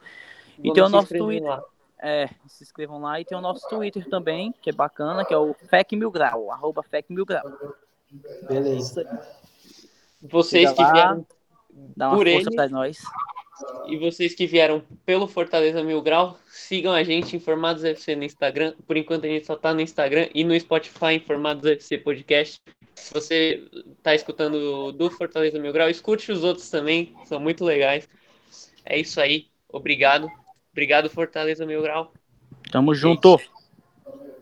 Vamos 0.58 0.70
e 0.70 0.72
tem 0.72 0.80
o 0.84 0.88
nosso 0.88 1.08
Twitter. 1.08 1.48
Lá. 1.48 1.64
É, 1.98 2.28
se 2.46 2.62
inscrevam 2.62 3.00
lá. 3.00 3.20
E 3.20 3.24
tem 3.24 3.36
o 3.36 3.40
nosso 3.40 3.68
Twitter 3.68 4.08
também, 4.08 4.54
que 4.62 4.70
é 4.70 4.72
bacana, 4.72 5.24
que 5.24 5.34
é 5.34 5.36
o 5.36 5.52
FEC 5.54 5.96
Mil 5.96 6.08
Grau, 6.08 6.52
arroba 6.52 6.84
FEC 6.84 7.12
Mil 7.12 7.26
Grau. 7.26 7.42
Beleza. 8.46 9.04
Vocês 10.22 10.70
que 10.70 10.84
vieram 10.92 11.26
dá 11.96 12.10
uma 12.10 12.16
por 12.16 12.28
força 12.28 12.48
ele, 12.48 12.54
pra 12.54 12.68
nós. 12.68 12.98
E 13.86 13.96
vocês 13.96 14.34
que 14.34 14.46
vieram 14.46 14.82
pelo 15.04 15.28
Fortaleza 15.28 15.82
Mil 15.82 16.00
Grau, 16.02 16.38
sigam 16.48 16.92
a 16.92 17.02
gente, 17.02 17.36
Informados 17.36 17.84
FC 17.84 18.16
no 18.16 18.24
Instagram. 18.24 18.74
Por 18.86 18.96
enquanto 18.96 19.24
a 19.24 19.28
gente 19.28 19.46
só 19.46 19.56
tá 19.56 19.74
no 19.74 19.80
Instagram 19.80 20.28
e 20.34 20.42
no 20.42 20.58
Spotify, 20.58 21.14
Informados 21.14 21.64
FC 21.64 21.98
Podcast. 21.98 22.60
Se 22.94 23.12
você 23.12 23.64
tá 24.02 24.14
escutando 24.14 24.92
do 24.92 25.10
Fortaleza 25.10 25.58
Mil 25.58 25.72
Grau, 25.72 25.88
escute 25.88 26.32
os 26.32 26.44
outros 26.44 26.68
também, 26.70 27.14
são 27.24 27.40
muito 27.40 27.64
legais. 27.64 28.08
É 28.84 28.98
isso 28.98 29.20
aí, 29.20 29.46
obrigado. 29.68 30.28
Obrigado, 30.72 31.10
Fortaleza 31.10 31.66
Mil 31.66 31.82
Grau. 31.82 32.12
Tamo 32.70 32.94
junto. 32.94 33.38